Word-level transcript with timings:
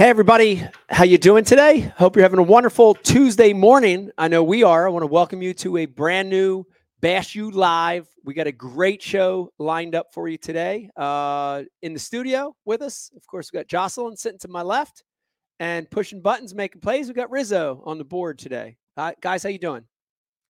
Hey 0.00 0.08
everybody, 0.08 0.66
how 0.88 1.04
you 1.04 1.18
doing 1.18 1.44
today? 1.44 1.80
Hope 1.80 2.16
you're 2.16 2.22
having 2.22 2.38
a 2.38 2.42
wonderful 2.42 2.94
Tuesday 2.94 3.52
morning. 3.52 4.10
I 4.16 4.28
know 4.28 4.42
we 4.42 4.62
are. 4.62 4.86
I 4.86 4.88
want 4.90 5.02
to 5.02 5.06
welcome 5.06 5.42
you 5.42 5.52
to 5.52 5.76
a 5.76 5.84
brand 5.84 6.30
new 6.30 6.64
Bass 7.02 7.34
U 7.34 7.50
Live. 7.50 8.08
We 8.24 8.32
got 8.32 8.46
a 8.46 8.52
great 8.52 9.02
show 9.02 9.52
lined 9.58 9.94
up 9.94 10.06
for 10.14 10.26
you 10.26 10.38
today. 10.38 10.88
Uh, 10.96 11.64
in 11.82 11.92
the 11.92 11.98
studio 11.98 12.56
with 12.64 12.80
us, 12.80 13.10
of 13.14 13.26
course, 13.26 13.50
we 13.52 13.58
got 13.58 13.66
Jocelyn 13.66 14.16
sitting 14.16 14.38
to 14.38 14.48
my 14.48 14.62
left 14.62 15.04
and 15.58 15.90
pushing 15.90 16.22
buttons, 16.22 16.54
making 16.54 16.80
plays. 16.80 17.08
We 17.08 17.12
got 17.12 17.30
Rizzo 17.30 17.82
on 17.84 17.98
the 17.98 18.04
board 18.04 18.38
today. 18.38 18.78
Uh, 18.96 19.12
guys, 19.20 19.42
how 19.42 19.50
you 19.50 19.58
doing? 19.58 19.84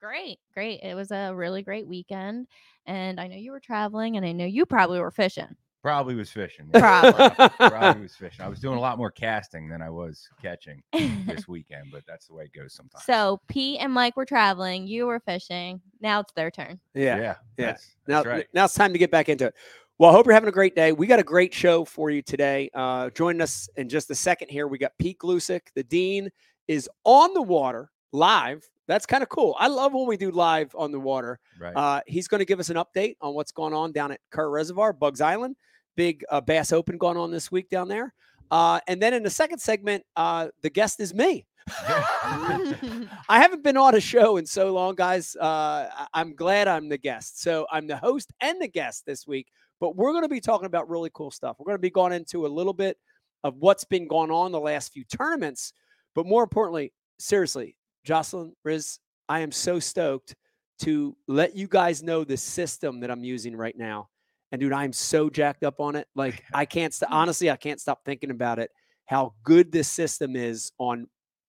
Great, 0.02 0.39
great. 0.55 0.80
It 0.82 0.96
was 0.96 1.12
a 1.12 1.36
really 1.36 1.62
great 1.62 1.88
weekend, 1.88 2.48
and 2.88 3.20
I 3.20 3.27
know 3.27 3.38
you 3.38 3.52
were 3.52 3.59
traveling, 3.59 4.18
and 4.18 4.25
I 4.25 4.32
know 4.32 4.46
you 4.46 4.66
probably 4.66 5.00
were 5.00 5.12
fishing. 5.12 5.55
Probably 5.86 6.16
was 6.16 6.32
fishing. 6.32 6.68
Probably. 6.74 7.30
Probably 7.70 8.02
was 8.02 8.16
fishing. 8.16 8.44
I 8.44 8.48
was 8.48 8.60
doing 8.60 8.76
a 8.76 8.82
lot 8.82 8.98
more 8.98 9.12
casting 9.12 9.70
than 9.70 9.84
I 9.84 9.90
was 9.92 10.28
catching 10.42 10.82
this 11.28 11.48
weekend, 11.48 11.92
but 11.92 12.02
that's 12.07 12.26
the 12.26 12.34
way 12.34 12.46
it 12.46 12.54
goes 12.60 12.74
sometimes. 12.74 13.06
so 13.06 13.39
Pete 13.48 13.78
and 13.80 13.93
Mike 13.93 14.18
were 14.18 14.26
traveling. 14.26 14.88
You 14.88 15.06
were 15.06 15.20
fishing. 15.20 15.79
Now 16.02 16.21
it's 16.21 16.34
their 16.34 16.50
turn. 16.50 16.79
yeah. 16.96 17.04
yeah, 17.04 17.21
yeah. 17.21 17.36
That's, 17.68 17.96
Now, 18.07 18.16
that's 18.24 18.26
right. 18.26 18.48
now 18.52 18.66
it's 18.66 18.74
time 18.74 18.93
to 18.93 18.98
get 18.98 19.12
back 19.12 19.29
into 19.29 19.46
it. 19.46 19.54
Well, 20.00 20.10
I 20.10 20.14
hope 20.14 20.26
you're 20.26 20.34
having 20.34 20.50
a 20.50 20.52
great 20.52 20.76
day. 20.76 20.92
We 20.92 21.06
got 21.06 21.20
a 21.20 21.24
great 21.24 21.54
show 21.54 21.86
for 21.86 22.10
you 22.10 22.24
today. 22.24 22.71
Uh, 22.74 23.12
joining 23.12 23.42
us 23.42 23.70
in 23.76 23.88
just 23.88 24.10
a 24.10 24.15
second 24.15 24.50
here, 24.50 24.68
we 24.68 24.79
got 24.79 24.92
Pete 24.98 25.20
Gluszek. 25.20 25.62
The 25.76 25.84
dean 25.84 26.32
is 26.68 26.90
on 27.04 27.32
the 27.36 27.43
water 27.43 27.92
live. 28.12 28.68
That's 28.88 29.06
kind 29.06 29.21
of 29.21 29.29
cool. 29.29 29.56
I 29.60 29.68
love 29.68 29.93
when 29.93 30.07
we 30.07 30.18
do 30.18 30.32
live 30.32 30.76
on 30.76 30.92
the 30.92 31.00
water. 31.00 31.38
Right. 31.60 31.76
Uh, 31.76 32.02
he's 32.08 32.28
going 32.28 32.40
to 32.40 32.45
give 32.45 32.59
us 32.59 32.72
an 32.72 32.78
update 32.78 33.17
on 33.22 33.36
what's 33.36 33.52
going 33.52 33.76
on 33.76 33.92
down 33.92 34.12
at 34.12 34.20
Kerr 34.31 34.50
Reservoir, 34.50 34.92
Buggs 34.92 35.22
Island. 35.22 35.56
Big 35.95 36.23
uh, 36.30 36.42
Bass 36.42 36.72
Open 36.72 36.98
going 36.98 37.17
on 37.17 37.31
this 37.31 37.52
week 37.52 37.70
down 37.70 37.88
there. 37.88 38.14
Uh, 38.52 38.80
and 38.88 39.02
then 39.02 39.14
in 39.14 39.23
the 39.23 39.30
second 39.30 39.59
segment, 39.59 40.04
uh, 40.16 40.50
the 40.62 40.70
guest 40.70 41.00
is 41.00 41.14
me. 41.14 41.45
I 41.68 43.40
haven't 43.42 43.64
been 43.64 43.78
on 43.78 43.96
a 43.96 44.00
show 44.00 44.38
in 44.38 44.46
so 44.46 44.72
long, 44.72 44.96
guys. 44.96 45.36
Uh, 45.36 45.90
I'm 46.14 46.36
glad 46.36 46.68
I'm 46.68 46.90
the 46.90 46.98
guest. 46.98 47.42
So 47.42 47.66
I'm 47.72 47.88
the 47.88 47.98
host 47.98 48.32
and 48.42 48.62
the 48.62 48.68
guest 48.68 49.06
this 49.06 49.26
week. 49.26 49.48
But 49.80 49.96
we're 49.96 50.12
going 50.12 50.24
to 50.24 50.30
be 50.30 50.40
talking 50.40 50.68
about 50.68 50.90
really 50.90 51.10
cool 51.14 51.32
stuff. 51.32 51.58
We're 51.60 51.66
going 51.66 51.78
to 51.78 51.82
be 51.82 51.90
going 51.90 52.14
into 52.14 52.46
a 52.46 52.48
little 52.48 52.74
bit 52.74 52.98
of 53.44 53.58
what's 53.58 53.84
been 53.84 54.08
going 54.08 54.32
on 54.32 54.52
the 54.52 54.59
last 54.59 54.94
few 54.94 55.04
tournaments. 55.04 55.74
But 56.14 56.26
more 56.26 56.44
importantly, 56.44 56.94
seriously, 57.20 57.76
Jocelyn, 58.04 58.56
Riz, 58.64 59.00
I 59.28 59.40
am 59.40 59.52
so 59.52 59.80
stoked 59.80 60.36
to 60.80 61.16
let 61.28 61.56
you 61.56 61.68
guys 61.68 62.04
know 62.04 62.24
the 62.24 62.38
system 62.38 63.00
that 63.00 63.09
I'm 63.09 63.24
using 63.24 63.56
right 63.56 63.78
now. 63.78 64.09
And 64.56 64.61
dude, 64.61 64.72
I'm 64.72 64.94
so 64.94 65.30
jacked 65.30 65.66
up 65.66 65.81
on 65.81 65.98
it. 65.98 66.08
Like 66.16 66.42
I 66.53 66.64
can't 66.64 66.94
st- 66.94 67.11
honestly, 67.11 67.52
I 67.52 67.58
can't 67.58 67.81
stop 67.81 68.06
thinking 68.06 68.31
about 68.31 68.58
it. 68.58 68.72
How 69.03 69.34
good 69.44 69.70
this 69.70 69.89
system 69.89 70.38
is 70.38 70.72
on 70.78 71.08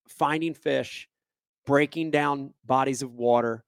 finding 0.08 0.54
fish, 0.54 1.08
breaking 1.66 2.10
down 2.10 2.52
bodies 2.64 3.02
of 3.02 3.12
water, 3.12 3.62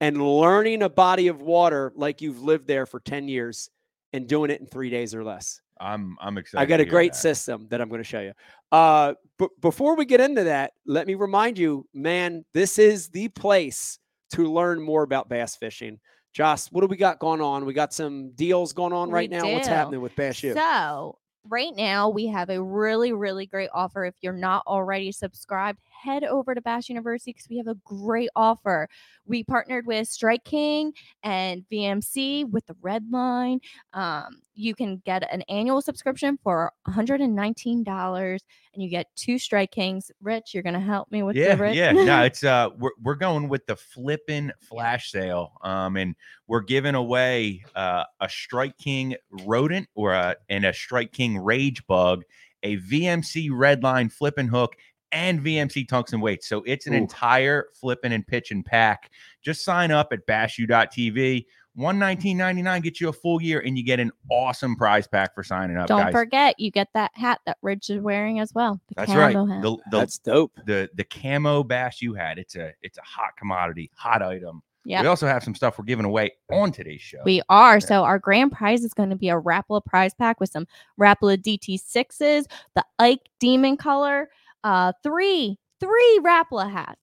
and 0.00 0.20
learning 0.20 0.82
a 0.82 0.88
body 0.88 1.28
of 1.28 1.40
water 1.40 1.92
like 1.94 2.20
you've 2.20 2.42
lived 2.42 2.66
there 2.66 2.84
for 2.84 2.98
10 2.98 3.28
years 3.28 3.70
and 4.12 4.26
doing 4.26 4.50
it 4.50 4.60
in 4.60 4.66
three 4.66 4.90
days 4.90 5.14
or 5.14 5.22
less. 5.22 5.60
I'm 5.80 6.16
I'm 6.20 6.36
excited. 6.36 6.60
I 6.60 6.66
got 6.66 6.80
a 6.80 6.84
great 6.84 7.12
that. 7.12 7.18
system 7.18 7.68
that 7.70 7.80
I'm 7.80 7.88
going 7.88 8.02
to 8.02 8.04
show 8.04 8.20
you. 8.20 8.32
Uh, 8.72 9.14
but 9.38 9.50
before 9.60 9.94
we 9.94 10.04
get 10.04 10.20
into 10.20 10.42
that, 10.42 10.72
let 10.84 11.06
me 11.06 11.14
remind 11.14 11.58
you, 11.58 11.86
man, 11.94 12.44
this 12.54 12.76
is 12.76 13.10
the 13.10 13.28
place 13.28 14.00
to 14.32 14.52
learn 14.52 14.82
more 14.82 15.04
about 15.04 15.28
bass 15.28 15.54
fishing. 15.54 16.00
Joss, 16.32 16.70
what 16.70 16.82
do 16.82 16.86
we 16.86 16.96
got 16.96 17.18
going 17.18 17.40
on? 17.40 17.64
We 17.64 17.74
got 17.74 17.92
some 17.92 18.30
deals 18.30 18.72
going 18.72 18.92
on 18.92 19.08
We 19.08 19.14
right 19.14 19.30
now. 19.30 19.50
What's 19.50 19.68
happening 19.68 20.00
with 20.00 20.14
Bass 20.14 20.42
U? 20.42 20.54
So 20.54 21.18
right 21.48 21.74
now 21.74 22.08
we 22.08 22.26
have 22.26 22.50
a 22.50 22.62
really, 22.62 23.12
really 23.12 23.46
great 23.46 23.70
offer. 23.72 24.04
If 24.04 24.14
you're 24.20 24.32
not 24.32 24.62
already 24.66 25.12
subscribed, 25.12 25.80
head 25.90 26.24
over 26.24 26.54
to 26.54 26.60
Bass 26.60 26.88
University 26.88 27.32
because 27.32 27.48
we 27.48 27.56
have 27.56 27.66
a 27.66 27.76
great 27.84 28.30
offer. 28.36 28.88
We 29.26 29.44
partnered 29.44 29.86
with 29.86 30.08
Strike 30.08 30.44
King 30.44 30.92
and 31.22 31.64
VMC 31.70 32.50
with 32.50 32.66
the 32.66 32.76
Red 32.80 33.10
Line. 33.10 33.60
Um, 33.92 34.42
you 34.60 34.74
can 34.74 35.02
get 35.06 35.26
an 35.32 35.42
annual 35.48 35.80
subscription 35.80 36.38
for 36.42 36.70
$119 36.86 38.38
and 38.74 38.82
you 38.82 38.88
get 38.88 39.06
two 39.16 39.38
Strike 39.38 39.70
Kings. 39.70 40.10
Rich, 40.20 40.52
you're 40.54 40.62
gonna 40.62 40.80
help 40.80 41.10
me 41.10 41.22
with 41.22 41.36
Yeah, 41.36 41.54
the 41.54 41.62
Rich? 41.62 41.76
yeah. 41.76 41.92
No, 41.92 42.22
it's 42.24 42.44
uh 42.44 42.68
we're 42.78 42.90
we're 43.02 43.14
going 43.14 43.48
with 43.48 43.66
the 43.66 43.76
flipping 43.76 44.50
flash 44.60 45.10
sale. 45.10 45.52
Um 45.62 45.96
and 45.96 46.14
we're 46.46 46.60
giving 46.60 46.94
away 46.94 47.64
uh 47.74 48.04
a 48.20 48.28
Strike 48.28 48.76
King 48.78 49.16
rodent 49.46 49.88
or 49.94 50.12
a 50.12 50.36
and 50.48 50.64
a 50.66 50.72
Strike 50.72 51.12
King 51.12 51.38
rage 51.38 51.86
bug, 51.86 52.22
a 52.62 52.76
VMC 52.78 53.50
redline 53.50 54.12
flipping 54.12 54.48
hook 54.48 54.76
and 55.12 55.40
VMC 55.40 55.88
tungsten 55.88 56.20
weights. 56.20 56.48
So 56.48 56.62
it's 56.66 56.86
an 56.86 56.92
Ooh. 56.94 56.98
entire 56.98 57.68
flipping 57.74 58.12
and 58.12 58.26
pitching 58.26 58.62
pack. 58.62 59.10
Just 59.42 59.64
sign 59.64 59.90
up 59.90 60.12
at 60.12 60.26
bassu.tv. 60.26 61.46
119.99 61.80 62.82
gets 62.82 63.00
you 63.00 63.08
a 63.08 63.12
full 63.12 63.40
year 63.40 63.60
and 63.60 63.76
you 63.76 63.84
get 63.84 63.98
an 64.00 64.12
awesome 64.30 64.76
prize 64.76 65.06
pack 65.06 65.34
for 65.34 65.42
signing 65.42 65.76
up, 65.76 65.88
Don't 65.88 66.02
guys. 66.02 66.12
forget, 66.12 66.58
you 66.60 66.70
get 66.70 66.88
that 66.94 67.10
hat 67.14 67.40
that 67.46 67.56
Rich 67.62 67.90
is 67.90 68.00
wearing 68.00 68.38
as 68.40 68.52
well. 68.54 68.80
The 68.88 68.94
That's 68.96 69.14
right. 69.14 69.34
hat. 69.34 69.62
The, 69.62 69.76
the, 69.90 69.98
That's 69.98 70.18
dope. 70.18 70.52
the 70.66 70.90
the 70.94 71.04
camo 71.04 71.62
Bass 71.62 72.02
U 72.02 72.14
had. 72.14 72.38
It's 72.38 72.54
a 72.56 72.72
it's 72.82 72.98
a 72.98 73.02
hot 73.02 73.36
commodity, 73.38 73.90
hot 73.94 74.22
item. 74.22 74.62
Yeah. 74.84 75.02
We 75.02 75.08
also 75.08 75.26
have 75.26 75.44
some 75.44 75.54
stuff 75.54 75.78
we're 75.78 75.84
giving 75.84 76.06
away 76.06 76.32
on 76.50 76.72
today's 76.72 77.02
show. 77.02 77.18
We 77.24 77.42
are. 77.48 77.80
So 77.80 78.02
our 78.02 78.18
grand 78.18 78.52
prize 78.52 78.82
is 78.82 78.94
going 78.94 79.10
to 79.10 79.16
be 79.16 79.28
a 79.28 79.38
Rapala 79.38 79.84
prize 79.84 80.14
pack 80.14 80.40
with 80.40 80.50
some 80.50 80.66
Rapala 80.98 81.36
DT6s, 81.36 82.46
the 82.74 82.84
Ike 82.98 83.28
Demon 83.40 83.76
color, 83.76 84.30
uh, 84.64 84.92
three, 85.02 85.58
three 85.80 86.20
Rapala 86.24 86.70
hats. 86.70 86.96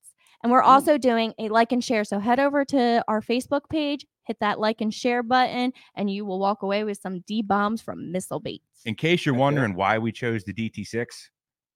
And 0.44 0.52
we're 0.52 0.64
also 0.64 0.98
doing 0.98 1.34
a 1.40 1.50
like 1.50 1.72
and 1.72 1.84
share. 1.84 2.04
So 2.04 2.20
head 2.20 2.40
over 2.40 2.66
to 2.66 3.04
our 3.08 3.22
Facebook 3.22 3.70
page, 3.70 4.06
hit 4.28 4.38
that 4.42 4.60
like 4.60 4.82
and 4.82 4.94
share 4.94 5.24
button, 5.24 5.72
and 5.96 6.12
you 6.12 6.26
will 6.26 6.40
walk 6.40 6.62
away 6.62 6.84
with 6.84 7.00
some 7.02 7.22
D 7.22 7.42
bombs 7.42 7.82
from 7.82 8.12
Missile 8.12 8.40
Baits. 8.40 8.64
In 8.86 8.94
case 8.96 9.26
you're 9.26 9.34
Okay. 9.36 9.40
wondering 9.42 9.74
why 9.74 9.98
we 9.98 10.12
chose 10.12 10.44
the 10.44 10.54
DT6, 10.54 11.08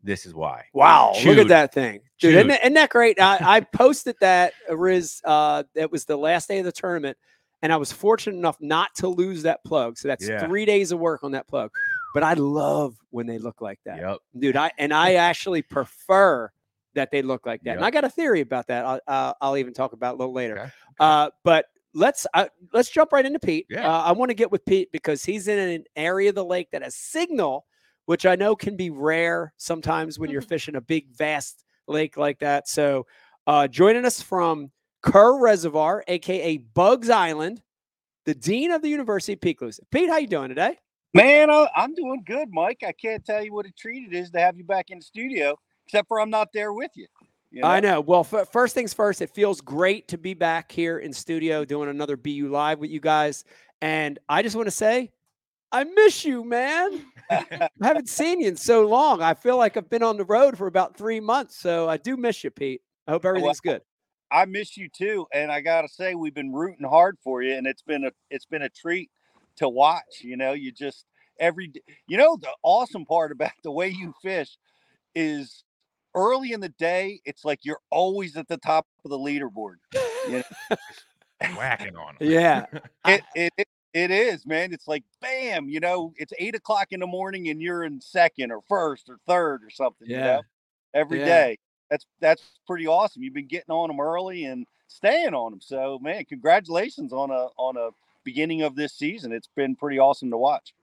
this 0.03 0.25
is 0.25 0.33
why. 0.35 0.65
Wow, 0.73 1.13
look 1.25 1.37
at 1.37 1.47
that 1.47 1.73
thing, 1.73 2.01
dude! 2.19 2.31
Isn't 2.35 2.41
Chewed. 2.41 2.49
that, 2.51 2.61
isn't 2.61 2.73
that 2.73 2.89
great? 2.89 3.19
I, 3.19 3.57
I 3.57 3.59
posted 3.73 4.15
that 4.21 4.53
uh, 4.69 4.77
Riz. 4.77 5.21
Uh, 5.23 5.63
that 5.75 5.91
was 5.91 6.05
the 6.05 6.17
last 6.17 6.47
day 6.47 6.59
of 6.59 6.65
the 6.65 6.71
tournament, 6.71 7.17
and 7.61 7.71
I 7.73 7.77
was 7.77 7.91
fortunate 7.91 8.37
enough 8.37 8.57
not 8.59 8.89
to 8.95 9.07
lose 9.07 9.43
that 9.43 9.63
plug. 9.63 9.97
So 9.97 10.07
that's 10.07 10.27
Yeah. 10.27 10.45
three 10.45 10.65
days 10.65 10.91
of 10.91 10.99
work 10.99 11.23
on 11.23 11.31
that 11.31 11.47
plug. 11.47 11.71
But 12.13 12.23
I 12.23 12.33
love 12.33 12.95
when 13.09 13.25
they 13.25 13.37
look 13.37 13.61
like 13.61 13.79
that, 13.85 13.99
Yep. 13.99 14.17
dude. 14.37 14.57
I 14.57 14.71
and 14.77 14.93
I 14.93 15.13
actually 15.15 15.61
prefer 15.61 16.51
that 16.93 17.09
they 17.09 17.21
look 17.21 17.45
like 17.45 17.61
that. 17.63 17.77
And 17.77 17.85
I 17.85 17.89
got 17.89 18.03
a 18.03 18.09
theory 18.09 18.41
about 18.41 18.67
that. 18.67 18.83
I'll, 18.85 18.99
uh, 19.07 19.33
I'll 19.39 19.55
even 19.57 19.73
talk 19.73 19.93
about 19.93 20.15
a 20.15 20.17
little 20.17 20.33
later. 20.33 20.59
Okay. 20.59 20.71
Uh, 20.99 21.29
but 21.45 21.67
let's 21.93 22.27
uh, 22.33 22.47
let's 22.73 22.89
jump 22.89 23.11
right 23.11 23.25
into 23.25 23.39
Pete. 23.39 23.65
Yeah. 23.69 23.87
Uh, 23.87 24.01
I 24.03 24.11
want 24.11 24.29
to 24.29 24.35
get 24.35 24.51
with 24.51 24.65
Pete 24.65 24.91
because 24.91 25.23
he's 25.23 25.47
in 25.47 25.59
an 25.59 25.83
area 25.95 26.29
of 26.29 26.35
the 26.35 26.45
lake 26.45 26.71
that 26.71 26.83
has 26.83 26.95
signal, 26.95 27.65
which 28.05 28.25
I 28.25 28.35
know 28.35 28.55
can 28.55 28.75
be 28.75 28.89
rare 28.89 29.53
sometimes 29.57 30.19
when 30.19 30.29
you're 30.29 30.41
fishing 30.41 30.75
a 30.75 30.81
big, 30.81 31.09
vast 31.15 31.63
lake 31.87 32.17
like 32.17 32.39
that. 32.39 32.67
So, 32.67 33.07
uh, 33.47 33.67
joining 33.67 34.05
us 34.05 34.21
from 34.21 34.71
Kerr 35.01 35.39
Reservoir, 35.39 36.03
aka 36.07 36.57
Buggs 36.57 37.09
Island, 37.09 37.61
the 38.25 38.35
dean 38.35 38.71
of 38.71 38.81
the 38.81 38.89
University 38.89 39.33
of 39.33 39.41
Pete. 39.41 39.59
Pete, 39.91 40.09
how 40.09 40.17
you 40.17 40.27
doing 40.27 40.49
today? 40.49 40.77
Man, 41.13 41.49
I'm 41.75 41.93
doing 41.93 42.23
good, 42.25 42.49
Mike. 42.51 42.83
I 42.87 42.93
can't 42.93 43.25
tell 43.25 43.43
you 43.43 43.53
what 43.53 43.65
a 43.65 43.71
treat 43.71 44.07
it 44.07 44.15
is 44.15 44.31
to 44.31 44.39
have 44.39 44.55
you 44.55 44.63
back 44.63 44.91
in 44.91 44.99
the 44.99 45.03
studio, 45.03 45.57
except 45.85 46.07
for 46.07 46.21
I'm 46.21 46.29
not 46.29 46.53
there 46.53 46.71
with 46.71 46.91
you. 46.95 47.07
You 47.51 47.63
I 47.63 47.79
know. 47.79 48.01
Well, 48.01 48.27
f- 48.31 48.49
first 48.51 48.73
things 48.73 48.93
first, 48.93 49.21
it 49.21 49.29
feels 49.29 49.61
great 49.61 50.07
to 50.09 50.17
be 50.17 50.33
back 50.33 50.71
here 50.71 50.99
in 50.99 51.11
studio 51.11 51.65
doing 51.65 51.89
another 51.89 52.15
BU 52.15 52.49
live 52.49 52.79
with 52.79 52.89
you 52.89 52.99
guys. 52.99 53.43
And 53.81 54.17
I 54.29 54.41
just 54.41 54.55
want 54.55 54.67
to 54.67 54.71
say, 54.71 55.11
I 55.71 55.83
miss 55.83 56.25
you, 56.25 56.43
man. 56.43 57.05
I 57.29 57.69
haven't 57.81 58.09
seen 58.09 58.39
you 58.41 58.47
in 58.47 58.55
so 58.55 58.87
long. 58.87 59.21
I 59.21 59.33
feel 59.33 59.57
like 59.57 59.77
I've 59.77 59.89
been 59.89 60.03
on 60.03 60.17
the 60.17 60.25
road 60.25 60.57
for 60.57 60.67
about 60.67 60.97
three 60.97 61.19
months. 61.19 61.57
So 61.57 61.89
I 61.89 61.97
do 61.97 62.17
miss 62.17 62.43
you, 62.43 62.51
Pete. 62.51 62.81
I 63.07 63.11
hope 63.11 63.25
oh, 63.25 63.29
everything's 63.29 63.59
good. 63.59 63.81
I 64.31 64.45
miss 64.45 64.77
you 64.77 64.87
too, 64.87 65.27
and 65.33 65.51
I 65.51 65.59
gotta 65.59 65.89
say 65.89 66.15
we've 66.15 66.33
been 66.33 66.53
rooting 66.53 66.87
hard 66.87 67.17
for 67.21 67.41
you, 67.41 67.53
and 67.53 67.67
it's 67.67 67.81
been 67.81 68.05
a 68.05 68.11
it's 68.29 68.45
been 68.45 68.61
a 68.61 68.69
treat 68.69 69.11
to 69.57 69.67
watch. 69.67 70.21
You 70.21 70.37
know, 70.37 70.53
you 70.53 70.71
just 70.71 71.05
every 71.37 71.73
you 72.07 72.17
know 72.17 72.37
the 72.37 72.51
awesome 72.63 73.05
part 73.05 73.33
about 73.33 73.51
the 73.63 73.71
way 73.71 73.89
you 73.89 74.13
fish 74.21 74.57
is 75.15 75.65
early 76.15 76.51
in 76.53 76.59
the 76.59 76.69
day. 76.69 77.21
It's 77.25 77.45
like 77.45 77.59
you're 77.63 77.79
always 77.89 78.35
at 78.37 78.47
the 78.47 78.57
top 78.57 78.87
of 79.03 79.11
the 79.11 79.17
leaderboard. 79.17 79.75
You 80.29 80.41
know? 80.69 80.77
Whacking 81.57 81.95
on 81.95 82.15
'em. 82.21 82.27
Yeah. 82.27 82.65
it, 83.07 83.23
it, 83.35 83.53
it 83.57 83.67
it 83.93 84.09
is, 84.11 84.45
man. 84.45 84.71
It's 84.71 84.87
like 84.87 85.03
bam, 85.21 85.67
you 85.67 85.81
know, 85.81 86.13
it's 86.15 86.31
eight 86.39 86.55
o'clock 86.55 86.87
in 86.91 87.01
the 87.01 87.07
morning 87.07 87.49
and 87.49 87.61
you're 87.61 87.83
in 87.83 87.99
second 87.99 88.51
or 88.51 88.61
first 88.69 89.09
or 89.09 89.17
third 89.27 89.63
or 89.63 89.69
something. 89.69 90.09
You 90.09 90.15
Yeah. 90.17 90.23
know, 90.23 90.41
every 90.93 91.19
Yeah. 91.19 91.25
day. 91.25 91.57
That's 91.89 92.05
that's 92.21 92.59
pretty 92.65 92.87
awesome. 92.87 93.21
You've 93.21 93.33
been 93.33 93.47
getting 93.47 93.71
on 93.71 93.89
them 93.89 93.99
early 93.99 94.45
and 94.45 94.65
staying 94.87 95.33
on 95.33 95.51
them. 95.51 95.59
So, 95.61 95.99
man, 95.99 96.23
congratulations 96.25 97.11
on 97.11 97.31
a 97.31 97.49
on 97.57 97.75
a 97.75 97.89
beginning 98.23 98.61
of 98.61 98.75
this 98.75 98.93
season. 98.93 99.33
It's 99.33 99.49
been 99.55 99.75
pretty 99.75 99.99
awesome 99.99 100.29
to 100.31 100.37
watch. 100.37 100.73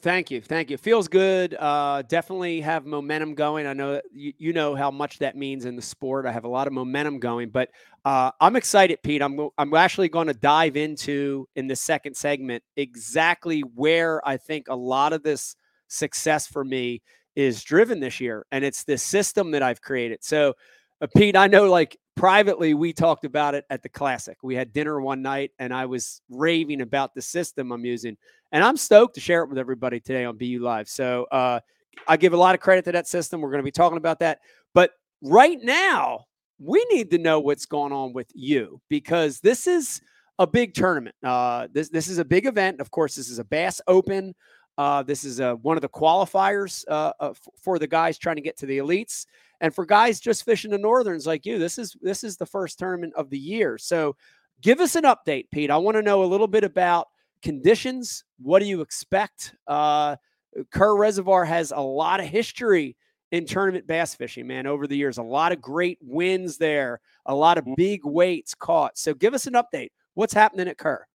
Thank 0.00 0.30
you. 0.30 0.40
Thank 0.40 0.70
you. 0.70 0.78
Feels 0.78 1.06
good. 1.06 1.54
Uh, 1.54 2.02
definitely 2.08 2.62
have 2.62 2.86
momentum 2.86 3.34
going. 3.34 3.66
I 3.66 3.74
know 3.74 4.00
you, 4.10 4.32
you 4.38 4.52
know 4.54 4.74
how 4.74 4.90
much 4.90 5.18
that 5.18 5.36
means 5.36 5.66
in 5.66 5.76
the 5.76 5.82
sport. 5.82 6.24
I 6.24 6.32
have 6.32 6.44
a 6.44 6.48
lot 6.48 6.66
of 6.66 6.72
momentum 6.72 7.18
going, 7.18 7.50
but 7.50 7.68
uh, 8.06 8.30
I'm 8.40 8.56
excited, 8.56 9.02
Pete. 9.02 9.20
I'm, 9.20 9.50
I'm 9.58 9.74
actually 9.74 10.08
going 10.08 10.28
to 10.28 10.34
dive 10.34 10.76
into 10.76 11.46
in 11.56 11.66
the 11.66 11.76
second 11.76 12.16
segment 12.16 12.64
exactly 12.76 13.60
where 13.60 14.26
I 14.26 14.38
think 14.38 14.68
a 14.68 14.74
lot 14.74 15.12
of 15.12 15.22
this 15.22 15.56
success 15.88 16.46
for 16.46 16.64
me 16.64 17.02
is 17.36 17.62
driven 17.62 18.00
this 18.00 18.18
year. 18.18 18.46
And 18.50 18.64
it's 18.64 18.84
this 18.84 19.02
system 19.02 19.50
that 19.50 19.62
I've 19.62 19.82
created. 19.82 20.24
So, 20.24 20.54
uh, 21.02 21.06
Pete, 21.14 21.36
I 21.36 21.48
know 21.48 21.70
like 21.70 21.98
privately 22.16 22.74
we 22.74 22.92
talked 22.92 23.24
about 23.24 23.54
it 23.54 23.64
at 23.70 23.82
the 23.82 23.88
classic. 23.88 24.38
We 24.42 24.54
had 24.54 24.72
dinner 24.72 25.00
one 25.00 25.22
night 25.22 25.52
and 25.58 25.72
i 25.72 25.86
was 25.86 26.20
raving 26.28 26.80
about 26.80 27.14
the 27.14 27.22
system 27.22 27.72
i'm 27.72 27.84
using 27.84 28.16
and 28.52 28.62
i'm 28.62 28.76
stoked 28.76 29.14
to 29.14 29.20
share 29.20 29.42
it 29.42 29.48
with 29.48 29.58
everybody 29.58 30.00
today 30.00 30.24
on 30.24 30.36
bu 30.36 30.58
live. 30.60 30.88
So 30.88 31.24
uh, 31.32 31.60
i 32.06 32.16
give 32.16 32.32
a 32.32 32.36
lot 32.36 32.54
of 32.54 32.60
credit 32.60 32.84
to 32.86 32.92
that 32.92 33.08
system. 33.08 33.40
We're 33.40 33.50
going 33.50 33.62
to 33.62 33.64
be 33.64 33.70
talking 33.70 33.98
about 33.98 34.20
that. 34.20 34.40
But 34.74 34.92
right 35.22 35.58
now 35.62 36.26
we 36.58 36.84
need 36.90 37.10
to 37.10 37.18
know 37.18 37.40
what's 37.40 37.66
going 37.66 37.92
on 37.92 38.12
with 38.12 38.30
you 38.34 38.80
because 38.88 39.40
this 39.40 39.66
is 39.66 40.00
a 40.38 40.46
big 40.46 40.74
tournament. 40.74 41.14
Uh, 41.22 41.68
this, 41.72 41.88
this 41.88 42.08
is 42.08 42.18
a 42.18 42.24
big 42.24 42.46
event. 42.46 42.80
Of 42.80 42.90
course 42.90 43.14
this 43.14 43.28
is 43.28 43.38
a 43.38 43.44
bass 43.44 43.80
open 43.86 44.34
uh, 44.78 45.02
this 45.02 45.24
is 45.24 45.40
uh, 45.40 45.54
one 45.56 45.76
of 45.76 45.82
the 45.82 45.88
qualifiers 45.88 46.84
uh, 46.88 47.12
uh 47.20 47.34
for 47.60 47.78
the 47.78 47.86
guys 47.86 48.16
trying 48.18 48.36
to 48.36 48.42
get 48.42 48.56
to 48.56 48.66
the 48.66 48.78
elites 48.78 49.26
and 49.62 49.72
for 49.72 49.86
guys 49.86 50.20
just 50.20 50.44
fishing 50.44 50.72
the 50.72 50.78
northerns 50.78 51.26
like 51.26 51.46
you, 51.46 51.58
this 51.58 51.78
is 51.78 51.96
this 52.02 52.24
is 52.24 52.36
the 52.36 52.44
first 52.44 52.78
tournament 52.80 53.14
of 53.16 53.30
the 53.30 53.38
year. 53.38 53.78
So 53.78 54.16
give 54.60 54.80
us 54.80 54.96
an 54.96 55.04
update, 55.04 55.50
Pete. 55.50 55.70
I 55.70 55.76
want 55.76 55.96
to 55.96 56.02
know 56.02 56.24
a 56.24 56.26
little 56.26 56.48
bit 56.48 56.64
about 56.64 57.08
conditions. 57.42 58.24
What 58.40 58.58
do 58.58 58.66
you 58.66 58.80
expect? 58.80 59.54
Uh, 59.68 60.16
Kerr 60.72 60.96
Reservoir 60.96 61.44
has 61.44 61.70
a 61.70 61.80
lot 61.80 62.18
of 62.18 62.26
history 62.26 62.96
in 63.30 63.46
tournament 63.46 63.86
bass 63.86 64.16
fishing, 64.16 64.48
man, 64.48 64.66
over 64.66 64.88
the 64.88 64.96
years. 64.96 65.18
A 65.18 65.22
lot 65.22 65.52
of 65.52 65.60
great 65.60 65.98
wins 66.02 66.58
there, 66.58 67.00
a 67.26 67.34
lot 67.34 67.56
of 67.56 67.64
mm-hmm. 67.64 67.74
big 67.76 68.04
weights 68.04 68.54
caught. 68.54 68.98
So 68.98 69.14
give 69.14 69.32
us 69.32 69.46
an 69.46 69.54
update. 69.54 69.90
What's 70.14 70.34
happening 70.34 70.66
at 70.66 70.76
Kerr? 70.76 71.06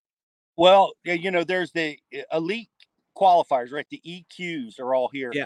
Well, 0.56 0.94
you 1.04 1.32
know, 1.32 1.44
there's 1.44 1.72
the 1.72 2.00
eh, 2.14 2.24
elite 2.32 2.70
qualifiers, 3.18 3.72
right? 3.72 3.88
The 3.90 4.02
EQs 4.06 4.80
are 4.80 4.94
all 4.94 5.10
here. 5.12 5.32
Yeah. 5.34 5.46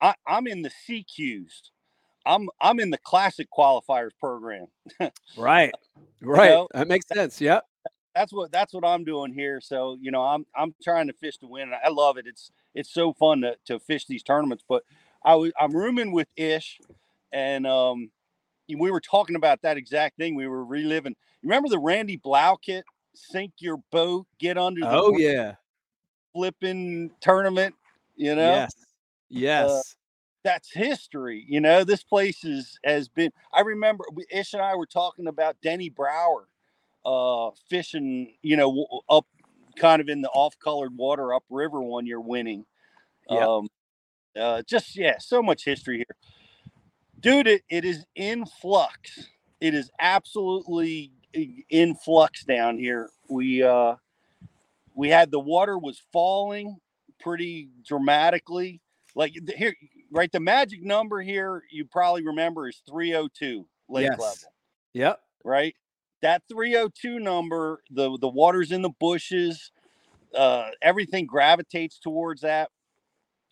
I, 0.00 0.14
am 0.26 0.46
in 0.46 0.62
the 0.62 0.70
CQs. 0.88 1.70
I'm 2.24 2.48
I'm 2.60 2.78
in 2.80 2.90
the 2.90 2.98
classic 2.98 3.48
qualifiers 3.56 4.10
program. 4.18 4.66
right. 5.36 5.72
Right. 6.24 6.50
You 6.50 6.54
know? 6.54 6.68
That 6.72 6.86
makes 6.86 7.08
sense. 7.08 7.40
Yeah. 7.40 7.62
That's 8.14 8.32
what 8.32 8.52
that's 8.52 8.72
what 8.72 8.84
I'm 8.84 9.02
doing 9.02 9.34
here. 9.34 9.60
So, 9.60 9.98
you 10.00 10.12
know, 10.12 10.22
I'm 10.22 10.46
I'm 10.54 10.72
trying 10.80 11.08
to 11.08 11.12
fish 11.12 11.36
to 11.38 11.48
win. 11.48 11.72
I 11.84 11.88
love 11.88 12.16
it. 12.16 12.28
It's 12.28 12.52
it's 12.76 12.94
so 12.94 13.12
fun 13.12 13.40
to, 13.40 13.56
to 13.64 13.80
fish 13.80 14.06
these 14.06 14.22
tournaments. 14.22 14.62
But 14.68 14.84
I 15.24 15.34
was 15.34 15.50
I'm 15.58 15.72
rooming 15.72 16.12
with 16.12 16.28
Ish 16.36 16.78
and 17.32 17.66
um 17.66 18.12
we 18.68 18.92
were 18.92 19.00
talking 19.00 19.34
about 19.34 19.62
that 19.62 19.76
exact 19.76 20.16
thing. 20.16 20.36
We 20.36 20.46
were 20.46 20.64
reliving. 20.64 21.16
Remember 21.42 21.68
the 21.68 21.80
Randy 21.80 22.18
Blaukat? 22.18 22.82
Sink 23.14 23.54
your 23.58 23.78
boat, 23.90 24.28
get 24.38 24.56
under 24.56 24.82
the 24.82 24.90
oh 24.90 25.16
yeah 25.18 25.54
flipping 26.32 27.10
tournament, 27.20 27.74
you 28.16 28.34
know? 28.34 28.54
Yes. 28.54 28.74
Yes. 29.28 29.70
Uh, 29.70 29.82
that's 30.44 30.72
history. 30.72 31.44
You 31.48 31.60
know, 31.60 31.84
this 31.84 32.02
place 32.02 32.44
is 32.44 32.78
has 32.84 33.08
been. 33.08 33.30
I 33.52 33.60
remember 33.60 34.04
Ish 34.30 34.54
and 34.54 34.62
I 34.62 34.74
were 34.74 34.86
talking 34.86 35.28
about 35.28 35.56
Denny 35.62 35.88
Brauer 35.88 36.48
uh, 37.04 37.50
fishing. 37.70 38.34
You 38.42 38.56
know, 38.56 39.02
up 39.08 39.26
kind 39.76 40.02
of 40.02 40.08
in 40.08 40.20
the 40.20 40.28
off-colored 40.30 40.96
water 40.96 41.32
upriver 41.32 41.80
one 41.80 42.06
year, 42.06 42.20
winning. 42.20 42.66
Yep. 43.30 43.42
Um, 43.42 43.68
uh, 44.38 44.62
just 44.68 44.96
yeah, 44.96 45.18
so 45.18 45.42
much 45.42 45.64
history 45.64 45.98
here, 45.98 46.16
dude. 47.20 47.46
It, 47.46 47.62
it 47.70 47.84
is 47.84 48.04
in 48.16 48.44
flux. 48.44 49.28
It 49.60 49.74
is 49.74 49.90
absolutely 50.00 51.12
in 51.70 51.94
flux 51.94 52.44
down 52.44 52.78
here. 52.78 53.10
We 53.28 53.62
uh, 53.62 53.94
we 54.94 55.08
had 55.08 55.30
the 55.30 55.40
water 55.40 55.78
was 55.78 56.02
falling 56.12 56.76
pretty 57.20 57.70
dramatically. 57.86 58.80
Like 59.14 59.34
here, 59.56 59.74
right? 60.10 60.30
The 60.32 60.40
magic 60.40 60.82
number 60.82 61.20
here, 61.20 61.62
you 61.70 61.84
probably 61.84 62.24
remember, 62.24 62.68
is 62.68 62.82
302 62.88 63.66
lake 63.88 64.08
yes. 64.10 64.20
level. 64.20 64.52
Yep. 64.94 65.20
Right. 65.44 65.74
That 66.22 66.42
302 66.50 67.18
number, 67.18 67.82
the 67.90 68.16
the 68.18 68.28
water's 68.28 68.72
in 68.72 68.82
the 68.82 68.92
bushes, 69.00 69.72
uh, 70.34 70.68
everything 70.80 71.26
gravitates 71.26 71.98
towards 71.98 72.42
that. 72.42 72.70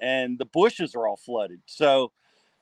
and 0.00 0.38
the 0.38 0.44
bushes 0.44 0.94
are 0.94 1.06
all 1.06 1.16
flooded. 1.16 1.60
So, 1.66 2.12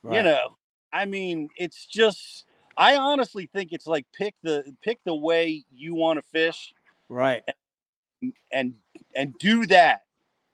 right. 0.02 0.16
you 0.16 0.22
know, 0.22 0.56
I 0.92 1.06
mean, 1.06 1.48
it's 1.56 1.86
just 1.86 2.44
I 2.76 2.96
honestly 2.96 3.48
think 3.52 3.72
it's 3.72 3.86
like 3.86 4.06
pick 4.12 4.34
the 4.42 4.64
pick 4.82 4.98
the 5.04 5.14
way 5.14 5.64
you 5.74 5.94
want 5.94 6.18
to 6.18 6.22
fish, 6.30 6.74
right, 7.08 7.42
and 8.22 8.32
and, 8.52 8.74
and 9.14 9.34
do 9.38 9.66
that 9.66 10.02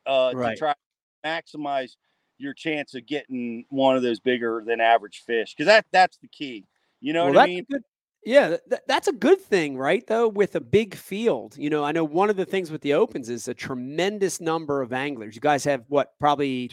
uh, 0.06 0.32
right. 0.34 0.54
to 0.54 0.58
try 0.58 0.72
to 0.72 1.28
maximize 1.28 1.96
your 2.38 2.54
chance 2.54 2.94
of 2.94 3.06
getting 3.06 3.64
one 3.68 3.96
of 3.96 4.02
those 4.02 4.20
bigger 4.20 4.62
than 4.66 4.80
average 4.80 5.22
fish 5.26 5.54
because 5.54 5.66
that 5.66 5.86
that's 5.92 6.16
the 6.18 6.28
key. 6.28 6.64
You 7.00 7.12
know 7.12 7.24
well, 7.24 7.34
what 7.34 7.42
I 7.42 7.46
mean? 7.46 7.66
Good, 7.70 7.84
yeah, 8.24 8.56
th- 8.68 8.82
that's 8.86 9.08
a 9.08 9.12
good 9.12 9.40
thing, 9.40 9.76
right? 9.76 10.06
Though 10.06 10.28
with 10.28 10.56
a 10.56 10.60
big 10.60 10.94
field, 10.94 11.56
you 11.56 11.70
know, 11.70 11.84
I 11.84 11.92
know 11.92 12.04
one 12.04 12.30
of 12.30 12.36
the 12.36 12.44
things 12.44 12.70
with 12.70 12.82
the 12.82 12.94
opens 12.94 13.28
is 13.28 13.48
a 13.48 13.54
tremendous 13.54 14.40
number 14.40 14.82
of 14.82 14.92
anglers. 14.92 15.34
You 15.34 15.40
guys 15.40 15.64
have 15.64 15.84
what 15.88 16.12
probably 16.18 16.68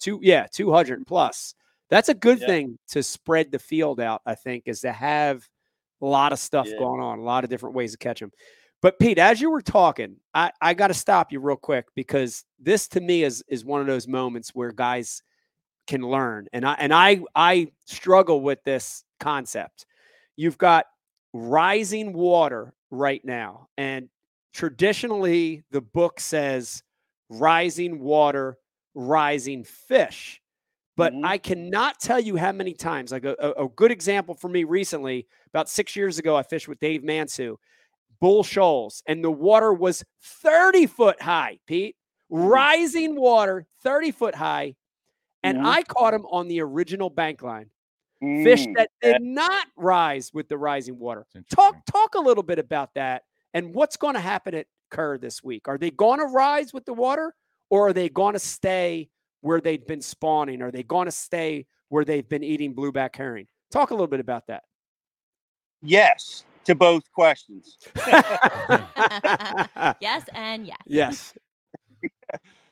two, 0.00 0.18
yeah, 0.22 0.46
two 0.52 0.72
hundred 0.72 1.06
plus. 1.06 1.54
That's 1.88 2.08
a 2.08 2.14
good 2.14 2.40
yeah. 2.40 2.46
thing 2.46 2.78
to 2.88 3.02
spread 3.02 3.52
the 3.52 3.60
field 3.60 4.00
out, 4.00 4.22
I 4.26 4.34
think, 4.34 4.64
is 4.66 4.80
to 4.80 4.92
have 4.92 5.46
a 6.02 6.06
lot 6.06 6.32
of 6.32 6.38
stuff 6.38 6.66
yeah. 6.68 6.78
going 6.78 7.00
on, 7.00 7.20
a 7.20 7.22
lot 7.22 7.44
of 7.44 7.50
different 7.50 7.76
ways 7.76 7.92
to 7.92 7.98
catch 7.98 8.20
them. 8.20 8.32
But 8.82 8.98
Pete, 8.98 9.18
as 9.18 9.40
you 9.40 9.50
were 9.50 9.62
talking, 9.62 10.16
I, 10.34 10.50
I 10.60 10.74
got 10.74 10.88
to 10.88 10.94
stop 10.94 11.32
you 11.32 11.40
real 11.40 11.56
quick 11.56 11.86
because 11.94 12.44
this 12.58 12.88
to 12.88 13.00
me 13.00 13.22
is 13.22 13.42
is 13.48 13.64
one 13.64 13.80
of 13.80 13.86
those 13.86 14.08
moments 14.08 14.50
where 14.52 14.72
guys 14.72 15.22
can 15.86 16.02
learn. 16.02 16.48
And 16.52 16.66
I 16.66 16.74
and 16.74 16.92
I 16.92 17.20
I 17.34 17.68
struggle 17.84 18.40
with 18.40 18.62
this 18.64 19.04
concept. 19.20 19.86
You've 20.36 20.58
got 20.58 20.86
rising 21.32 22.12
water 22.12 22.74
right 22.90 23.24
now. 23.24 23.68
And 23.76 24.08
traditionally 24.52 25.64
the 25.70 25.80
book 25.80 26.20
says 26.20 26.82
rising 27.28 28.00
water, 28.00 28.58
rising 28.94 29.64
fish. 29.64 30.40
But 30.96 31.14
Mhm. 31.14 31.24
I 31.24 31.38
cannot 31.38 32.00
tell 32.00 32.20
you 32.20 32.36
how 32.36 32.52
many 32.52 32.74
times, 32.74 33.12
like 33.12 33.24
a, 33.24 33.34
a, 33.58 33.68
good 33.68 33.92
example 33.92 34.34
for 34.34 34.48
me 34.48 34.64
recently, 34.64 35.26
about 35.48 35.68
six 35.68 35.96
years 35.96 36.18
ago, 36.18 36.36
I 36.36 36.42
fished 36.42 36.68
with 36.68 36.80
Dave 36.80 37.02
Mansue, 37.04 37.56
Bull 38.20 38.44
Shoals, 38.44 39.02
and 39.06 39.24
the 39.24 39.30
water 39.30 39.72
was 39.74 40.04
30 40.22 40.86
foot 40.86 41.20
high, 41.22 41.58
Pete. 41.66 41.96
Mhm. 42.34 42.50
Rising 42.50 43.16
water, 43.16 43.66
30 43.82 44.10
foot 44.12 44.34
high. 44.36 44.76
And 45.44 45.58
Mhm. 45.58 45.66
I 45.66 45.82
caught 45.84 46.14
him 46.14 46.26
on 46.26 46.48
the 46.48 46.60
original 46.62 47.10
bank 47.10 47.42
line. 47.42 47.70
Fish 48.20 48.66
Mm, 48.66 48.76
that 48.76 48.90
did 49.02 49.22
not 49.22 49.66
rise 49.76 50.32
with 50.32 50.48
the 50.48 50.56
rising 50.56 50.98
water. 50.98 51.26
Talk 51.54 51.76
talk 51.90 52.14
a 52.14 52.20
little 52.20 52.42
bit 52.42 52.58
about 52.58 52.94
that 52.94 53.24
and 53.52 53.74
what's 53.74 53.96
going 53.96 54.14
to 54.14 54.20
happen 54.20 54.54
at 54.54 54.66
Kerr 54.90 55.18
this 55.18 55.44
week. 55.44 55.68
Are 55.68 55.76
they 55.76 55.90
going 55.90 56.20
to 56.20 56.26
rise 56.26 56.72
with 56.72 56.86
the 56.86 56.94
water 56.94 57.34
or 57.68 57.88
are 57.88 57.92
they 57.92 58.08
going 58.08 58.32
to 58.32 58.38
stay 58.38 59.10
where 59.42 59.60
they've 59.60 59.86
been 59.86 60.00
spawning? 60.00 60.62
Are 60.62 60.70
they 60.70 60.82
going 60.82 61.06
to 61.06 61.12
stay 61.12 61.66
where 61.90 62.04
they've 62.04 62.28
been 62.28 62.42
eating 62.42 62.74
blueback 62.74 63.14
herring? 63.16 63.48
Talk 63.70 63.90
a 63.90 63.94
little 63.94 64.06
bit 64.06 64.20
about 64.20 64.46
that. 64.46 64.62
yes 65.82 66.44
to 66.64 66.74
both 66.74 67.04
questions. 67.12 67.78
yes, 70.00 70.24
and 70.34 70.66
yes. 70.66 70.78
yes. 70.86 71.34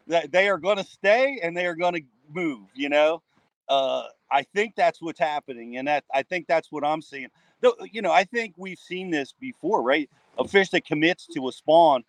they 0.30 0.48
are 0.48 0.58
going 0.58 0.78
to 0.78 0.84
stay 0.84 1.38
and 1.42 1.56
they 1.56 1.66
are 1.66 1.74
going 1.74 1.94
to 1.94 2.02
move 2.30 2.62
you 2.74 2.88
know 2.88 3.22
uh 3.68 4.04
i 4.30 4.42
think 4.42 4.74
that's 4.76 5.00
what's 5.02 5.18
happening 5.18 5.76
and 5.76 5.88
that 5.88 6.04
i 6.12 6.22
think 6.22 6.46
that's 6.46 6.70
what 6.72 6.84
i'm 6.84 7.02
seeing 7.02 7.28
though 7.60 7.74
you 7.92 8.02
know 8.02 8.12
i 8.12 8.24
think 8.24 8.54
we've 8.56 8.78
seen 8.78 9.10
this 9.10 9.32
before 9.40 9.82
right 9.82 10.10
a 10.38 10.46
fish 10.46 10.70
that 10.70 10.84
commits 10.84 11.26
to 11.26 11.48
a 11.48 11.52
spawn 11.52 12.04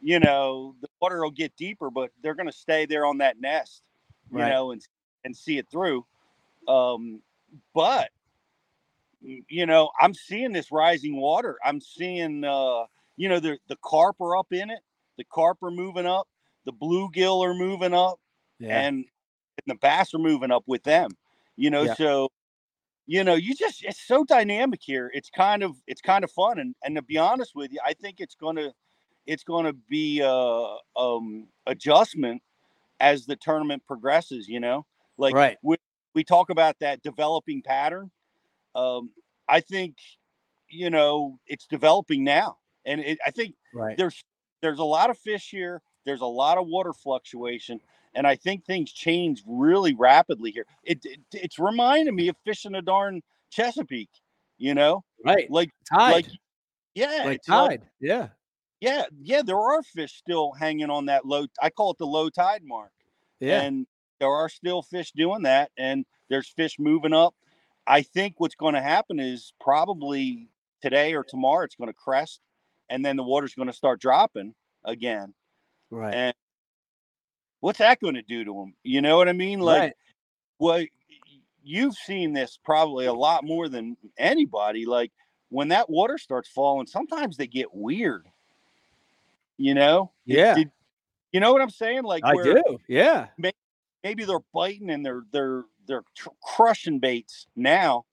you 0.00 0.18
know 0.18 0.74
the 0.80 0.88
water 1.00 1.22
will 1.22 1.30
get 1.30 1.54
deeper 1.56 1.90
but 1.90 2.10
they're 2.22 2.34
going 2.34 2.46
to 2.48 2.52
stay 2.52 2.86
there 2.86 3.06
on 3.06 3.18
that 3.18 3.40
nest 3.40 3.82
you 4.32 4.44
Right. 4.44 4.46
know 4.46 4.70
and 4.72 4.86
and 5.24 5.36
see 5.36 5.58
it 5.58 5.68
through 5.70 6.06
um 6.68 7.22
but 7.74 8.10
you 9.20 9.66
know 9.66 9.90
i'm 10.00 10.14
seeing 10.14 10.52
this 10.52 10.70
rising 10.70 11.16
water 11.16 11.58
i'm 11.64 11.80
seeing 11.80 12.44
uh 12.44 12.84
you 13.16 13.28
know 13.28 13.40
the 13.40 13.58
the 13.68 13.76
carp 13.82 14.20
are 14.20 14.36
up 14.36 14.52
in 14.52 14.70
it 14.70 14.80
the 15.16 15.24
carp 15.24 15.62
are 15.62 15.70
moving 15.70 16.06
up 16.06 16.28
the 16.66 16.72
bluegill 16.72 17.44
are 17.44 17.54
moving 17.54 17.94
up 17.94 18.20
Yeah. 18.58 18.80
and, 18.80 19.04
and 19.58 19.74
the 19.74 19.78
bass 19.78 20.14
are 20.14 20.18
moving 20.18 20.50
up 20.50 20.64
with 20.66 20.82
them 20.84 21.10
you 21.56 21.70
know 21.70 21.84
Yeah. 21.84 21.94
so 21.94 22.28
you 23.06 23.24
know 23.24 23.34
you 23.34 23.54
just 23.54 23.84
it's 23.84 24.00
so 24.00 24.24
dynamic 24.24 24.80
here 24.82 25.10
it's 25.14 25.30
kind 25.30 25.62
of 25.62 25.76
it's 25.86 26.00
kind 26.00 26.24
of 26.24 26.30
fun 26.30 26.58
and 26.58 26.74
and 26.82 26.96
to 26.96 27.02
be 27.02 27.18
honest 27.18 27.54
with 27.54 27.72
you 27.72 27.78
i 27.84 27.92
think 27.94 28.20
it's 28.20 28.34
going 28.34 28.56
to 28.56 28.72
it's 29.26 29.44
to 29.44 29.72
be 29.88 30.22
uh 30.22 30.76
um 30.96 31.48
adjustment 31.66 32.42
as 33.00 33.26
the 33.26 33.36
tournament 33.36 33.82
progresses 33.86 34.48
you 34.48 34.60
know 34.60 34.86
like 35.18 35.34
Right. 35.34 35.58
we, 35.62 35.76
we 36.14 36.24
talk 36.24 36.50
about 36.50 36.78
that 36.80 37.02
developing 37.02 37.62
pattern 37.62 38.10
um 38.74 39.10
i 39.48 39.60
think 39.60 39.96
you 40.68 40.90
know 40.90 41.38
it's 41.46 41.66
developing 41.66 42.24
now 42.24 42.58
and 42.86 43.00
it, 43.00 43.18
i 43.26 43.30
think 43.30 43.54
right. 43.74 43.96
there's 43.98 44.24
there's 44.64 44.78
a 44.78 44.84
lot 44.84 45.10
of 45.10 45.18
fish 45.18 45.50
here. 45.50 45.82
There's 46.06 46.22
a 46.22 46.26
lot 46.26 46.56
of 46.56 46.66
water 46.66 46.94
fluctuation, 46.94 47.80
and 48.14 48.26
I 48.26 48.36
think 48.36 48.64
things 48.64 48.92
change 48.92 49.42
really 49.46 49.94
rapidly 49.94 50.50
here. 50.50 50.66
It, 50.84 51.00
it 51.04 51.20
it's 51.32 51.58
reminding 51.58 52.14
me 52.14 52.28
of 52.28 52.36
fishing 52.44 52.74
a 52.74 52.82
darn 52.82 53.22
Chesapeake, 53.50 54.10
you 54.58 54.74
know, 54.74 55.04
Right. 55.24 55.50
like 55.50 55.70
Tide. 55.88 56.12
like 56.12 56.26
yeah, 56.94 57.22
like 57.26 57.36
it's 57.36 57.48
like- 57.48 57.80
tide. 57.80 57.88
yeah. 58.00 58.28
yeah, 58.80 59.04
yeah. 59.22 59.42
There 59.42 59.58
are 59.58 59.82
fish 59.82 60.14
still 60.16 60.52
hanging 60.52 60.90
on 60.90 61.06
that 61.06 61.24
low. 61.26 61.46
I 61.60 61.70
call 61.70 61.90
it 61.92 61.98
the 61.98 62.06
low 62.06 62.30
tide 62.30 62.62
mark, 62.64 62.92
Yeah. 63.40 63.62
and 63.62 63.86
there 64.20 64.30
are 64.30 64.48
still 64.48 64.82
fish 64.82 65.10
doing 65.12 65.42
that, 65.42 65.70
and 65.76 66.04
there's 66.30 66.48
fish 66.48 66.76
moving 66.78 67.12
up. 67.12 67.34
I 67.86 68.02
think 68.02 68.34
what's 68.38 68.54
going 68.54 68.74
to 68.74 68.80
happen 68.80 69.18
is 69.20 69.52
probably 69.60 70.48
today 70.82 71.14
or 71.14 71.24
tomorrow 71.24 71.64
it's 71.64 71.74
going 71.74 71.88
to 71.90 71.94
crest, 71.94 72.40
and 72.88 73.04
then 73.04 73.16
the 73.16 73.22
water's 73.24 73.54
going 73.54 73.66
to 73.68 73.72
start 73.74 74.00
dropping 74.00 74.54
again. 74.84 75.34
right. 75.90 76.14
And 76.14 76.34
what's 77.64 77.78
that 77.78 77.98
going 77.98 78.14
to 78.14 78.20
do 78.20 78.44
to 78.44 78.52
them? 78.52 78.74
You 78.82 79.00
know 79.00 79.16
what 79.16 79.26
I 79.26 79.32
mean? 79.32 79.58
Like, 79.58 79.80
right. 79.80 79.92
well, 80.58 80.84
you've 81.62 81.94
seen 81.94 82.34
this 82.34 82.58
probably 82.62 83.06
a 83.06 83.12
lot 83.14 83.42
more 83.42 83.70
than 83.70 83.96
anybody. 84.18 84.84
Like, 84.84 85.12
when 85.48 85.68
that 85.68 85.88
water 85.88 86.18
starts 86.18 86.50
falling, 86.50 86.86
sometimes 86.86 87.38
they 87.38 87.46
get 87.46 87.74
weird. 87.74 88.26
You 89.56 89.72
know? 89.72 90.12
Yeah. 90.26 90.56
did- 90.56 90.72
you 91.32 91.40
know 91.40 91.54
what 91.54 91.62
I'm 91.62 91.70
saying? 91.70 92.02
Like, 92.04 92.22
I 92.22 92.34
where 92.34 92.44
do. 92.44 92.78
Yeah. 92.86 93.28
maybe 94.04 94.24
they're 94.24 94.38
biting 94.52 94.90
and 94.90 95.04
they're 95.04 95.22
they're 95.32 95.64
they're 95.86 96.04
tr- 96.14 96.28
crushing 96.42 97.00
baits 97.00 97.48
now, 97.56 98.04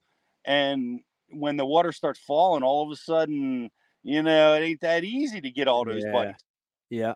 and 0.43 1.01
when 1.29 1.55
the 1.57 1.65
water 1.65 1.91
starts 1.91 2.19
falling, 2.19 2.63
all 2.63 2.83
of 2.83 2.91
a 2.91 2.95
sudden, 2.95 3.69
you 4.01 4.23
know, 4.23 4.55
it 4.55 4.61
ain't 4.61 4.81
that 4.81 5.03
easy 5.03 5.39
to 5.39 5.51
get 5.51 5.67
all 5.67 5.85
those 5.85 6.03
Yeah. 6.03 6.11
bites. 6.11 6.43
Yeah. 6.89 7.13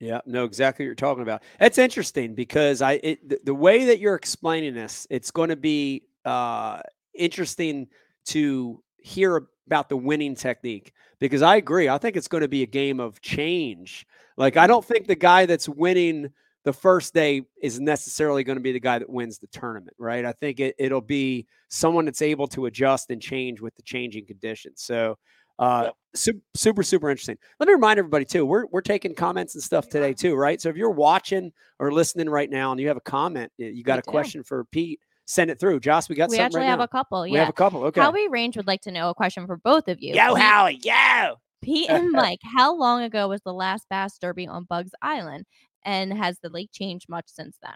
Yeah, 0.00 0.20
no, 0.24 0.44
exactly 0.44 0.84
what 0.84 0.86
you're 0.86 0.94
talking 0.94 1.22
about. 1.22 1.42
That's 1.58 1.76
interesting 1.78 2.34
because 2.34 2.80
I 2.80 2.92
it, 3.02 3.28
the, 3.28 3.40
the 3.44 3.54
way 3.54 3.84
that 3.86 3.98
you're 4.00 4.14
explaining 4.14 4.74
this, 4.74 5.06
it's 5.10 5.30
going 5.30 5.50
to 5.50 5.56
be 5.56 6.04
uh 6.24 6.80
interesting 7.14 7.88
to 8.26 8.82
hear 8.98 9.46
about 9.66 9.88
the 9.88 9.96
winning 9.96 10.34
technique 10.34 10.92
because 11.18 11.42
I 11.42 11.56
agree. 11.56 11.88
I 11.88 11.98
think 11.98 12.16
it's 12.16 12.28
going 12.28 12.42
to 12.42 12.48
be 12.48 12.62
a 12.62 12.66
game 12.66 12.98
of 12.98 13.20
change. 13.20 14.06
Like 14.38 14.56
I 14.56 14.66
don't 14.66 14.84
think 14.84 15.06
the 15.06 15.14
guy 15.16 15.44
that's 15.46 15.68
winning 15.68 16.30
the 16.64 16.72
first 16.72 17.14
day 17.14 17.42
is 17.62 17.78
necessarily 17.80 18.44
going 18.44 18.56
to 18.58 18.62
be 18.62 18.72
the 18.72 18.80
guy 18.80 18.98
that 18.98 19.08
wins 19.08 19.38
the 19.38 19.46
tournament, 19.48 19.96
right? 19.98 20.24
I 20.24 20.32
think 20.32 20.60
it, 20.60 20.74
it'll 20.78 21.00
be 21.00 21.46
someone 21.68 22.04
that's 22.06 22.22
able 22.22 22.48
to 22.48 22.66
adjust 22.66 23.10
and 23.10 23.20
change 23.20 23.60
with 23.60 23.74
the 23.76 23.82
changing 23.82 24.26
conditions. 24.26 24.82
So 24.82 25.16
uh, 25.60 25.90
super, 26.14 26.40
super, 26.56 26.82
super 26.82 27.10
interesting. 27.10 27.38
Let 27.60 27.68
me 27.68 27.74
remind 27.74 27.98
everybody 28.00 28.24
too. 28.24 28.44
We're 28.44 28.66
we're 28.66 28.80
taking 28.80 29.14
comments 29.14 29.54
and 29.54 29.62
stuff 29.62 29.88
today 29.88 30.12
too, 30.14 30.34
right? 30.34 30.60
So 30.60 30.68
if 30.70 30.76
you're 30.76 30.90
watching 30.90 31.52
or 31.78 31.92
listening 31.92 32.28
right 32.28 32.50
now 32.50 32.72
and 32.72 32.80
you 32.80 32.88
have 32.88 32.96
a 32.96 33.00
comment, 33.02 33.52
you 33.58 33.84
got 33.84 33.98
a 33.98 34.02
do. 34.02 34.10
question 34.10 34.42
for 34.42 34.64
Pete, 34.64 34.98
send 35.26 35.50
it 35.50 35.60
through. 35.60 35.80
Josh, 35.80 36.08
we 36.08 36.16
got 36.16 36.30
we 36.30 36.38
actually 36.38 36.60
right 36.62 36.66
have 36.66 36.78
now. 36.80 36.84
a 36.86 36.88
couple. 36.88 37.22
We 37.22 37.34
have 37.34 37.48
a 37.48 37.52
couple. 37.52 37.84
Okay. 37.84 38.00
Howie 38.00 38.28
Range 38.28 38.56
would 38.56 38.66
like 38.66 38.80
to 38.82 38.90
know 38.90 39.10
a 39.10 39.14
question 39.14 39.46
for 39.46 39.58
both 39.58 39.86
of 39.88 40.00
you. 40.00 40.14
Yo, 40.14 40.34
Pete- 40.34 40.42
Howie, 40.42 40.80
yo. 40.82 41.34
Pete 41.62 41.90
and 41.90 42.10
Mike, 42.10 42.40
how 42.42 42.74
long 42.74 43.02
ago 43.02 43.28
was 43.28 43.42
the 43.42 43.52
last 43.52 43.84
Bass 43.90 44.16
Derby 44.18 44.48
on 44.48 44.64
Buggs 44.64 44.92
Island? 45.02 45.44
And 45.84 46.12
has 46.12 46.38
the 46.42 46.48
lake 46.50 46.70
changed 46.72 47.06
much 47.08 47.24
since 47.26 47.56
then? 47.62 47.74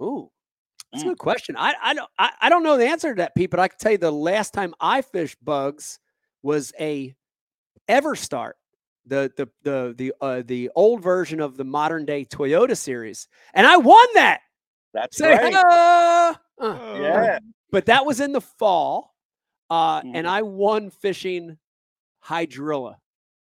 Ooh, 0.00 0.30
that's 0.92 1.02
a 1.02 1.06
Mm. 1.06 1.08
good 1.10 1.18
question. 1.18 1.56
I 1.58 1.74
I 1.82 1.94
don't 1.94 2.08
I, 2.18 2.30
I 2.42 2.48
don't 2.48 2.62
know 2.62 2.76
the 2.76 2.86
answer 2.88 3.14
to 3.14 3.18
that, 3.22 3.34
Pete, 3.34 3.50
but 3.50 3.58
I 3.60 3.66
can 3.68 3.78
tell 3.78 3.92
you 3.92 3.98
the 3.98 4.10
last 4.12 4.52
time 4.54 4.74
I 4.80 5.02
fished 5.02 5.44
Buggs 5.44 5.98
was 6.46 6.72
a 6.78 7.12
Everstart, 7.88 8.52
the 9.04 9.30
the 9.36 9.48
the 9.62 9.94
the 9.98 10.12
uh, 10.20 10.42
the 10.46 10.70
old 10.74 11.02
version 11.02 11.40
of 11.40 11.56
the 11.56 11.64
modern 11.64 12.04
day 12.04 12.24
Toyota 12.24 12.76
series, 12.76 13.28
and 13.52 13.66
I 13.66 13.76
won 13.76 14.06
that. 14.14 14.40
That's 14.94 15.16
Say 15.18 15.30
right. 15.30 15.54
Uh, 15.54 16.34
Yeah. 16.98 17.38
but 17.70 17.86
that 17.86 18.06
was 18.06 18.20
in 18.20 18.32
the 18.32 18.40
fall, 18.40 19.14
uh, 19.70 20.00
Mhm. 20.00 20.12
and 20.14 20.26
I 20.26 20.42
won 20.42 20.88
fishing 20.90 21.58
hydrilla 22.24 22.96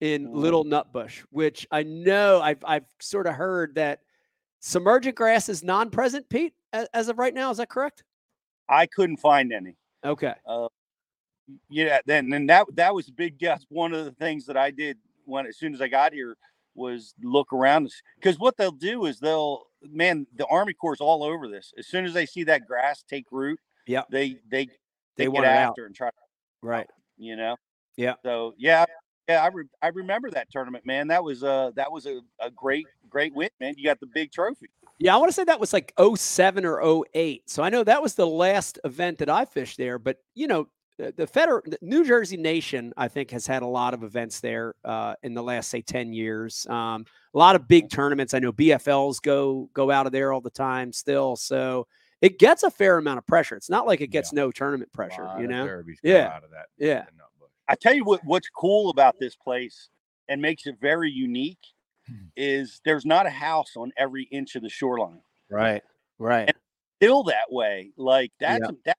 in 0.01 0.27
Mhm. 0.27 0.33
Little 0.35 0.65
Nutbush, 0.65 1.19
which 1.29 1.65
I 1.71 1.83
know 1.83 2.41
I've 2.41 2.63
I've 2.65 2.85
sort 2.99 3.27
of 3.27 3.35
heard 3.35 3.75
that 3.75 4.01
submergent 4.59 5.15
grass 5.15 5.49
is 5.49 5.63
non-present, 5.63 6.27
Pete, 6.29 6.53
as, 6.73 6.87
as 6.93 7.09
of 7.09 7.17
right 7.19 7.33
now. 7.33 7.49
Is 7.51 7.57
that 7.57 7.69
correct? 7.69 8.03
I 8.67 8.87
couldn't 8.87 9.17
find 9.17 9.53
any. 9.53 9.77
Okay. 10.03 10.33
Yeah, 11.69 11.99
then 12.05 12.31
and 12.33 12.49
that 12.49 12.65
that 12.75 12.93
was 12.93 13.07
a 13.07 13.11
big 13.13 13.37
guess. 13.37 13.65
One 13.69 13.93
of 13.93 14.05
the 14.05 14.11
things 14.11 14.45
that 14.47 14.57
I 14.57 14.71
did 14.71 14.97
when 15.25 15.45
as 15.45 15.57
soon 15.57 15.73
as 15.73 15.81
I 15.81 15.87
got 15.87 16.13
here 16.13 16.35
was 16.75 17.13
look 17.23 17.51
around 17.53 17.91
because 18.15 18.37
what 18.37 18.55
they'll 18.57 18.71
do 18.71 19.05
is 19.05 19.19
they'll 19.19 19.63
man 19.81 20.27
the 20.35 20.45
Army 20.47 20.73
Corps 20.73 20.93
is 20.93 21.01
all 21.01 21.23
over 21.23 21.47
this. 21.47 21.73
As 21.77 21.87
soon 21.87 22.05
as 22.05 22.13
they 22.13 22.25
see 22.25 22.43
that 22.45 22.67
grass 22.67 23.03
take 23.09 23.25
root, 23.31 23.59
Yeah. 23.87 24.03
they 24.11 24.37
they 24.49 24.65
They 24.65 24.69
they, 25.15 25.27
want 25.27 25.45
get 25.45 25.53
out. 25.53 25.69
after 25.69 25.85
and 25.85 25.95
try. 25.95 26.09
to 26.09 26.15
Right. 26.61 26.87
You 27.17 27.35
know. 27.35 27.55
Yeah. 27.95 28.13
So 28.23 28.53
yeah, 28.57 28.85
yeah, 29.27 29.43
I 29.43 29.47
re- 29.47 29.69
I 29.81 29.87
remember 29.87 30.29
that 30.31 30.49
tournament, 30.51 30.85
man. 30.85 31.07
That 31.07 31.23
was 31.23 31.43
uh 31.43 31.71
that 31.75 31.91
was 31.91 32.05
a, 32.05 32.19
a 32.39 32.51
great 32.51 32.85
great 33.09 33.33
win, 33.33 33.49
man. 33.59 33.73
You 33.77 33.83
got 33.85 33.99
the 33.99 34.05
big 34.07 34.31
trophy. 34.31 34.67
Yeah, 34.99 35.13
I 35.15 35.17
want 35.17 35.29
to 35.29 35.33
say 35.33 35.43
that 35.45 35.59
was 35.59 35.73
like 35.73 35.93
07 36.15 36.65
or 36.65 37.03
08. 37.13 37.47
So 37.49 37.61
I 37.63 37.69
know 37.69 37.83
that 37.83 38.01
was 38.01 38.15
the 38.15 38.25
last 38.27 38.79
event 38.83 39.19
that 39.19 39.29
I 39.29 39.45
fished 39.45 39.77
there. 39.77 39.97
But 39.99 40.17
you 40.35 40.47
know, 40.47 40.67
the, 40.97 41.13
the 41.15 41.27
federal 41.27 41.61
New 41.81 42.03
Jersey 42.05 42.37
Nation, 42.37 42.93
I 42.97 43.07
think, 43.07 43.31
has 43.31 43.45
had 43.45 43.61
a 43.61 43.67
lot 43.67 43.93
of 43.93 44.03
events 44.03 44.39
there 44.39 44.73
uh, 44.83 45.13
in 45.23 45.33
the 45.33 45.43
last 45.43 45.69
say 45.69 45.81
10 45.81 46.11
years. 46.13 46.65
Um, 46.67 47.05
a 47.33 47.37
lot 47.37 47.55
of 47.55 47.67
big 47.67 47.89
tournaments. 47.89 48.33
I 48.33 48.39
know 48.39 48.51
BFLs 48.51 49.21
go 49.21 49.69
go 49.73 49.91
out 49.91 50.05
of 50.07 50.11
there 50.11 50.33
all 50.33 50.41
the 50.41 50.49
time 50.49 50.91
still. 50.91 51.35
So 51.35 51.87
it 52.21 52.39
gets 52.39 52.63
a 52.63 52.71
fair 52.71 52.97
amount 52.97 53.19
of 53.19 53.27
pressure. 53.27 53.55
It's 53.55 53.69
not 53.69 53.85
like 53.85 54.01
it 54.01 54.05
Yeah. 54.09 54.19
gets 54.21 54.33
no 54.33 54.51
tournament 54.51 54.91
pressure, 54.91 55.23
Lot 55.23 55.39
you 55.39 55.47
know? 55.47 55.67
derbies 55.67 55.99
Yeah. 56.01 56.31
out 56.35 56.43
of 56.43 56.49
that. 56.51 56.65
Yeah. 56.77 57.01
that 57.01 57.15
nut 57.15 57.27
bush. 57.39 57.49
I 57.67 57.75
tell 57.75 57.93
you 57.93 58.03
what, 58.03 58.21
what's 58.25 58.49
cool 58.49 58.89
about 58.89 59.15
this 59.19 59.35
place 59.35 59.89
and 60.29 60.41
makes 60.41 60.65
it 60.65 60.77
very 60.81 61.11
unique 61.11 61.59
Hmm. 62.07 62.27
is 62.37 62.79
there's 62.85 63.05
not 63.05 63.25
a 63.25 63.29
house 63.29 63.73
on 63.75 63.91
every 63.97 64.23
inch 64.31 64.55
of 64.55 64.63
the 64.63 64.69
shoreline. 64.69 65.21
Right. 65.49 65.83
Right. 66.17 66.55
Still 66.95 67.21
that 67.23 67.51
way. 67.51 67.91
Like 67.97 68.31
that's 68.39 68.61
Yeah. 68.63 68.71
that 68.85 68.97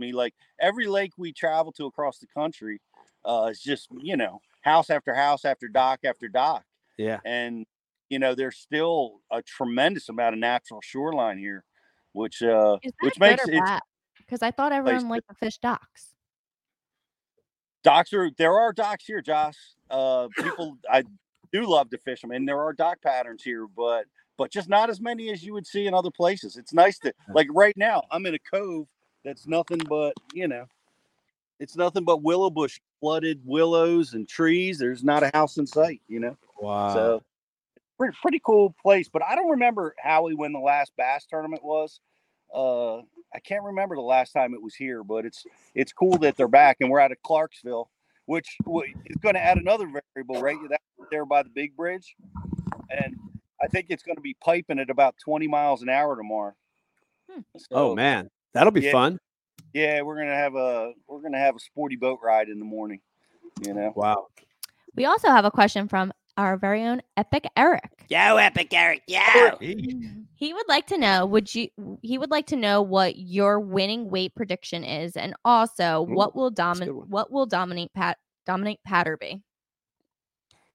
me 0.00 0.12
like 0.12 0.34
every 0.58 0.86
lake 0.86 1.12
we 1.16 1.32
travel 1.32 1.70
to 1.72 1.86
across 1.86 2.18
the 2.18 2.26
country 2.26 2.80
uh 3.24 3.48
is 3.50 3.60
just, 3.60 3.88
you 4.00 4.16
know, 4.16 4.40
house 4.62 4.90
after 4.90 5.14
house 5.14 5.44
after 5.44 5.68
dock 5.68 6.00
after 6.04 6.28
dock. 6.28 6.64
Yeah. 6.98 7.20
And 7.24 7.66
you 8.08 8.18
know, 8.18 8.34
there's 8.34 8.56
still 8.56 9.20
a 9.30 9.40
tremendous 9.42 10.08
amount 10.08 10.34
of 10.34 10.40
natural 10.40 10.80
shoreline 10.82 11.38
here, 11.38 11.64
which 12.12 12.42
uh 12.42 12.78
which 13.00 13.18
makes 13.20 13.46
or 13.46 13.52
it? 13.52 13.82
Because 14.18 14.42
I 14.42 14.50
thought 14.50 14.72
everyone 14.72 15.08
liked 15.08 15.28
the 15.28 15.34
fish 15.34 15.58
docks. 15.58 16.14
docks 17.84 18.12
are 18.12 18.30
there 18.36 18.58
are 18.58 18.72
docks 18.72 19.04
here, 19.04 19.20
Josh. 19.20 19.56
Uh 19.90 20.28
people 20.36 20.78
I 20.90 21.04
do 21.52 21.66
love 21.66 21.90
to 21.90 21.98
fish 21.98 22.20
them 22.22 22.30
and 22.30 22.48
there 22.48 22.60
are 22.60 22.72
dock 22.72 23.02
patterns 23.02 23.42
here, 23.42 23.66
but 23.76 24.06
but 24.38 24.50
just 24.50 24.70
not 24.70 24.88
as 24.88 25.02
many 25.02 25.30
as 25.30 25.44
you 25.44 25.52
would 25.52 25.66
see 25.66 25.86
in 25.86 25.92
other 25.92 26.10
places. 26.10 26.56
It's 26.56 26.72
nice 26.72 26.98
to 27.00 27.12
like 27.34 27.48
right 27.50 27.76
now, 27.76 28.02
I'm 28.10 28.24
in 28.24 28.34
a 28.34 28.38
cove 28.38 28.88
that's 29.24 29.46
nothing 29.46 29.78
but, 29.78 30.14
you 30.32 30.48
know, 30.48 30.66
it's 31.58 31.76
nothing 31.76 32.04
but 32.04 32.22
willow 32.22 32.50
bush 32.50 32.80
flooded 33.00 33.40
willows 33.44 34.14
and 34.14 34.28
trees. 34.28 34.78
There's 34.78 35.04
not 35.04 35.22
a 35.22 35.30
house 35.32 35.58
in 35.58 35.66
sight, 35.66 36.00
you 36.08 36.20
know. 36.20 36.36
Wow. 36.60 36.94
So 36.94 37.22
pretty, 37.98 38.16
pretty 38.20 38.40
cool 38.44 38.74
place. 38.82 39.08
But 39.08 39.22
I 39.22 39.34
don't 39.34 39.50
remember 39.50 39.94
Howie 39.98 40.34
when 40.34 40.52
the 40.52 40.58
last 40.58 40.92
bass 40.96 41.26
tournament 41.26 41.62
was. 41.62 42.00
Uh, 42.52 42.98
I 43.32 43.38
can't 43.44 43.62
remember 43.62 43.94
the 43.94 44.00
last 44.00 44.32
time 44.32 44.54
it 44.54 44.62
was 44.62 44.74
here, 44.74 45.04
but 45.04 45.24
it's 45.24 45.44
it's 45.74 45.92
cool 45.92 46.18
that 46.18 46.36
they're 46.36 46.48
back 46.48 46.78
and 46.80 46.90
we're 46.90 46.98
out 46.98 47.12
of 47.12 47.22
Clarksville, 47.22 47.88
which 48.26 48.56
is 49.06 49.16
going 49.20 49.34
to 49.34 49.40
add 49.40 49.58
another 49.58 49.86
variable, 50.14 50.40
right? 50.40 50.56
That's 50.68 50.82
there 51.10 51.24
by 51.24 51.44
the 51.44 51.48
big 51.48 51.76
bridge, 51.76 52.16
and 52.90 53.16
I 53.62 53.68
think 53.68 53.86
it's 53.90 54.02
going 54.02 54.16
to 54.16 54.22
be 54.22 54.34
piping 54.42 54.80
at 54.80 54.90
about 54.90 55.14
20 55.24 55.46
miles 55.46 55.82
an 55.82 55.88
hour 55.88 56.16
tomorrow. 56.16 56.54
Hmm. 57.30 57.40
oh 57.70 57.94
man. 57.94 58.30
That'll 58.52 58.72
be 58.72 58.82
yeah. 58.82 58.92
fun. 58.92 59.18
yeah, 59.72 60.02
we're 60.02 60.16
gonna 60.16 60.34
have 60.34 60.54
a 60.54 60.92
we're 61.08 61.22
gonna 61.22 61.38
have 61.38 61.56
a 61.56 61.60
sporty 61.60 61.96
boat 61.96 62.18
ride 62.22 62.48
in 62.48 62.58
the 62.58 62.64
morning. 62.64 63.00
You 63.64 63.74
know, 63.74 63.92
Wow. 63.94 64.28
We 64.96 65.04
also 65.04 65.28
have 65.28 65.44
a 65.44 65.50
question 65.50 65.86
from 65.88 66.12
our 66.36 66.56
very 66.56 66.82
own 66.82 67.00
Epic 67.16 67.46
Eric. 67.56 68.06
Yo, 68.08 68.36
Epic 68.36 68.72
Eric. 68.72 69.02
Yo. 69.06 69.20
Hey, 69.20 69.76
He 70.34 70.52
would 70.52 70.68
like 70.68 70.86
to 70.88 70.98
know 70.98 71.26
would 71.26 71.54
you 71.54 71.68
he 72.02 72.18
would 72.18 72.30
like 72.30 72.46
to 72.46 72.56
know 72.56 72.82
what 72.82 73.16
your 73.16 73.60
winning 73.60 74.10
weight 74.10 74.34
prediction 74.34 74.82
is 74.84 75.16
and 75.16 75.34
also 75.44 76.02
Ooh, 76.02 76.14
what 76.14 76.34
will 76.34 76.50
dominate 76.50 76.94
what 76.94 77.30
will 77.30 77.46
dominate 77.46 77.92
Pat 77.94 78.18
dominate 78.46 78.80
Patter 78.84 79.16
be? 79.16 79.42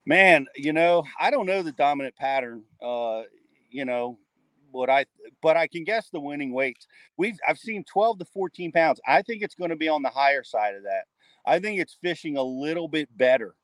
man, 0.06 0.46
you 0.54 0.72
know, 0.72 1.04
I 1.20 1.30
don't 1.30 1.46
know 1.46 1.62
the 1.62 1.72
dominant 1.72 2.14
pattern. 2.16 2.62
Uh, 2.80 3.22
you 3.70 3.84
know, 3.84 4.18
what 4.76 4.90
I 4.90 5.06
but 5.42 5.56
I 5.56 5.66
can 5.66 5.84
guess 5.84 6.08
the 6.10 6.20
winning 6.20 6.52
weights. 6.52 6.86
We've 7.16 7.38
I've 7.48 7.58
seen 7.58 7.84
12 7.84 8.20
to 8.20 8.24
14 8.26 8.72
pounds. 8.72 9.00
I 9.06 9.22
think 9.22 9.42
it's 9.42 9.54
going 9.54 9.70
to 9.70 9.76
be 9.76 9.88
on 9.88 10.02
the 10.02 10.10
higher 10.10 10.44
side 10.44 10.74
of 10.74 10.84
that. 10.84 11.04
I 11.44 11.58
think 11.58 11.80
it's 11.80 11.96
fishing 12.02 12.36
a 12.36 12.42
little 12.42 12.88
bit 12.88 13.08
better 13.16 13.54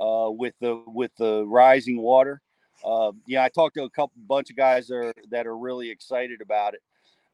uh, 0.00 0.30
with 0.30 0.54
the 0.60 0.82
with 0.86 1.10
the 1.16 1.44
rising 1.46 2.00
water. 2.00 2.40
Uh, 2.84 3.12
yeah, 3.26 3.44
I 3.44 3.48
talked 3.48 3.76
to 3.76 3.84
a 3.84 3.90
couple 3.90 4.20
bunch 4.26 4.50
of 4.50 4.56
guys 4.56 4.88
that 4.88 4.94
are 4.94 5.14
that 5.30 5.46
are 5.46 5.56
really 5.56 5.90
excited 5.90 6.40
about 6.40 6.74
it, 6.74 6.80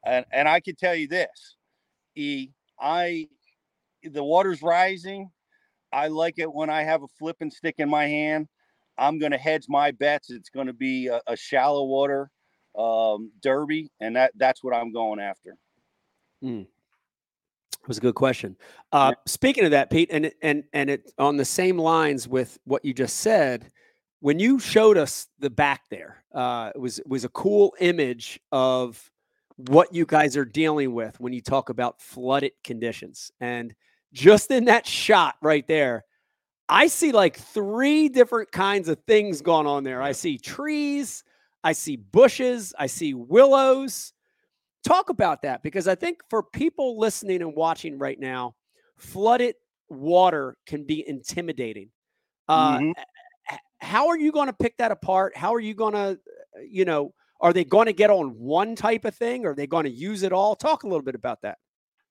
and 0.05 0.25
and 0.31 0.47
I 0.47 0.59
can 0.59 0.75
tell 0.75 0.95
you 0.95 1.07
this, 1.07 1.55
E, 2.15 2.49
I 2.79 3.27
the 4.03 4.23
water's 4.23 4.61
rising. 4.61 5.31
I 5.91 6.07
like 6.07 6.37
it 6.37 6.51
when 6.53 6.69
I 6.69 6.83
have 6.83 7.01
a 7.01 7.07
flipping 7.19 7.49
stick 7.49 7.75
in 7.79 7.89
my 7.89 8.05
hand. 8.05 8.47
I'm 8.97 9.17
going 9.17 9.31
to 9.31 9.37
hedge 9.37 9.65
my 9.67 9.91
bets. 9.91 10.29
It's 10.29 10.49
going 10.49 10.67
to 10.67 10.73
be 10.73 11.07
a, 11.07 11.21
a 11.25 11.35
shallow 11.35 11.85
water 11.85 12.29
um, 12.77 13.31
derby, 13.41 13.89
and 13.99 14.15
that 14.15 14.31
that's 14.37 14.63
what 14.63 14.75
I'm 14.75 14.91
going 14.91 15.19
after. 15.19 15.55
That 17.81 17.87
was 17.87 17.97
a 17.97 18.01
good 18.01 18.15
question. 18.15 18.55
Uh, 18.91 19.13
Speaking 19.25 19.65
of 19.65 19.71
that, 19.71 19.89
Pete, 19.89 20.09
and 20.11 20.31
and 20.41 20.63
and 20.73 20.89
it 20.89 21.11
on 21.17 21.37
the 21.37 21.45
same 21.45 21.77
lines 21.77 22.27
with 22.27 22.57
what 22.65 22.83
you 22.83 22.93
just 22.93 23.17
said, 23.17 23.71
when 24.19 24.39
you 24.39 24.59
showed 24.59 24.97
us 24.97 25.27
the 25.39 25.49
back 25.49 25.83
there, 25.89 26.23
uh, 26.33 26.71
it 26.75 26.79
was 26.79 26.99
it 26.99 27.07
was 27.07 27.23
a 27.23 27.29
cool 27.29 27.73
image 27.79 28.39
of 28.51 29.11
what 29.67 29.93
you 29.93 30.05
guys 30.05 30.37
are 30.37 30.45
dealing 30.45 30.93
with 30.93 31.19
when 31.19 31.33
you 31.33 31.41
talk 31.41 31.69
about 31.69 32.01
flooded 32.01 32.53
conditions. 32.63 33.31
And 33.41 33.73
just 34.13 34.51
in 34.51 34.65
that 34.65 34.87
shot 34.87 35.35
right 35.41 35.67
there, 35.67 36.05
I 36.69 36.87
see 36.87 37.11
like 37.11 37.37
three 37.37 38.09
different 38.09 38.51
kinds 38.51 38.87
of 38.87 38.99
things 39.07 39.41
going 39.41 39.67
on 39.67 39.83
there. 39.83 40.01
I 40.01 40.13
see 40.13 40.37
trees, 40.37 41.23
I 41.63 41.73
see 41.73 41.97
bushes, 41.97 42.73
I 42.77 42.87
see 42.87 43.13
willows 43.13 44.13
talk 44.83 45.09
about 45.09 45.41
that 45.41 45.61
because 45.61 45.87
I 45.87 45.95
think 45.95 46.21
for 46.29 46.41
people 46.41 46.97
listening 46.97 47.41
and 47.41 47.53
watching 47.55 47.99
right 47.99 48.19
now, 48.19 48.55
flooded 48.97 49.55
water 49.89 50.57
can 50.65 50.85
be 50.85 51.07
intimidating. 51.07 51.91
Uh, 52.47 52.79
Mhm. 52.79 52.93
h- 53.51 53.59
How 53.81 54.07
are 54.07 54.17
you 54.17 54.31
going 54.31 54.47
to 54.47 54.53
pick 54.53 54.77
that 54.77 54.91
apart? 54.91 55.35
How 55.37 55.53
are 55.53 55.59
you 55.59 55.73
going 55.73 55.93
to, 55.93 56.19
you 56.67 56.85
know, 56.85 57.13
are 57.41 57.53
they 57.53 57.63
going 57.63 57.85
to 57.87 57.93
get 57.93 58.09
on 58.09 58.37
one 58.37 58.75
type 58.75 59.05
of 59.05 59.15
thing? 59.15 59.45
Or 59.45 59.51
Are 59.51 59.55
they 59.55 59.67
going 59.67 59.85
to 59.85 59.91
use 59.91 60.23
it 60.23 60.33
all? 60.33 60.55
Talk 60.55 60.83
a 60.83 60.87
little 60.87 61.03
bit 61.03 61.15
about 61.15 61.41
that. 61.43 61.57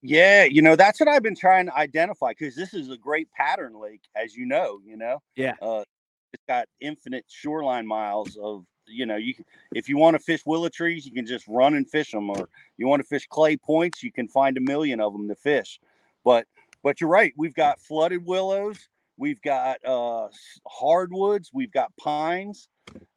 Yeah, 0.02 0.44
you 0.44 0.62
know 0.62 0.76
that's 0.76 1.00
what 1.00 1.08
I've 1.08 1.24
been 1.24 1.34
trying 1.34 1.66
to 1.66 1.76
identify 1.76 2.30
because 2.30 2.54
this 2.54 2.72
is 2.72 2.88
a 2.88 2.96
great 2.96 3.30
pattern 3.32 3.74
lake, 3.74 4.02
as 4.14 4.36
you 4.36 4.46
know. 4.46 4.80
You 4.84 4.96
know, 4.96 5.20
Yeah. 5.36 5.54
uh, 5.60 5.84
it's 6.32 6.42
got 6.48 6.68
infinite 6.80 7.24
shoreline 7.28 7.86
miles 7.86 8.36
of 8.40 8.64
you 8.88 9.06
know 9.06 9.16
you 9.16 9.34
if 9.72 9.88
you 9.88 9.96
want 9.96 10.14
to 10.14 10.18
fish 10.18 10.44
willow 10.46 10.68
trees, 10.68 11.06
you 11.06 11.12
can 11.12 11.26
just 11.26 11.46
run 11.48 11.74
and 11.74 11.88
fish 11.88 12.12
them, 12.12 12.30
or 12.30 12.48
you 12.76 12.86
want 12.86 13.00
to 13.02 13.08
fish 13.08 13.26
clay 13.28 13.56
points, 13.56 14.02
you 14.02 14.12
can 14.12 14.28
find 14.28 14.56
a 14.56 14.60
million 14.60 15.00
of 15.00 15.12
them 15.12 15.28
to 15.28 15.34
fish. 15.34 15.80
But 16.24 16.46
but 16.82 17.00
you're 17.00 17.10
right, 17.10 17.32
we've 17.36 17.54
got 17.54 17.80
flooded 17.80 18.24
willows, 18.24 18.88
we've 19.16 19.42
got 19.42 19.84
uh, 19.84 20.28
hardwoods, 20.66 21.50
we've 21.52 21.72
got 21.72 21.96
pines, 21.96 22.68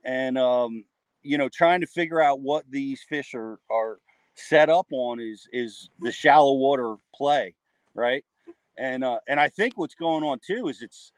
and 0.03 0.37
um, 0.37 0.83
you 1.23 1.37
know 1.37 1.49
trying 1.49 1.81
to 1.81 1.87
figure 1.87 2.21
out 2.21 2.41
what 2.41 2.65
these 2.69 3.03
fish 3.07 3.33
are 3.33 3.59
are 3.69 3.99
set 4.35 4.69
up 4.69 4.87
on 4.91 5.19
is 5.19 5.47
is 5.51 5.89
the 5.99 6.11
shallow 6.11 6.53
water 6.53 6.95
play, 7.15 7.53
right? 7.93 8.23
And 8.77 9.03
uh, 9.03 9.19
and 9.27 9.39
I 9.39 9.49
think 9.49 9.77
what's 9.77 9.95
going 9.95 10.23
on 10.23 10.39
too 10.45 10.67
is 10.67 10.81
it's 10.81 11.11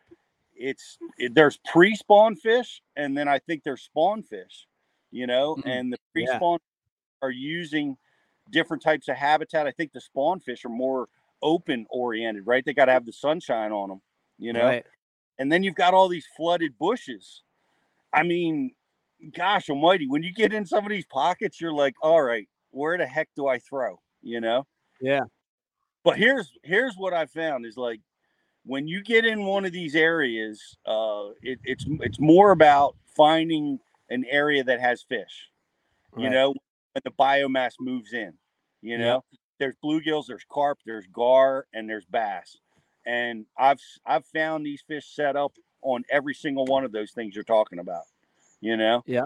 it's 0.64 0.98
it, 1.18 1.36
there's 1.36 1.60
pre-spawn 1.66 2.36
fish 2.36 2.82
and 2.96 3.18
then 3.18 3.28
I 3.28 3.40
think 3.40 3.64
there's 3.64 3.84
spawn 3.84 4.24
fish, 4.24 4.66
you 5.12 5.28
know, 5.28 5.56
Mhm. 5.58 5.64
and 5.66 5.94
the 5.94 5.98
pre-spawn 6.14 6.60
are 7.22 7.32
using 7.32 7.98
different 8.52 8.82
types 8.84 9.08
of 9.10 9.18
habitat. 9.18 9.68
I 9.68 9.72
think 9.72 9.92
the 9.92 10.02
spawn 10.02 10.40
fish 10.40 10.64
are 10.66 10.70
more 10.70 11.10
open 11.42 11.86
oriented, 11.90 12.48
right? 12.48 12.64
They 12.66 12.74
got 12.74 12.86
to 12.86 12.94
have 12.94 13.06
the 13.06 13.14
sunshine 13.14 13.72
on 13.74 13.90
them, 13.90 14.02
you 14.38 14.54
know. 14.54 14.66
Right. 14.66 14.86
And 15.40 15.52
then 15.52 15.64
you've 15.64 15.76
got 15.76 15.94
all 15.94 16.08
these 16.08 16.28
flooded 16.38 16.78
bushes. 16.78 17.44
I 18.14 18.24
mean, 18.24 18.74
gosh 19.36 19.70
almighty, 19.70 20.08
when 20.08 20.24
you 20.24 20.34
get 20.34 20.54
in 20.54 20.66
some 20.66 20.86
of 20.86 20.90
these 20.92 21.06
pockets, 21.08 21.60
you're 21.60 21.74
like, 21.74 21.96
all 22.02 22.22
right, 22.22 22.48
where 22.72 22.98
the 22.98 23.08
heck 23.08 23.30
do 23.36 23.48
I 23.48 23.60
throw? 23.60 24.00
You 24.22 24.40
know? 24.42 24.66
Yeah. 25.02 25.22
But 26.04 26.18
here's 26.18 26.52
here's 26.64 26.96
what 26.96 27.14
I 27.14 27.26
found 27.26 27.66
is 27.66 27.78
like 27.78 28.00
when 28.66 28.88
you 28.88 29.04
get 29.04 29.26
in 29.26 29.46
one 29.46 29.66
of 29.66 29.72
these 29.72 29.96
areas, 29.96 30.78
uh, 30.86 31.30
it, 31.42 31.60
it's 31.64 31.86
it's 32.02 32.20
more 32.20 32.52
about 32.52 32.96
finding 33.16 33.80
an 34.10 34.26
area 34.30 34.64
that 34.64 34.80
has 34.80 35.04
fish. 35.04 35.50
You 36.16 36.30
know, 36.30 36.54
when 36.94 37.02
the 37.04 37.12
biomass 37.12 37.74
moves 37.80 38.14
in. 38.14 38.34
You 38.82 38.98
know, 38.98 39.24
there's 39.60 39.76
bluegills, 39.84 40.26
there's 40.28 40.46
carp, 40.52 40.80
there's 40.86 41.08
gar, 41.08 41.66
and 41.74 41.90
there's 41.90 42.06
bass. 42.06 42.58
And 43.06 43.46
I've 43.58 43.80
I've 44.06 44.26
found 44.28 44.66
these 44.66 44.84
fish 44.88 45.06
set 45.14 45.36
up 45.36 45.54
on 45.82 46.04
every 46.10 46.34
single 46.34 46.66
one 46.66 46.84
of 46.84 46.92
those 46.92 47.12
things 47.12 47.36
you're 47.36 47.44
talking 47.44 47.80
about. 47.80 48.04
You 48.62 48.78
know, 48.78 49.04
Yeah. 49.06 49.26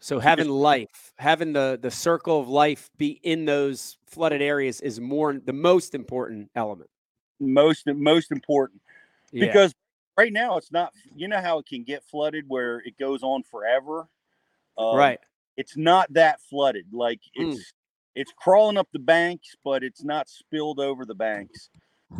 So 0.00 0.18
having 0.18 0.48
life, 0.48 1.14
having 1.18 1.52
the 1.52 1.78
the 1.80 1.90
circle 1.90 2.40
of 2.40 2.48
life 2.48 2.90
be 2.98 3.20
in 3.22 3.44
those 3.46 3.96
flooded 4.06 4.42
areas 4.42 4.80
is 4.80 5.00
more 5.00 5.34
the 5.34 5.52
most 5.52 5.94
important 5.94 6.50
element. 6.54 6.90
Most 7.40 7.86
most 7.86 8.30
important 8.32 8.80
Yeah. 9.32 9.46
because 9.46 9.74
right 10.16 10.32
now 10.32 10.56
it's 10.56 10.72
not. 10.72 10.92
You 11.14 11.28
know 11.28 11.40
how 11.40 11.58
it 11.58 11.66
can 11.66 11.82
get 11.84 12.02
flooded 12.04 12.44
where 12.48 12.78
it 12.84 12.96
goes 12.98 13.22
on 13.22 13.42
forever. 13.42 14.06
Um, 14.78 14.96
right. 14.96 15.20
it's 15.56 15.76
not 15.76 16.12
that 16.14 16.40
flooded. 16.40 16.86
Like 16.92 17.20
Mm. 17.38 17.52
it's 17.54 17.72
it's 18.16 18.32
crawling 18.36 18.76
up 18.76 18.88
the 18.92 18.98
banks, 19.00 19.56
but 19.64 19.82
it's 19.82 20.04
not 20.04 20.28
spilled 20.28 20.78
over 20.80 21.04
the 21.04 21.14
banks. 21.14 21.68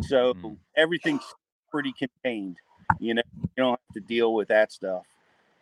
So 0.01 0.33
Mm. 0.33 0.57
everything's 0.75 1.23
pretty 1.71 1.93
contained. 1.93 2.57
You 2.99 3.13
know, 3.15 3.21
you 3.41 3.49
don't 3.57 3.79
have 3.79 3.93
to 3.93 3.99
deal 4.01 4.33
with 4.33 4.47
that 4.49 4.71
stuff. 4.71 5.03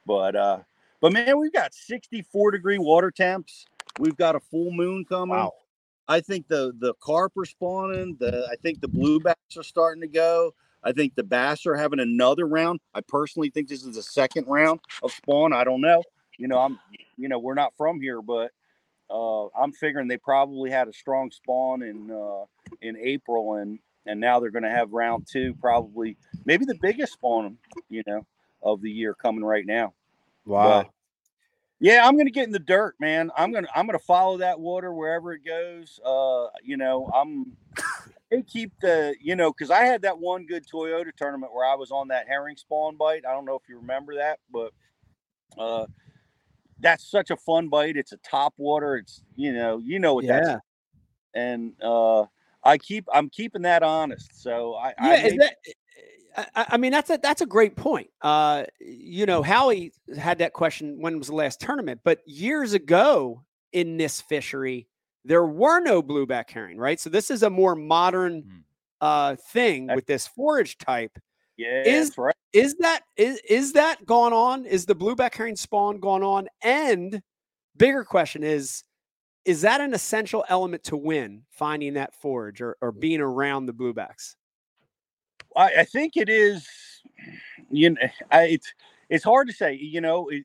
But 0.05 0.35
uh 0.35 0.59
but 1.01 1.11
man, 1.13 1.37
we've 1.37 1.51
got 1.53 1.73
64 1.73 2.51
degree 2.51 2.77
water 2.77 3.11
temps. 3.11 3.65
We've 3.99 4.15
got 4.15 4.35
a 4.35 4.39
full 4.39 4.71
moon 4.71 5.05
coming. 5.05 5.35
Wow. 5.35 5.53
I 6.07 6.19
think 6.19 6.47
the 6.47 6.73
the 6.79 6.93
carp 7.01 7.33
are 7.37 7.45
spawning. 7.45 8.17
The 8.19 8.47
I 8.51 8.55
think 8.57 8.81
the 8.81 8.89
bluebacks 8.89 9.57
are 9.57 9.63
starting 9.63 10.01
to 10.01 10.07
go. 10.07 10.53
I 10.83 10.91
think 10.91 11.15
the 11.15 11.23
bass 11.23 11.65
are 11.65 11.75
having 11.75 11.99
another 11.99 12.45
round. 12.45 12.81
I 12.93 13.01
personally 13.01 13.49
think 13.49 13.69
this 13.69 13.85
is 13.85 13.95
the 13.95 14.03
second 14.03 14.47
round 14.47 14.81
of 15.01 15.11
spawn. 15.11 15.53
I 15.53 15.63
don't 15.63 15.81
know. 15.81 16.03
You 16.37 16.47
know, 16.47 16.59
I'm 16.59 16.79
you 17.17 17.29
know 17.29 17.39
we're 17.39 17.53
not 17.53 17.73
from 17.77 18.01
here, 18.01 18.21
but 18.21 18.51
uh, 19.09 19.45
I'm 19.47 19.71
figuring 19.71 20.07
they 20.07 20.17
probably 20.17 20.71
had 20.71 20.87
a 20.87 20.93
strong 20.93 21.31
spawn 21.31 21.83
in 21.83 22.11
uh, 22.11 22.45
in 22.81 22.97
April, 22.97 23.55
and 23.55 23.79
and 24.05 24.19
now 24.19 24.39
they're 24.39 24.51
going 24.51 24.63
to 24.63 24.69
have 24.69 24.91
round 24.91 25.27
two, 25.31 25.53
probably 25.61 26.17
maybe 26.45 26.65
the 26.65 26.77
biggest 26.81 27.13
spawn, 27.13 27.57
you 27.89 28.03
know, 28.05 28.25
of 28.61 28.81
the 28.81 28.91
year 28.91 29.13
coming 29.13 29.43
right 29.43 29.65
now. 29.65 29.93
Wow. 30.45 30.83
But, 30.83 30.91
yeah, 31.83 32.07
I'm 32.07 32.15
gonna 32.15 32.29
get 32.29 32.45
in 32.45 32.53
the 32.53 32.59
dirt, 32.59 32.95
man. 32.97 33.29
I'm 33.35 33.51
gonna 33.51 33.67
I'm 33.75 33.85
gonna 33.85 33.99
follow 33.99 34.37
that 34.37 34.57
water 34.57 34.93
wherever 34.93 35.33
it 35.33 35.43
goes. 35.45 35.99
Uh, 36.05 36.47
you 36.63 36.77
know, 36.77 37.09
I'm 37.13 37.57
they 38.31 38.41
keep 38.41 38.71
the 38.81 39.13
you 39.19 39.35
know 39.35 39.51
because 39.51 39.69
I 39.69 39.83
had 39.83 40.03
that 40.03 40.17
one 40.17 40.45
good 40.45 40.65
Toyota 40.65 41.13
tournament 41.13 41.53
where 41.53 41.65
I 41.65 41.75
was 41.75 41.91
on 41.91 42.07
that 42.07 42.25
herring 42.25 42.55
spawn 42.55 42.95
bite. 42.95 43.25
I 43.27 43.33
don't 43.33 43.43
know 43.43 43.55
if 43.55 43.67
you 43.67 43.79
remember 43.79 44.15
that, 44.15 44.39
but 44.49 44.71
uh, 45.57 45.87
that's 46.79 47.05
such 47.05 47.31
a 47.31 47.35
fun 47.35 47.67
bite. 47.67 47.97
It's 47.97 48.13
a 48.13 48.17
top 48.17 48.53
water. 48.55 48.95
It's 48.95 49.21
you 49.35 49.51
know 49.51 49.79
you 49.79 49.99
know 49.99 50.13
what 50.13 50.23
yeah. 50.23 50.39
that's 50.39 50.61
and 51.33 51.73
uh, 51.83 52.23
I 52.63 52.77
keep 52.77 53.09
I'm 53.13 53.29
keeping 53.29 53.63
that 53.63 53.83
honest. 53.83 54.41
So 54.41 54.75
I 54.75 54.87
yeah, 54.87 54.93
I 55.01 55.15
is 55.15 55.35
that, 55.35 55.55
I, 56.35 56.65
I 56.69 56.77
mean 56.77 56.91
that's 56.91 57.09
a 57.09 57.17
that's 57.21 57.41
a 57.41 57.45
great 57.45 57.75
point. 57.75 58.09
Uh, 58.21 58.65
you 58.79 59.25
know, 59.25 59.41
Howie 59.43 59.91
had 60.17 60.37
that 60.39 60.53
question 60.53 60.97
when 61.01 61.17
was 61.17 61.27
the 61.27 61.35
last 61.35 61.59
tournament, 61.59 62.01
but 62.03 62.19
years 62.27 62.73
ago 62.73 63.43
in 63.71 63.97
this 63.97 64.21
fishery, 64.21 64.87
there 65.25 65.45
were 65.45 65.79
no 65.79 66.01
blueback 66.03 66.49
herring, 66.49 66.77
right? 66.77 66.99
So 66.99 67.09
this 67.09 67.29
is 67.31 67.43
a 67.43 67.49
more 67.49 67.75
modern 67.75 68.41
Hmm. 68.43 68.57
uh 69.01 69.35
thing 69.51 69.87
with 69.93 70.05
this 70.05 70.27
forage 70.27 70.77
type. 70.77 71.17
yeah, 71.57 71.83
is- 71.85 72.07
that's 72.09 72.17
right. 72.17 72.35
Is 72.53 72.75
that 72.79 73.01
is 73.17 73.39
is 73.49 73.73
that 73.73 74.05
gone 74.05 74.31
on? 74.33 74.65
Is 74.65 74.85
the 74.85 74.95
blueback 74.95 75.33
herring 75.35 75.55
spawn 75.55 75.99
gone 75.99 76.21
on? 76.23 76.47
And 76.61 77.21
bigger 77.77 78.03
question 78.03 78.43
is 78.43 78.83
is 79.45 79.61
that 79.61 79.81
an 79.81 79.93
essential 79.93 80.45
element 80.47 80.83
to 80.85 80.95
win 80.95 81.43
finding 81.49 81.95
that 81.95 82.13
forage 82.15 82.61
or, 82.61 82.77
or 82.79 82.91
being 82.93 83.19
around 83.19 83.65
the 83.65 83.73
bluebacks? 83.73 84.35
I, 85.55 85.79
I 85.79 85.83
think 85.85 86.17
it 86.17 86.29
is. 86.29 86.67
You 87.69 87.91
know, 87.91 88.01
I, 88.31 88.43
it's 88.43 88.73
it's 89.09 89.23
hard 89.23 89.47
to 89.47 89.53
say. 89.53 89.73
You 89.73 90.01
know, 90.01 90.29
it, 90.29 90.43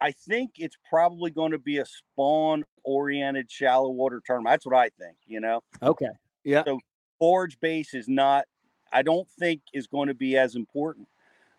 I 0.00 0.12
think 0.12 0.52
it's 0.56 0.76
probably 0.88 1.30
going 1.30 1.52
to 1.52 1.58
be 1.58 1.78
a 1.78 1.86
spawn 1.86 2.64
oriented 2.84 3.50
shallow 3.50 3.90
water 3.90 4.20
tournament. 4.24 4.52
That's 4.52 4.66
what 4.66 4.74
I 4.74 4.90
think. 4.98 5.16
You 5.26 5.40
know, 5.40 5.60
Okay. 5.82 6.10
Yeah. 6.44 6.64
So 6.64 6.80
forage 7.18 7.58
base 7.60 7.94
is 7.94 8.08
not. 8.08 8.44
I 8.92 9.02
don't 9.02 9.28
think 9.38 9.62
is 9.72 9.86
going 9.86 10.08
to 10.08 10.14
be 10.14 10.36
as 10.36 10.54
important. 10.54 11.08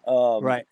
Um, 0.07 0.43
right. 0.43 0.65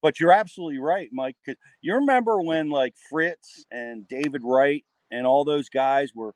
But 0.00 0.20
you're 0.20 0.32
absolutely 0.32 0.78
right, 0.78 1.08
Mike. 1.12 1.36
'cause 1.44 1.56
you 1.80 1.94
remember 1.94 2.40
when 2.40 2.70
like 2.70 2.94
Fritts 3.10 3.64
and 3.72 4.06
David 4.06 4.42
Wright 4.44 4.84
and 5.10 5.26
all 5.26 5.44
those 5.44 5.68
guys 5.68 6.14
were 6.14 6.34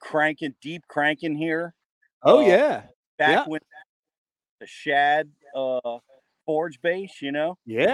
cranking 0.00 0.54
deep 0.60 0.82
cranking 0.88 1.36
here 1.36 1.74
Oh 2.22 2.38
Uh, 2.38 2.48
yeah. 2.48 2.82
back 3.18 3.30
Yeah. 3.30 3.44
when 3.46 3.60
the 4.60 4.66
shad 4.66 5.30
uh 5.54 5.98
forge 6.44 6.80
base, 6.80 7.20
you 7.20 7.32
know, 7.32 7.58
Yeah. 7.66 7.92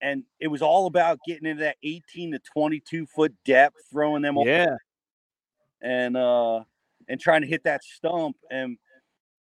and 0.00 0.24
it 0.40 0.48
was 0.48 0.62
all 0.62 0.86
about 0.86 1.18
getting 1.26 1.46
into 1.46 1.62
that 1.64 1.76
18 1.82 2.32
to 2.32 2.38
22 2.38 3.06
foot 3.06 3.34
depth, 3.44 3.76
throwing 3.90 4.22
them 4.22 4.38
over 4.38 4.48
Yeah. 4.48 4.76
and 5.80 6.16
uh 6.16 6.64
and 7.08 7.20
trying 7.20 7.40
to 7.42 7.46
hit 7.46 7.64
that 7.64 7.82
stump. 7.82 8.36
And 8.50 8.76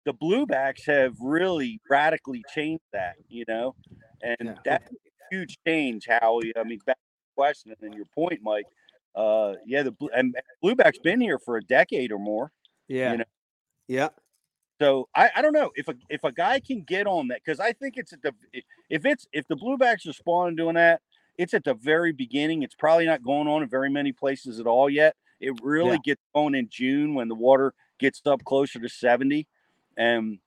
the 0.06 0.14
bluebacks 0.14 0.86
have 0.86 1.16
really 1.20 1.82
radically 1.90 2.44
changed 2.54 2.84
that, 2.94 3.16
you 3.28 3.44
know, 3.48 3.76
and 4.22 4.38
Yeah. 4.50 4.56
that's 4.64 4.92
a 4.92 4.96
huge 5.32 5.58
change. 5.66 6.06
Howie, 6.08 6.54
I 6.56 6.64
mean, 6.64 6.80
back 6.86 6.96
to 6.98 7.02
the 7.02 7.36
question 7.36 7.72
and 7.72 7.78
then 7.82 7.94
your 7.94 8.06
point, 8.14 8.42
Mike. 8.42 8.68
Uh, 9.16 9.56
yeah, 9.66 9.82
the 9.82 9.92
blue 9.94 10.10
and 10.16 10.36
blueback's 10.64 11.00
been 11.00 11.22
here 11.22 11.40
for 11.40 11.58
a 11.58 11.62
decade 11.64 12.12
or 12.12 12.20
more. 12.20 12.52
Yeah. 12.88 13.16
know, 13.16 13.24
yeah. 13.88 14.10
So 14.82 15.08
I, 15.16 15.30
I 15.36 15.42
don't 15.42 15.54
know 15.54 15.72
if 15.76 15.88
a 15.88 15.96
if 16.10 16.24
a 16.24 16.32
guy 16.32 16.60
can 16.60 16.82
get 16.82 17.08
on 17.08 17.30
that 17.30 17.42
because 17.44 17.60
I 17.60 17.72
think 17.72 17.98
it's 17.98 18.12
at 18.14 18.22
the 18.22 18.34
if 18.90 19.06
it's 19.06 19.26
if 19.32 19.48
the 19.48 19.56
bluebacks 19.56 20.08
are 20.08 20.14
spawning 20.14 20.56
doing 20.56 20.76
that, 20.76 21.02
it's 21.38 21.54
at 21.54 21.64
the 21.64 21.74
very 21.76 22.12
beginning. 22.12 22.62
It's 22.64 22.76
probably 22.76 23.06
not 23.06 23.24
going 23.24 23.48
on 23.48 23.64
in 23.64 23.70
very 23.70 23.90
many 23.90 24.12
places 24.12 24.60
at 24.60 24.68
all 24.68 24.90
yet. 24.90 25.16
It 25.40 25.54
really 25.62 25.92
Yeah. 25.92 25.98
gets 26.04 26.22
going 26.34 26.56
in 26.56 26.68
June 26.70 27.14
when 27.14 27.30
the 27.30 27.36
water 27.36 27.74
gets 28.00 28.22
up 28.26 28.44
closer 28.44 28.80
to 28.80 28.90
70. 28.90 29.48
And 29.98 30.40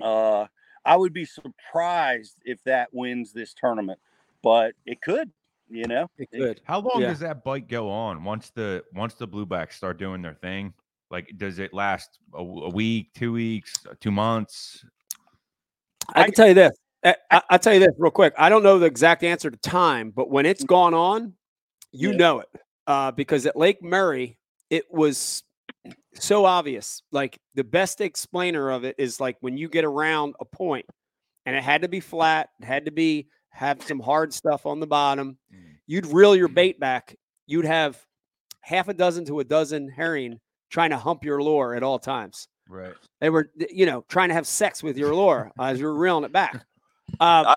uh 0.00 0.46
I 0.84 0.96
would 0.96 1.12
be 1.12 1.26
surprised 1.26 2.36
if 2.46 2.62
that 2.64 2.94
wins 2.94 3.32
this 3.32 3.52
tournament, 3.52 4.00
but 4.42 4.74
it 4.86 5.02
could, 5.02 5.30
you 5.68 5.86
know. 5.86 6.08
It 6.16 6.28
It- 6.32 6.38
could. 6.40 6.60
How 6.64 6.80
long 6.80 7.02
Yeah. 7.02 7.08
does 7.08 7.18
that 7.20 7.44
bite 7.44 7.68
go 7.68 7.90
on 7.90 8.24
once 8.24 8.48
the 8.50 8.84
once 8.94 9.14
the 9.14 9.28
bluebacks 9.28 9.72
start 9.74 9.98
doing 9.98 10.22
their 10.22 10.34
thing? 10.34 10.72
Like, 11.10 11.32
does 11.36 11.58
it 11.58 11.72
last 11.72 12.18
a 12.34 12.42
week, 12.42 13.10
two 13.14 13.32
weeks, 13.32 13.74
uh, 13.88 13.94
two 14.00 14.10
months? 14.10 14.84
I 16.14 16.22
I- 16.22 16.24
can 16.24 16.34
tell 16.34 16.48
you 16.48 16.54
this. 16.54 16.72
I, 17.04 17.14
I, 17.30 17.42
I'll 17.50 17.58
tell 17.60 17.72
you 17.74 17.80
this 17.80 17.94
real 17.98 18.10
quick. 18.10 18.34
I 18.36 18.48
don't 18.48 18.62
know 18.62 18.78
the 18.78 18.86
exact 18.86 19.22
answer 19.22 19.50
to 19.50 19.56
time, 19.58 20.10
but 20.10 20.30
when 20.30 20.46
it's 20.46 20.64
gone 20.64 20.94
on, 20.94 21.34
you 21.92 22.10
Yeah. 22.10 22.16
know 22.16 22.40
it. 22.40 22.48
Uh, 22.86 23.10
because 23.12 23.46
at 23.46 23.56
Lake 23.56 23.82
Murray, 23.82 24.38
it 24.70 24.84
was 24.90 25.44
so 26.14 26.44
obvious. 26.44 27.02
Like 27.12 27.38
the 27.54 27.62
best 27.64 28.00
explainer 28.00 28.70
of 28.70 28.84
it 28.84 28.96
is 28.98 29.20
like 29.20 29.36
when 29.40 29.56
you 29.56 29.68
get 29.68 29.84
around 29.84 30.34
a 30.40 30.44
point 30.44 30.86
and 31.46 31.54
it 31.54 31.62
had 31.62 31.82
to 31.82 31.88
be 31.88 32.00
flat, 32.00 32.48
it 32.60 32.64
had 32.66 32.84
to 32.86 32.90
be 32.90 33.28
have 33.50 33.82
some 33.82 34.00
hard 34.00 34.32
stuff 34.34 34.66
on 34.66 34.80
the 34.80 34.86
bottom. 34.86 35.38
Mm. 35.54 35.76
You'd 35.86 36.06
reel 36.06 36.34
your 36.34 36.48
bait 36.48 36.80
back. 36.80 37.16
You'd 37.46 37.64
have 37.64 37.98
half 38.60 38.88
a 38.88 38.94
dozen 38.94 39.24
to 39.26 39.40
a 39.40 39.44
dozen 39.44 39.88
herring 39.88 40.40
trying 40.70 40.90
to 40.90 40.96
hump 40.96 41.24
your 41.24 41.42
lure 41.42 41.74
at 41.74 41.82
all 41.82 41.98
times. 41.98 42.48
Right. 42.68 42.94
They 43.20 43.30
were, 43.30 43.50
you 43.70 43.86
know, 43.86 44.04
trying 44.08 44.28
to 44.28 44.34
have 44.34 44.46
sex 44.46 44.82
with 44.82 44.98
your 44.98 45.14
lure 45.14 45.50
as 45.58 45.80
you're 45.80 45.94
reeling 45.94 46.24
it 46.24 46.32
back. 46.32 46.64
Uh, 47.20 47.54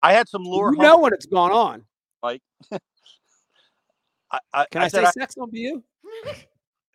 I 0.00 0.12
had 0.12 0.28
some 0.28 0.44
lure 0.44 0.72
you 0.72 0.80
know 0.80 0.94
what 0.94 1.02
when 1.02 1.12
it's 1.14 1.26
gone 1.26 1.50
on. 1.50 1.84
I, 4.32 4.38
I, 4.54 4.66
Can 4.70 4.82
I, 4.82 4.86
said 4.86 5.04
say 5.06 5.10
sex 5.20 5.34
on 5.36 5.50
you? 5.50 5.82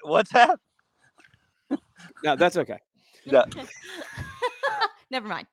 what's 0.04 0.32
that? 0.32 0.58
No, 2.24 2.38
that's 2.38 2.56
okay. 2.58 2.80
Yeah. 3.26 3.44
Never 5.12 5.28
mind. 5.28 5.48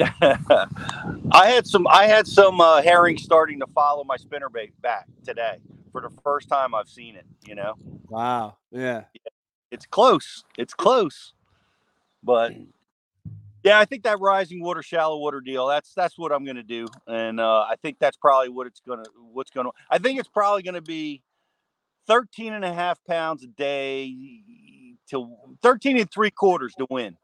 I 0.00 1.46
had 1.46 1.66
some 1.66 1.86
I 1.88 2.06
had 2.06 2.26
some 2.26 2.60
uh, 2.60 2.82
herring 2.82 3.18
starting 3.18 3.58
to 3.60 3.66
follow 3.68 4.04
my 4.04 4.16
spinnerbait 4.16 4.72
back 4.80 5.06
today 5.24 5.58
for 5.90 6.00
the 6.00 6.10
first 6.22 6.48
time 6.48 6.74
I've 6.74 6.88
seen 6.88 7.16
it, 7.16 7.26
you 7.46 7.54
know. 7.54 7.74
Wow. 8.08 8.56
Yeah. 8.70 9.04
It's 9.72 9.86
close. 9.86 10.44
It's 10.56 10.74
close. 10.74 11.32
But 12.22 12.52
yeah, 13.64 13.80
I 13.80 13.84
think 13.84 14.04
that 14.04 14.20
rising 14.20 14.62
water 14.62 14.82
shallow 14.82 15.18
water 15.18 15.40
deal 15.40 15.66
that's 15.66 15.92
that's 15.94 16.16
what 16.18 16.30
I'm 16.30 16.44
going 16.44 16.56
to 16.56 16.62
do 16.62 16.86
and 17.08 17.40
uh, 17.40 17.62
I 17.68 17.74
think 17.82 17.96
that's 17.98 18.16
probably 18.16 18.48
what 18.48 18.66
it's 18.66 18.80
going 18.80 19.02
to 19.02 19.10
what's 19.32 19.50
going 19.50 19.66
to 19.66 19.72
I 19.90 19.98
think 19.98 20.18
it's 20.20 20.28
probably 20.28 20.62
going 20.62 20.74
to 20.74 20.80
be 20.82 21.22
13 22.06 22.52
and 22.52 22.64
a 22.64 22.72
half 22.72 22.98
pounds 23.08 23.42
a 23.44 23.46
day 23.48 24.14
to 25.10 25.34
13 25.62 25.98
and 25.98 26.10
three 26.10 26.30
quarters 26.30 26.74
to 26.78 26.86
win. 26.90 27.16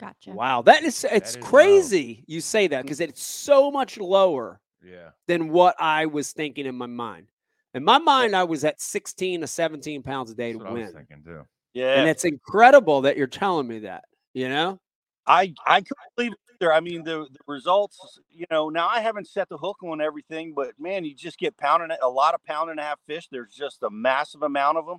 Gotcha. 0.00 0.30
Wow. 0.30 0.62
That 0.62 0.84
is 0.84 1.04
it's 1.04 1.30
is 1.30 1.36
low. 1.36 1.42
crazy 1.42 2.24
you 2.26 2.40
say 2.40 2.66
that 2.68 2.82
because 2.82 3.00
it's 3.00 3.22
so 3.22 3.70
much 3.70 3.98
lower 3.98 4.60
Yeah. 4.84 5.10
than 5.26 5.48
what 5.50 5.74
I 5.80 6.06
was 6.06 6.32
thinking 6.32 6.66
in 6.66 6.76
my 6.76 6.86
mind. 6.86 7.26
In 7.74 7.84
my 7.84 7.98
mind, 7.98 8.34
I 8.34 8.44
was 8.44 8.64
at 8.64 8.80
16 8.80 9.42
to 9.42 9.46
17 9.46 10.02
pounds 10.02 10.30
a 10.30 10.34
day 10.34 10.52
That's 10.52 10.58
to 10.64 10.64
what 10.64 10.66
I 10.68 10.72
was 10.72 10.92
win. 10.94 11.06
thinking 11.06 11.22
too. 11.24 11.44
Yeah. 11.78 11.94
And 12.00 12.08
it's 12.08 12.24
incredible 12.24 13.02
that 13.02 13.16
you're 13.16 13.26
telling 13.28 13.68
me 13.68 13.80
that, 13.80 14.04
you 14.34 14.48
know? 14.48 14.80
I 15.26 15.54
I 15.64 15.80
couldn't 15.82 15.96
believe 16.16 16.32
it 16.32 16.38
either. 16.60 16.72
I 16.72 16.80
mean, 16.80 17.04
the, 17.04 17.28
the 17.30 17.38
results, 17.46 18.18
you 18.30 18.46
know, 18.50 18.68
now 18.68 18.88
I 18.88 19.00
haven't 19.00 19.28
set 19.28 19.48
the 19.48 19.56
hook 19.58 19.76
on 19.84 20.00
everything, 20.00 20.54
but 20.54 20.72
man, 20.80 21.04
you 21.04 21.14
just 21.14 21.38
get 21.38 21.56
pounding 21.56 21.96
a 22.02 22.08
lot 22.08 22.34
of 22.34 22.42
pound 22.44 22.70
and 22.70 22.80
a 22.80 22.82
half 22.82 22.98
fish. 23.06 23.28
There's 23.30 23.52
just 23.54 23.82
a 23.84 23.90
massive 23.90 24.42
amount 24.42 24.78
of 24.78 24.86
them, 24.86 24.98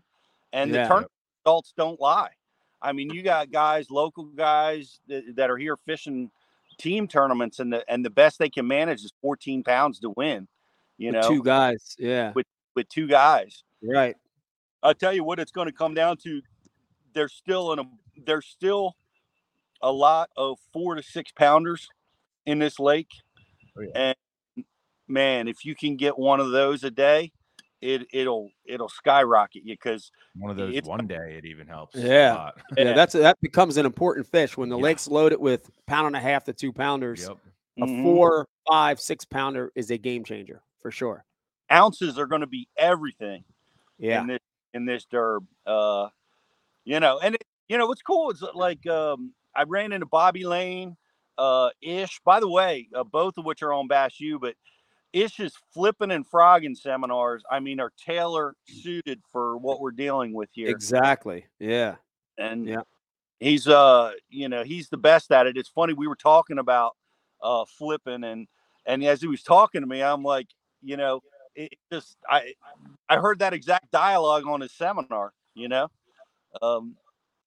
and 0.54 0.72
Yeah. 0.72 0.84
the 0.84 0.88
tournament 0.88 1.12
results 1.46 1.74
don't 1.76 2.00
lie. 2.00 2.32
I 2.82 2.94
mean, 2.94 3.10
you 3.10 3.24
got 3.24 3.52
guys, 3.52 3.92
local 3.92 4.24
guys 4.24 5.00
that, 5.10 5.36
that 5.36 5.50
are 5.50 5.58
here 5.58 5.76
fishing 5.76 6.32
team 6.78 7.10
tournaments, 7.10 7.60
and 7.60 7.74
the 7.74 7.84
and 7.92 8.06
the 8.06 8.10
best 8.10 8.40
they 8.40 8.50
can 8.50 8.68
manage 8.68 9.04
is 9.04 9.12
14 9.22 9.64
pounds 9.64 10.00
to 10.00 10.12
win. 10.12 10.48
You 10.98 11.12
With 11.12 11.22
know, 11.24 11.28
two 11.30 11.44
guys. 11.44 11.96
Yeah. 12.00 12.32
with 12.34 12.48
with 12.76 12.88
two 12.88 13.08
guys. 13.08 13.64
Right. 13.84 14.16
I'll 14.82 14.94
tell 14.94 15.12
you 15.12 15.26
what 15.26 15.40
it's 15.40 15.52
going 15.52 15.68
to 15.68 15.74
come 15.74 15.94
down 15.94 16.16
to. 16.24 16.42
There's 17.20 17.34
still 17.34 17.74
in 17.74 17.80
a 17.80 17.84
there's 18.26 18.46
still 18.48 18.96
a 19.82 19.92
lot 19.92 20.30
of 20.38 20.58
four 20.72 20.96
to 20.96 21.04
six 21.04 21.34
pounders 21.34 21.86
in 22.46 22.60
this 22.60 22.80
lake, 22.80 23.10
Oh, 23.78 23.82
yeah. 23.82 24.14
and 24.56 24.66
man, 25.10 25.50
if 25.50 25.66
you 25.66 25.76
can 25.76 25.98
get 25.98 26.18
one 26.18 26.40
of 26.40 26.52
those 26.52 26.86
a 26.86 26.90
day, 26.92 27.34
it 27.82 28.04
it'll 28.14 28.52
it'll 28.66 28.88
skyrocket 28.88 29.64
you 29.66 29.74
because 29.74 30.12
One 30.38 30.50
of 30.50 30.56
those 30.56 30.82
one 30.84 31.08
day 31.08 31.36
it 31.38 31.44
even 31.44 31.68
helps. 31.68 31.96
a 31.98 32.08
Yeah. 32.08 32.36
lot. 32.36 32.62
Yeah, 32.78 32.94
that's 32.94 33.12
that 33.14 33.38
becomes 33.42 33.76
an 33.76 33.86
important 33.86 34.26
fish 34.26 34.56
when 34.56 34.70
the 34.70 34.78
Yeah. 34.78 34.84
lake's 34.84 35.06
loaded 35.10 35.42
with 35.42 35.70
pound 35.88 36.08
and 36.08 36.16
a 36.16 36.22
half 36.22 36.46
to 36.46 36.54
two 36.54 36.72
pounders. 36.72 37.28
Yep. 37.28 37.38
A 37.82 37.86
Mhm. 37.86 38.02
four, 38.02 38.48
five, 38.66 39.02
six 39.02 39.26
pounder 39.26 39.74
is 39.76 39.92
a 39.92 39.98
game 39.98 40.24
changer 40.24 40.64
for 40.82 40.90
sure. 40.90 41.26
ounces 41.70 42.18
are 42.18 42.28
going 42.28 42.42
to 42.42 42.48
be 42.48 42.70
everything 42.78 43.44
Yeah. 43.98 44.22
in 44.22 44.28
this 44.28 44.40
in 44.74 44.86
this 44.86 45.06
derb. 45.06 45.46
Uh, 45.66 46.08
you 46.86 47.00
know, 47.00 47.20
and 47.20 47.36
it, 47.36 47.44
you 47.68 47.78
know 47.78 47.88
what's 47.88 48.02
cool 48.02 48.32
is 48.32 48.40
that, 48.40 48.56
like 48.56 48.86
um, 48.88 49.34
I 49.56 49.64
ran 49.64 49.92
into 49.92 50.06
Bobby 50.06 50.46
Lane, 50.46 50.98
uh, 51.38 51.70
Ish. 51.82 52.20
By 52.26 52.40
the 52.40 52.50
way, 52.50 52.88
uh, 52.96 53.04
both 53.04 53.38
of 53.38 53.46
which 53.46 53.62
are 53.62 53.74
on 53.74 53.88
Bass 53.88 54.20
U, 54.20 54.40
but 54.40 54.56
Ish's 55.14 55.54
flipping 55.74 56.12
and 56.12 56.26
frogging 56.28 56.76
seminars, 56.76 57.44
I 57.50 57.60
mean, 57.60 57.80
are 57.80 57.92
tailor 58.04 58.56
suited 58.68 59.22
for 59.32 59.58
what 59.58 59.80
we're 59.80 59.92
dealing 59.92 60.34
with 60.34 60.50
here. 60.52 60.70
Exactly. 60.70 61.46
Yeah. 61.60 61.96
and 62.38 62.68
Yeah. 62.68 62.82
he's 63.40 63.68
uh 63.68 64.12
you 64.30 64.50
know 64.50 64.64
he's 64.64 64.90
the 64.90 64.98
best 64.98 65.32
at 65.32 65.48
it 65.48 65.58
it's 65.58 65.70
funny 65.70 65.94
we 65.94 66.08
were 66.08 66.16
talking 66.16 66.58
about 66.58 66.96
uh 67.42 67.66
flipping 67.66 68.24
and 68.24 68.48
and 68.86 69.04
as 69.04 69.22
he 69.22 69.28
was 69.28 69.44
talking 69.44 69.82
to 69.82 69.88
me 69.88 70.02
i'm 70.04 70.24
like 70.24 70.48
you 70.82 70.98
know 70.98 71.22
it 71.56 71.74
just 71.92 72.18
i 72.30 72.54
i 73.10 73.18
heard 73.18 73.40
that 73.40 73.54
exact 73.54 73.92
dialogue 73.92 74.46
on 74.46 74.62
his 74.62 74.74
seminar 74.74 75.34
you 75.54 75.68
know 75.68 75.90
um 76.62 76.96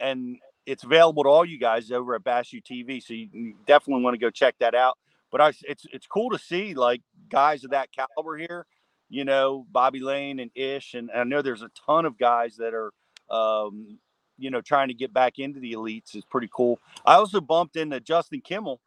and 0.01 0.37
it's 0.67 0.85
available 0.85 1.25
to 1.25 1.29
all 1.29 1.45
you 1.45 1.59
guys 1.59 1.91
over 1.91 2.15
at 2.15 2.25
bass 2.25 2.51
tv 2.51 3.03
so 3.03 3.15
you, 3.15 3.55
definitely 3.67 4.03
want 4.03 4.15
to 4.15 4.19
go 4.19 4.31
check 4.31 4.55
that 4.61 4.75
out 4.75 4.99
but 5.31 5.41
i 5.41 5.53
it's 5.65 5.87
it's 5.93 6.07
cool 6.07 6.31
to 6.31 6.39
see 6.39 6.75
like 6.75 7.03
guys 7.31 7.65
of 7.65 7.71
that 7.71 7.89
caliber 7.93 8.37
here 8.37 8.67
you 9.09 9.25
know 9.25 9.67
bobby 9.73 10.01
lane 10.01 10.41
and 10.41 10.51
ish 10.55 10.95
and 10.95 11.11
i 11.15 11.25
know 11.25 11.43
there's 11.43 11.63
a 11.63 11.71
ton 11.87 12.05
of 12.07 12.19
guys 12.19 12.57
that 12.57 12.75
are 12.75 12.93
um 13.35 13.99
you 14.39 14.51
know, 14.51 14.61
trying 14.61 14.89
to 14.89 14.95
get 14.95 15.13
back 15.13 15.39
into 15.39 15.61
the 15.61 15.73
elites 15.75 16.15
It's 16.15 16.27
pretty 16.27 16.49
cool. 16.53 16.79
I 17.07 17.15
also 17.15 17.41
bumped 17.41 17.77
into 17.77 18.01
Justin 18.01 18.41
Kimmel, 18.41 18.81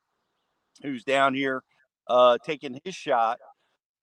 who's 0.83 1.03
down 1.03 1.33
here 1.33 1.63
uh, 2.07 2.37
taking 2.45 2.79
his 2.83 2.95
shot, 2.95 3.39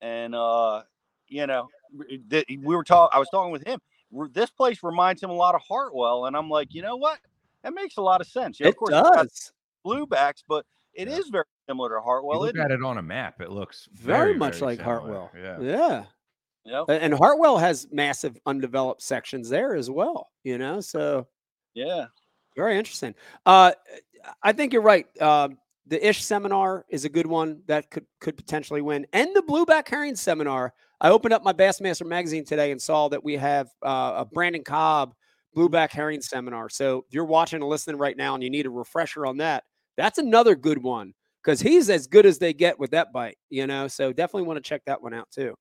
and 0.01 0.35
uh, 0.35 0.83
you 1.29 1.46
know, 1.46 1.68
we 1.94 2.59
were 2.59 2.85
talking. 2.85 3.14
I 3.14 3.18
was 3.18 3.29
talking 3.31 3.53
with 3.53 3.66
him. 3.66 3.81
Re- 4.12 4.29
This 4.33 4.51
place 4.51 4.83
reminds 4.83 5.22
him 5.22 5.31
a 5.31 5.35
lot 5.35 5.55
of 5.55 5.62
Hartwell, 5.62 6.27
and 6.27 6.37
I'm 6.37 6.48
like, 6.51 6.72
you 6.75 6.83
know 6.83 6.96
what? 6.96 7.18
That 7.64 7.75
makes 7.75 7.96
a 7.96 8.03
lot 8.03 8.20
of 8.20 8.27
sense. 8.27 8.61
Yeah, 8.61 8.66
It 8.68 8.70
of 8.70 8.77
course, 8.77 8.90
does. 8.90 9.53
bluebacks, 9.85 10.42
but 10.46 10.64
it 10.94 11.09
is 11.09 11.27
Yeah. 11.27 11.33
very 11.33 11.44
similar 11.68 11.88
to 11.90 11.94
You 11.96 12.01
Hartwell. 12.03 12.40
look 12.40 12.55
Isn't 12.55 12.61
at 12.64 12.70
it? 12.70 12.75
it 12.81 12.85
on 12.85 12.98
a 12.98 13.03
map, 13.03 13.40
it 13.40 13.51
looks 13.51 13.88
Very, 13.92 14.35
much 14.35 14.61
like 14.61 14.79
similar. 14.79 14.98
Hartwell. 15.01 15.31
Yeah. 15.37 15.61
Yeah. 15.61 16.05
Yep. 16.64 16.85
And 16.90 17.14
Hartwell 17.14 17.59
has 17.59 17.88
massive 17.90 18.38
undeveloped 18.46 19.03
sections 19.03 19.48
there 19.48 19.75
as 19.75 19.90
well, 19.90 20.31
you 20.44 20.59
know? 20.59 20.81
So 20.81 21.27
Yeah. 21.75 22.07
very 22.55 22.79
interesting. 22.79 23.14
Uh, 23.46 23.72
I 24.42 24.53
think 24.53 24.72
you're 24.72 24.83
right. 24.83 25.07
Um, 25.20 25.59
the 25.87 26.07
Ish 26.07 26.22
seminar 26.22 26.85
is 26.88 27.05
a 27.05 27.09
good 27.09 27.27
one 27.27 27.62
that 27.66 27.90
could 27.90 28.07
could 28.20 28.37
potentially 28.37 28.81
win, 28.83 29.05
and 29.12 29.35
the 29.35 29.42
Blueback 29.42 29.88
Herring 29.88 30.14
seminar. 30.14 30.75
I 31.03 31.11
opened 31.11 31.35
up 31.35 31.43
my 31.43 31.53
Bassmaster 31.53 32.07
magazine 32.07 32.45
today 32.45 32.71
and 32.71 32.81
saw 32.81 33.09
that 33.09 33.25
we 33.25 33.37
have 33.37 33.69
uh, 33.85 34.15
a 34.19 34.25
Brandon 34.25 34.62
Cobb 34.62 35.15
Blueback 35.57 35.91
Herring 35.91 36.23
seminar. 36.23 36.69
So 36.69 37.05
if 37.09 37.12
you're 37.12 37.25
watching 37.25 37.61
and 37.61 37.69
listening 37.69 37.99
right 37.99 38.17
now 38.17 38.35
and 38.35 38.43
you 38.43 38.49
need 38.49 38.67
a 38.67 38.71
refresher 38.71 39.27
on 39.27 39.38
that, 39.38 39.65
that's 39.97 40.19
another 40.19 40.55
good 40.55 40.81
one 40.81 41.12
because 41.43 41.61
he's 41.61 41.91
as 41.91 42.07
good 42.07 42.25
as 42.25 42.38
they 42.38 42.55
get 42.55 42.79
with 42.79 42.93
that 42.93 43.12
bite, 43.12 43.37
you 43.51 43.67
know. 43.67 43.88
So 43.88 44.12
definitely 44.12 44.47
want 44.47 44.59
to 44.59 44.69
check 44.69 44.83
that 44.87 45.03
one 45.03 45.12
out 45.12 45.29
too. 45.33 45.57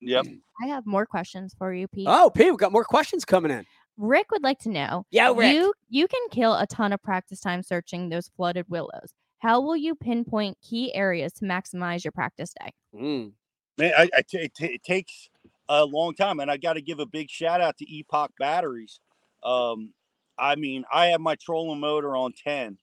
Yep. 0.00 0.26
I 0.62 0.68
have 0.68 0.86
more 0.86 1.04
questions 1.04 1.52
for 1.58 1.74
you, 1.74 1.88
Pete. 1.88 2.06
Oh, 2.08 2.30
Pete, 2.30 2.46
we've 2.46 2.56
got 2.56 2.72
more 2.72 2.84
questions 2.84 3.24
coming 3.24 3.50
in. 3.50 3.66
Rick 3.96 4.30
would 4.30 4.42
like 4.42 4.60
to 4.60 4.70
know 4.70 5.04
Yeah, 5.10 5.30
you 5.30 5.74
you 5.88 6.06
can 6.06 6.22
kill 6.30 6.54
a 6.54 6.66
ton 6.66 6.92
of 6.92 7.02
practice 7.02 7.40
time 7.40 7.64
searching 7.64 8.08
those 8.08 8.30
flooded 8.36 8.66
willows. 8.68 9.12
How 9.40 9.60
will 9.60 9.76
you 9.76 9.94
pinpoint 9.96 10.58
key 10.62 10.94
areas 10.94 11.32
to 11.34 11.44
maximize 11.44 12.04
your 12.04 12.12
practice 12.12 12.54
day? 12.62 12.72
Mm, 12.94 13.32
Man, 13.80 13.92
I, 13.96 14.10
I 14.14 14.22
t- 14.22 14.38
it, 14.38 14.52
ta- 14.54 14.66
it 14.66 14.84
takes 14.84 15.30
a 15.70 15.84
long 15.86 16.14
time, 16.14 16.38
and 16.40 16.50
I 16.50 16.58
got 16.58 16.74
to 16.74 16.82
give 16.82 17.00
a 17.00 17.06
big 17.06 17.30
shout 17.30 17.62
out 17.62 17.78
to 17.78 17.90
Epoch 17.90 18.30
Batteries. 18.38 19.00
Um, 19.42 19.94
I 20.38 20.56
mean, 20.56 20.84
I 20.92 21.06
have 21.06 21.20
my 21.20 21.34
trolling 21.36 21.80
motor 21.80 22.14
on 22.14 22.32
ten, 22.32 22.76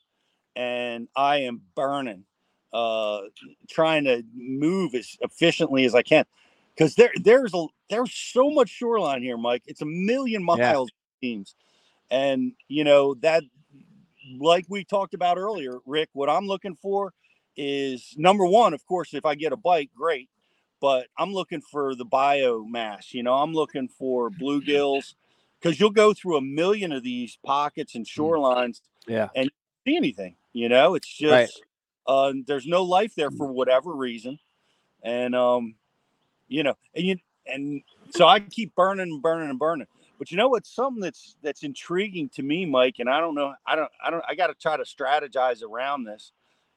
and 0.55 1.07
I 1.15 1.41
am 1.41 1.62
burning, 1.75 2.23
uh, 2.73 3.21
trying 3.69 4.05
to 4.05 4.23
move 4.36 4.95
as 4.95 5.17
efficiently 5.21 5.86
as 5.86 5.93
I 5.93 6.01
can, 6.01 6.25
because 6.75 6.95
there 6.95 7.12
there's 7.21 7.53
a 7.53 7.67
there's 7.91 8.13
so 8.13 8.49
much 8.49 8.69
shoreline 8.69 9.21
here, 9.21 9.38
Mike. 9.38 9.63
It's 9.67 9.81
a 9.81 9.86
million 9.86 10.43
miles, 10.43 10.89
it 10.89 11.25
seems, 11.27 11.55
and 12.10 12.53
you 12.67 12.83
know 12.83 13.13
that, 13.21 13.43
like 14.39 14.65
we 14.67 14.83
talked 14.83 15.13
about 15.13 15.38
earlier, 15.38 15.77
Rick. 15.86 16.10
What 16.13 16.29
I'm 16.29 16.47
looking 16.47 16.75
for 16.75 17.13
is 17.55 18.15
number 18.17 18.47
one, 18.47 18.73
of 18.73 18.83
course, 18.88 19.13
if 19.13 19.25
I 19.25 19.36
get 19.36 19.53
a 19.53 19.57
bite, 19.57 19.91
great 19.95 20.29
but 20.79 21.07
I'm 21.17 21.33
looking 21.33 21.61
for 21.61 21.95
the 21.95 22.05
biomass. 22.05 23.13
You 23.13 23.23
know, 23.23 23.33
I'm 23.33 23.53
looking 23.53 23.87
for 23.87 24.29
bluegills 24.41 25.15
because 25.59 25.79
you'll 25.79 25.89
go 25.89 26.13
through 26.13 26.37
a 26.37 26.41
million 26.41 26.91
of 26.91 27.03
these 27.03 27.37
pockets 27.45 27.95
and 27.95 28.05
shorelines, 28.05 28.81
yeah. 29.07 29.29
And 29.35 29.49
see 29.85 29.95
anything. 29.95 30.35
You 30.53 30.69
know, 30.69 30.95
it's 30.95 31.07
just 31.07 31.31
Right. 31.31 31.49
uh, 32.07 32.33
there's 32.45 32.67
no 32.67 32.83
life 32.83 33.13
there 33.15 33.31
for 33.31 33.47
whatever 33.47 33.93
reason, 33.93 34.39
and 35.03 35.35
um, 35.35 35.75
you 36.47 36.63
know, 36.63 36.75
and 36.95 37.05
you 37.05 37.15
and 37.45 37.81
so 38.09 38.27
I 38.27 38.39
keep 38.39 38.75
burning 38.75 39.11
and 39.11 39.21
burning 39.21 39.49
and 39.49 39.59
burning. 39.59 39.87
But 40.17 40.31
you 40.31 40.37
know 40.37 40.49
what's 40.49 40.73
something 40.73 41.01
that's 41.01 41.35
that's 41.41 41.63
intriguing 41.63 42.29
to 42.29 42.43
me, 42.43 42.65
Mike, 42.65 42.95
and 42.99 43.09
I 43.09 43.19
don't 43.19 43.35
know, 43.35 43.53
I 43.65 43.75
don't, 43.75 43.91
I 44.03 44.09
don't, 44.09 44.23
I 44.27 44.35
got 44.35 44.47
to 44.47 44.55
try 44.55 44.75
to 44.75 44.83
strategize 44.83 45.63
around 45.63 46.05
this. 46.05 46.31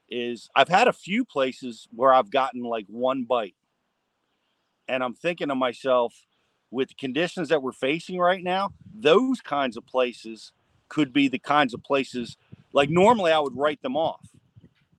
Is 0.09 0.51
I've 0.55 0.69
had 0.69 0.89
a 0.89 0.93
few 0.93 1.25
places 1.25 1.89
where 1.95 2.13
I've 2.13 2.31
gotten 2.31 2.63
like 2.63 2.87
one 2.89 3.25
bite 3.25 3.55
and 4.91 5.05
I'm 5.05 5.15
thinking 5.15 5.49
to 5.49 5.55
myself, 5.55 6.15
with 6.71 6.89
the 6.89 6.95
conditions 6.95 7.49
that 7.49 7.63
we're 7.63 7.73
facing 7.73 8.19
right 8.19 8.43
now, 8.43 8.73
those 8.95 9.41
kinds 9.41 9.77
of 9.77 9.87
places 9.87 10.53
could 10.89 11.13
be 11.13 11.29
the 11.29 11.39
kinds 11.39 11.75
of 11.75 11.83
places 11.83 12.37
like 12.73 12.91
normally 12.91 13.33
I 13.33 13.39
would 13.39 13.57
write 13.57 13.81
them 13.83 13.97
off, 13.97 14.29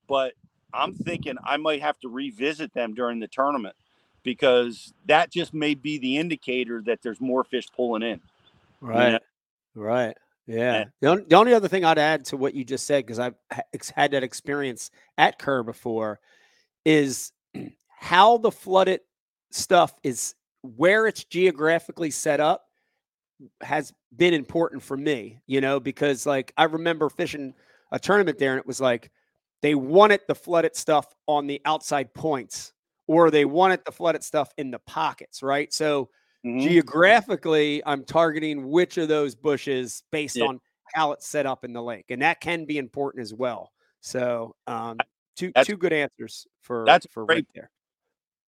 but 0.07 0.33
I'm 0.73 0.93
thinking 0.93 1.35
I 1.43 1.57
might 1.57 1.81
have 1.81 1.99
to 1.99 2.09
revisit 2.09 2.73
them 2.73 2.93
during 2.93 3.19
the 3.19 3.27
tournament 3.27 3.75
because 4.23 4.93
that 5.07 5.31
just 5.31 5.53
may 5.53 5.73
be 5.73 5.97
the 5.97 6.17
indicator 6.17 6.81
that 6.85 7.01
there's 7.01 7.19
more 7.19 7.43
fish 7.43 7.67
pulling 7.75 8.03
in. 8.03 8.21
Right. 8.79 9.21
Right. 9.75 10.17
Yeah. 10.47 10.73
Yeah. 10.73 10.83
The, 11.01 11.07
on- 11.07 11.25
the 11.27 11.35
only 11.35 11.53
other 11.53 11.67
thing 11.67 11.85
I'd 11.85 11.97
add 11.97 12.25
to 12.25 12.37
what 12.37 12.53
you 12.53 12.63
just 12.63 12.85
said, 12.85 13.05
because 13.05 13.19
I've 13.19 13.35
ex- 13.73 13.89
had 13.89 14.11
that 14.11 14.23
experience 14.23 14.91
at 15.17 15.39
Kerr 15.39 15.63
before, 15.63 16.19
is 16.85 17.31
how 17.99 18.37
the 18.37 18.51
flooded 18.51 19.01
stuff 19.53 19.93
is 20.03 20.35
where 20.63 21.07
it's 21.07 21.23
geographically 21.23 22.11
set 22.11 22.39
up 22.39 22.65
has 23.61 23.91
been 24.15 24.33
important 24.33 24.83
for 24.83 24.95
me, 24.95 25.41
you 25.47 25.61
know, 25.61 25.79
because 25.79 26.25
like 26.25 26.53
I 26.57 26.65
remember 26.65 27.09
fishing 27.09 27.53
a 27.91 27.99
tournament 27.99 28.37
there 28.37 28.51
and 28.51 28.59
it 28.59 28.67
was 28.67 28.79
like 28.79 29.09
they 29.61 29.73
wanted 29.75 30.21
the 30.27 30.35
flooded 30.35 30.75
stuff 30.75 31.07
on 31.27 31.47
the 31.47 31.59
outside 31.65 32.13
points 32.13 32.73
or 33.07 33.31
they 33.31 33.45
wanted 33.45 33.81
the 33.85 33.91
flooded 33.91 34.23
stuff 34.23 34.51
in 34.57 34.69
the 34.71 34.79
pockets, 34.79 35.41
right? 35.43 35.73
So 35.73 36.09
Mhm. 36.43 36.63
geographically 36.63 37.83
i'm 37.85 38.03
targeting 38.03 38.67
which 38.67 38.97
of 38.97 39.07
those 39.07 39.35
bushes 39.35 40.01
based 40.11 40.37
Yeah. 40.37 40.45
on 40.45 40.59
how 40.95 41.11
it's 41.11 41.27
set 41.27 41.45
up 41.45 41.63
in 41.63 41.71
the 41.71 41.83
lake 41.83 42.05
and 42.09 42.23
that 42.23 42.41
can 42.41 42.65
be 42.65 42.79
important 42.79 43.21
as 43.21 43.31
well 43.31 43.71
so 43.99 44.55
um 44.65 44.97
two 45.35 45.49
That's- 45.49 45.67
two 45.67 45.77
good 45.77 45.93
answers 45.93 46.47
for 46.61 46.83
that's 46.87 47.05
for 47.11 47.27
great. 47.27 47.35
right 47.35 47.47
there 47.53 47.69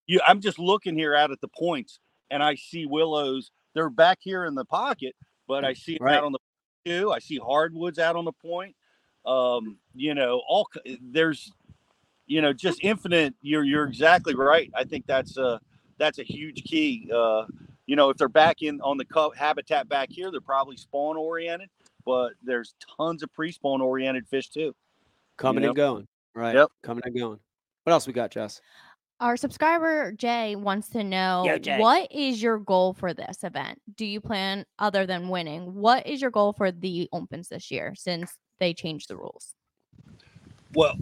you 0.08 0.20
I'm 0.28 0.42
just 0.42 0.60
looking 0.60 0.96
here 0.96 1.16
out 1.16 1.32
at 1.32 1.42
the 1.42 1.48
points 1.48 2.00
and 2.32 2.44
I 2.44 2.56
see 2.56 2.86
willows. 2.86 3.52
They're 3.74 3.90
back 3.90 4.20
here 4.22 4.46
in 4.46 4.56
the 4.56 4.66
pocket, 4.66 5.16
but 5.48 5.66
I 5.66 5.74
see 5.74 5.98
Right. 6.00 6.16
out 6.18 6.24
on 6.24 6.32
the 6.34 6.40
too. 6.86 7.12
I 7.12 7.20
see 7.20 7.38
hardwoods 7.38 8.00
out 8.00 8.16
on 8.16 8.26
the 8.26 8.32
point. 8.34 8.76
Um, 9.26 9.78
you 9.96 10.14
know, 10.16 10.42
all 10.48 10.70
there's 11.02 11.52
you 12.26 12.42
know, 12.42 12.54
just 12.54 12.80
infinite. 12.84 13.34
You're 13.42 13.64
you're 13.64 13.86
exactly 13.86 14.36
right. 14.36 14.72
I 14.76 14.84
think 14.84 15.06
that's 15.06 15.38
a 15.38 15.60
that's 15.98 16.20
a 16.20 16.24
huge 16.24 16.64
key. 16.64 17.10
Uh, 17.14 17.46
you 17.86 17.96
know, 17.96 18.10
if 18.10 18.18
they're 18.18 18.30
back 18.30 18.62
in 18.62 18.80
on 18.82 18.98
the 18.98 19.06
co- 19.06 19.34
habitat 19.36 19.90
back 19.90 20.10
here, 20.10 20.32
they're 20.32 20.42
probably 20.42 20.78
spawn 20.78 21.18
oriented, 21.18 21.70
but 22.06 22.34
there's 22.42 22.76
tons 22.98 23.24
of 23.24 23.34
pre-spawn 23.34 23.82
oriented 23.82 24.28
fish 24.28 24.50
too. 24.50 24.74
coming 25.38 25.64
know? 25.64 25.70
and 25.70 25.76
going 25.76 26.08
right 26.36 26.56
Yep. 26.56 26.70
coming 26.82 27.04
and 27.06 27.16
going 27.18 27.40
what 27.84 27.94
else 27.94 28.08
we 28.08 28.14
got 28.14 28.32
jess 28.32 28.62
Our 29.24 29.38
subscriber 29.38 30.12
Jay 30.12 30.58
wants 30.58 30.90
to 30.90 31.02
know 31.02 31.44
Yo, 31.46 31.58
Jay. 31.58 31.80
what 31.80 32.12
is 32.12 32.44
your 32.44 32.60
goal 32.60 32.94
for 32.94 33.14
this 33.14 33.46
event? 33.46 33.82
Do 33.96 34.06
you 34.06 34.20
plan 34.20 34.66
other 34.80 35.06
than 35.06 35.30
winning? 35.30 35.76
What 35.76 36.06
is 36.06 36.22
your 36.22 36.30
goal 36.30 36.52
for 36.52 36.74
the 36.74 37.08
opens 37.14 37.48
this 37.48 37.72
year 37.72 37.94
since 37.96 38.34
they 38.60 38.74
changed 38.74 39.08
the 39.08 39.16
rules? 39.16 39.56
Well, 40.74 40.96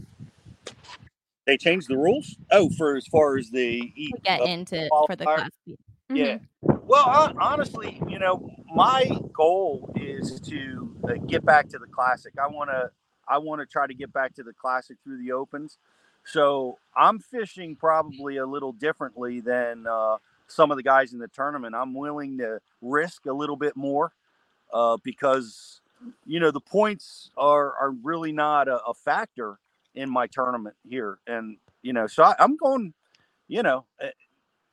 they 1.47 1.57
changed 1.57 1.87
the 1.89 1.97
rules. 1.97 2.35
Oh, 2.51 2.69
for 2.77 2.95
as 2.95 3.07
far 3.07 3.39
as 3.39 3.49
the 3.49 3.91
To 4.13 4.21
get 4.23 4.41
uh, 4.41 4.43
into 4.43 4.87
for 5.07 5.15
the 5.15 5.25
qualifier? 5.25 5.35
class. 5.37 5.49
B. 5.65 5.77
Yeah. 6.13 6.37
Well, 6.61 7.05
hon- 7.05 7.37
honestly, 7.41 7.99
you 8.07 8.19
know, 8.19 8.53
my 8.71 9.09
goal 9.33 9.91
is 9.95 10.39
to 10.41 10.95
uh, 11.09 11.13
get 11.25 11.43
back 11.43 11.69
to 11.69 11.79
the 11.79 11.87
classic. 11.87 12.33
I 12.39 12.45
want 12.45 12.69
to, 12.69 12.91
I 13.27 13.39
want 13.39 13.61
to 13.61 13.65
try 13.65 13.87
to 13.87 13.95
get 13.95 14.13
back 14.13 14.35
to 14.35 14.43
the 14.43 14.53
classic 14.53 14.97
through 15.03 15.23
the 15.23 15.31
opens. 15.31 15.79
So 16.25 16.77
I'm 16.95 17.19
fishing 17.19 17.75
probably 17.75 18.37
a 18.37 18.45
little 18.45 18.71
differently 18.71 19.39
than 19.39 19.85
uh, 19.87 20.17
some 20.47 20.71
of 20.71 20.77
the 20.77 20.83
guys 20.83 21.13
in 21.13 21.19
the 21.19 21.27
tournament. 21.27 21.75
I'm 21.75 21.93
willing 21.93 22.37
to 22.39 22.59
risk 22.81 23.25
a 23.25 23.33
little 23.33 23.55
bit 23.55 23.75
more 23.75 24.11
uh, 24.73 24.97
because, 25.03 25.81
you 26.25 26.39
know, 26.39 26.51
the 26.51 26.61
points 26.61 27.29
are 27.37 27.73
are 27.75 27.91
really 27.91 28.31
not 28.31 28.67
a, 28.67 28.83
a 28.85 28.93
factor 28.93 29.59
in 29.95 30.09
my 30.09 30.27
tournament 30.27 30.75
here, 30.87 31.19
and 31.27 31.57
you 31.81 31.93
know, 31.93 32.07
so 32.07 32.23
I, 32.23 32.35
I'm 32.39 32.55
going, 32.55 32.93
you 33.47 33.63
know, 33.63 33.85
eh, 33.99 34.11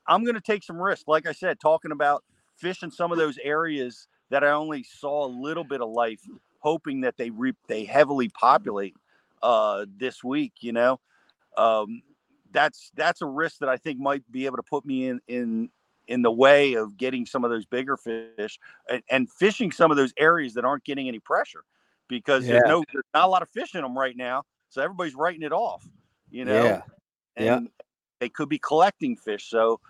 I'm 0.06 0.24
going 0.24 0.34
to 0.34 0.40
take 0.40 0.62
some 0.62 0.80
risks. 0.80 1.08
Like 1.08 1.26
I 1.26 1.32
said, 1.32 1.60
talking 1.60 1.92
about 1.92 2.24
fishing 2.56 2.90
some 2.90 3.12
of 3.12 3.18
those 3.18 3.38
areas 3.42 4.06
that 4.30 4.44
I 4.44 4.50
only 4.50 4.82
saw 4.82 5.26
a 5.26 5.28
little 5.28 5.64
bit 5.64 5.80
of 5.80 5.90
life, 5.90 6.20
hoping 6.60 7.02
that 7.02 7.16
they 7.16 7.30
re- 7.30 7.54
they 7.66 7.84
heavily 7.84 8.28
populate 8.28 8.94
uh, 9.42 9.86
this 9.98 10.22
week. 10.22 10.52
You 10.60 10.72
know, 10.72 11.00
um, 11.58 12.02
that's 12.50 12.90
that's 12.94 13.22
a 13.22 13.26
risk 13.26 13.58
that 13.58 13.68
I 13.68 13.76
think 13.76 13.98
might 13.98 14.30
be 14.30 14.46
able 14.46 14.56
to 14.56 14.62
put 14.62 14.84
me 14.84 15.08
in 15.08 15.20
in 15.28 15.70
in 16.06 16.22
the 16.22 16.32
way 16.32 16.74
of 16.74 16.96
getting 16.96 17.26
some 17.26 17.44
of 17.44 17.50
those 17.50 17.66
bigger 17.66 17.96
fish 17.96 18.58
and, 18.88 19.02
and 19.10 19.30
fishing 19.30 19.70
some 19.70 19.90
of 19.90 19.98
those 19.98 20.14
areas 20.16 20.54
that 20.54 20.64
aren't 20.64 20.84
getting 20.84 21.06
any 21.06 21.18
pressure 21.18 21.64
because 22.08 22.46
there's 22.46 22.62
no 22.66 22.82
there's 22.92 23.04
not 23.12 23.26
a 23.26 23.28
lot 23.28 23.42
of 23.42 23.50
fish 23.50 23.74
in 23.74 23.82
them 23.82 23.96
right 23.96 24.16
now, 24.16 24.44
so 24.70 24.82
everybody's 24.82 25.14
writing 25.14 25.42
it 25.42 25.52
off. 25.52 25.86
You 26.30 26.44
know, 26.44 26.64
Yeah. 26.64 26.82
Yeah. 27.38 27.56
and 27.56 27.70
they 28.20 28.28
could 28.28 28.48
be 28.48 28.58
collecting 28.58 29.16
fish. 29.16 29.48
So, 29.48 29.80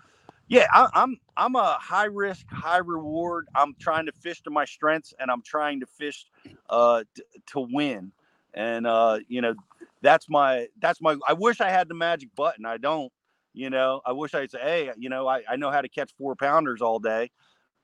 yeah, 0.47 0.67
I, 0.71 0.89
I'm 0.93 1.19
I'm 1.37 1.55
a 1.55 1.77
high 1.79 2.05
risk, 2.05 2.45
high 2.49 2.77
reward. 2.77 3.47
I'm 3.55 3.75
trying 3.79 4.05
to 4.05 4.11
fish 4.11 4.41
to 4.43 4.49
my 4.49 4.65
strengths, 4.65 5.13
and 5.19 5.31
I'm 5.31 5.41
trying 5.41 5.79
to 5.79 5.85
fish 5.85 6.25
uh, 6.69 7.03
t- 7.15 7.23
to 7.47 7.59
win. 7.59 8.11
And 8.53 8.85
uh, 8.87 9.19
you 9.27 9.41
know, 9.41 9.55
that's 10.01 10.29
my 10.29 10.67
that's 10.79 11.01
my. 11.01 11.17
I 11.27 11.33
wish 11.33 11.61
I 11.61 11.69
had 11.69 11.87
the 11.89 11.95
magic 11.95 12.29
button. 12.35 12.65
I 12.65 12.77
don't. 12.77 13.11
You 13.53 13.69
know, 13.69 14.01
I 14.05 14.11
wish 14.11 14.35
I'd 14.35 14.51
say, 14.51 14.59
hey, 14.61 14.91
you 14.97 15.09
know, 15.09 15.27
I, 15.27 15.41
I 15.49 15.55
know 15.55 15.71
how 15.71 15.81
to 15.81 15.89
catch 15.89 16.11
four 16.17 16.35
pounders 16.35 16.81
all 16.81 16.99
day, 16.99 17.31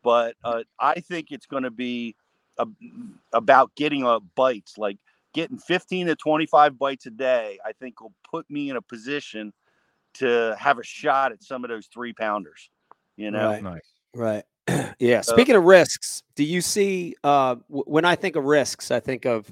but 0.03 0.35
uh, 0.43 0.61
I 0.79 0.99
think 1.01 1.31
it's 1.31 1.47
going 1.47 1.63
to 1.63 1.71
be 1.71 2.15
a, 2.59 2.67
about 3.33 3.73
getting 3.75 4.05
uh, 4.05 4.19
bites, 4.35 4.77
like 4.77 4.99
getting 5.33 5.57
15 5.57 6.07
to 6.07 6.15
25 6.15 6.77
bites 6.77 7.07
a 7.07 7.09
day. 7.09 7.57
I 7.65 7.71
think 7.73 7.99
will 7.99 8.13
put 8.29 8.49
me 8.49 8.69
in 8.69 8.77
a 8.77 8.81
position 8.81 9.53
to 10.15 10.55
have 10.57 10.77
a 10.77 10.83
shot 10.83 11.31
at 11.31 11.43
some 11.43 11.63
of 11.63 11.69
those 11.69 11.87
three 11.87 12.13
pounders. 12.13 12.69
You 13.17 13.31
know, 13.31 13.49
Right. 13.49 13.63
Nice. 13.63 14.43
Right. 14.67 14.95
yeah. 14.99 15.21
Speaking 15.21 15.55
of 15.55 15.63
risks, 15.63 16.21
do 16.35 16.43
you 16.43 16.61
see 16.61 17.15
uh, 17.23 17.55
w- 17.69 17.83
when 17.85 18.05
I 18.05 18.15
think 18.15 18.35
of 18.35 18.45
risks, 18.45 18.91
I 18.91 18.99
think 18.99 19.25
of 19.25 19.51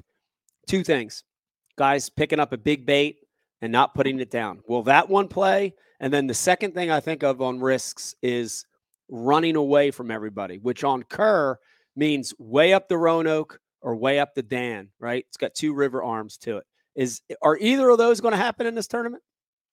two 0.67 0.83
things: 0.83 1.23
guys 1.77 2.09
picking 2.09 2.39
up 2.39 2.53
a 2.53 2.57
big 2.57 2.85
bait 2.85 3.17
and 3.61 3.71
not 3.71 3.95
putting 3.95 4.19
it 4.19 4.31
down. 4.31 4.59
Will 4.67 4.83
that 4.83 5.09
one 5.09 5.27
play? 5.27 5.73
And 5.99 6.13
then 6.13 6.27
the 6.27 6.33
second 6.33 6.73
thing 6.73 6.91
I 6.91 6.99
think 6.99 7.23
of 7.23 7.41
on 7.41 7.59
risks 7.59 8.15
is 8.21 8.65
running 9.09 9.55
away 9.55 9.91
from 9.91 10.11
everybody, 10.11 10.57
which 10.57 10.83
on 10.83 11.03
Kerr 11.03 11.57
means 11.95 12.33
way 12.37 12.73
up 12.73 12.89
the 12.89 12.97
Roanoke 12.97 13.59
or 13.81 13.95
way 13.95 14.19
up 14.19 14.35
the 14.35 14.43
Dan. 14.43 14.89
Right? 14.99 15.25
It's 15.27 15.37
got 15.37 15.53
two 15.55 15.73
river 15.73 16.03
arms 16.03 16.37
to 16.39 16.57
it. 16.57 16.65
Is 16.95 17.21
are 17.41 17.57
either 17.57 17.89
of 17.89 17.97
those 17.97 18.21
going 18.21 18.33
to 18.33 18.37
happen 18.37 18.67
in 18.67 18.75
this 18.75 18.87
tournament? 18.87 19.23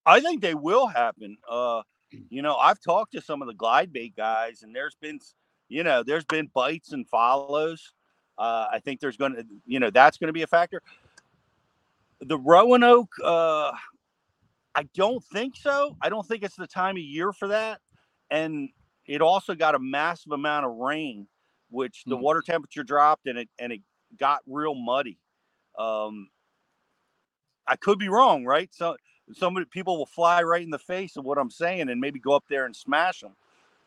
I 0.06 0.20
think 0.20 0.40
they 0.40 0.54
will 0.54 0.86
happen. 0.86 1.36
Uh, 1.48 1.82
you 2.28 2.42
know, 2.42 2.56
I've 2.56 2.80
talked 2.80 3.12
to 3.12 3.20
some 3.20 3.42
of 3.42 3.48
the 3.48 3.54
glide 3.54 3.92
bait 3.92 4.16
guys, 4.16 4.62
and 4.62 4.74
there's 4.74 4.96
been, 5.00 5.20
you 5.68 5.84
know, 5.84 6.02
there's 6.02 6.24
been 6.24 6.50
bites 6.54 6.92
and 6.92 7.06
follows. 7.08 7.92
Uh, 8.38 8.66
I 8.72 8.78
think 8.78 9.00
there's 9.00 9.18
going 9.18 9.34
to, 9.34 9.44
you 9.66 9.80
know, 9.80 9.90
that's 9.90 10.16
going 10.16 10.28
to 10.28 10.32
be 10.32 10.42
a 10.42 10.46
factor. 10.46 10.80
The 12.20 12.38
Roanoke, 12.38 13.12
uh, 13.24 13.72
I 14.74 14.84
don't 14.94 15.24
think 15.32 15.56
so. 15.56 15.96
I 16.02 16.08
don't 16.08 16.26
think 16.26 16.42
it's 16.42 16.56
the 16.56 16.66
time 16.66 16.96
of 16.96 17.02
year 17.02 17.32
for 17.32 17.48
that. 17.48 17.80
And 18.30 18.70
it 19.06 19.20
also 19.22 19.54
got 19.54 19.74
a 19.74 19.78
massive 19.78 20.32
amount 20.32 20.66
of 20.66 20.76
rain, 20.76 21.28
which 21.70 22.04
the 22.08 22.16
Hmm. 22.16 22.22
water 22.22 22.42
temperature 22.42 22.84
dropped 22.84 23.26
and 23.26 23.38
it 23.38 23.48
and 23.58 23.72
it 23.72 23.82
got 24.18 24.40
real 24.46 24.74
muddy. 24.74 25.18
Um, 25.78 26.28
I 27.66 27.76
could 27.76 27.98
be 27.98 28.08
wrong, 28.08 28.44
right? 28.46 28.70
So 28.74 28.96
some 29.34 29.56
people 29.70 29.98
will 29.98 30.06
fly 30.06 30.42
right 30.42 30.62
in 30.62 30.70
the 30.70 30.78
face 30.78 31.16
of 31.16 31.24
what 31.24 31.38
I'm 31.38 31.50
saying 31.50 31.88
and 31.90 32.00
maybe 32.00 32.20
go 32.20 32.34
up 32.34 32.44
there 32.48 32.66
and 32.66 32.76
smash 32.76 33.20
them. 33.20 33.36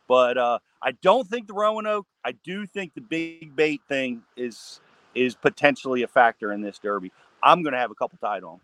But 0.07 0.37
uh, 0.37 0.59
I 0.81 0.93
don't 0.93 1.27
think 1.27 1.47
the 1.47 1.53
Roanoke. 1.53 2.07
I 2.25 2.33
do 2.33 2.65
think 2.67 2.93
the 2.95 3.01
big 3.01 3.55
bait 3.55 3.81
thing 3.87 4.23
is 4.37 4.81
is 5.15 5.35
potentially 5.35 6.03
a 6.03 6.07
factor 6.07 6.51
in 6.51 6.61
this 6.61 6.79
derby. 6.79 7.11
I'm 7.43 7.61
going 7.61 7.73
to 7.73 7.79
have 7.79 7.91
a 7.91 7.95
couple 7.95 8.17
tied 8.19 8.43
on. 8.43 8.59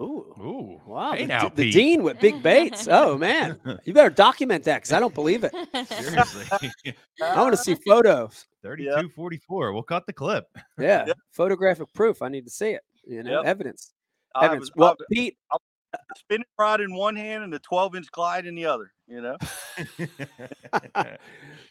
Ooh. 0.00 0.34
Ooh. 0.40 0.80
Wow, 0.86 1.12
Hey 1.12 1.22
the, 1.22 1.26
now, 1.26 1.48
d- 1.48 1.64
the 1.64 1.70
dean 1.72 2.02
with 2.04 2.20
big 2.20 2.42
baits. 2.42 2.86
Oh 2.90 3.18
man, 3.18 3.58
you 3.84 3.92
better 3.92 4.08
document 4.08 4.62
that 4.64 4.76
because 4.76 4.92
I 4.92 5.00
don't 5.00 5.14
believe 5.14 5.42
it. 5.44 5.52
Seriously. 5.88 6.46
I 7.22 7.36
want 7.42 7.52
to 7.52 7.56
see 7.56 7.74
photos. 7.74 8.46
32 8.62 9.08
44. 9.10 9.72
We'll 9.72 9.82
cut 9.82 10.06
the 10.06 10.12
clip. 10.12 10.46
Yeah, 10.78 11.06
Yep. 11.08 11.18
photographic 11.32 11.92
proof. 11.92 12.22
I 12.22 12.28
need 12.28 12.44
to 12.44 12.50
see 12.50 12.70
it. 12.70 12.82
You 13.04 13.24
know, 13.24 13.38
Yep. 13.38 13.44
evidence. 13.46 13.92
I 14.36 14.46
Evidence. 14.46 14.68
a- 14.68 14.72
Well, 14.76 14.96
I 15.00 15.04
Pete, 15.12 15.36
have 15.50 15.60
a 15.92 16.18
spinning 16.18 16.46
rod 16.56 16.80
in 16.80 16.94
one 16.94 17.16
hand 17.16 17.42
and 17.42 17.52
the 17.52 17.58
12 17.58 17.96
inch 17.96 18.10
glide 18.12 18.46
in 18.46 18.54
the 18.54 18.66
other. 18.66 18.92
You 19.08 19.22
know, 19.22 19.36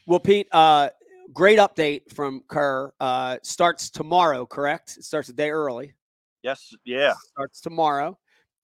well, 0.05 0.19
Pete. 0.19 0.47
Uh, 0.51 0.89
great 1.34 1.58
update 1.60 2.12
from 2.13 2.43
Kerr. 2.49 2.91
Uh, 2.99 3.38
starts 3.43 3.89
tomorrow. 3.89 4.45
Correct. 4.45 4.97
It 4.97 5.05
starts 5.05 5.29
a 5.29 5.34
day 5.34 5.51
early. 5.51 5.93
Yes, 6.43 6.73
yeah. 6.86 7.13
Starts 7.32 7.62
tomorrow. 7.62 8.17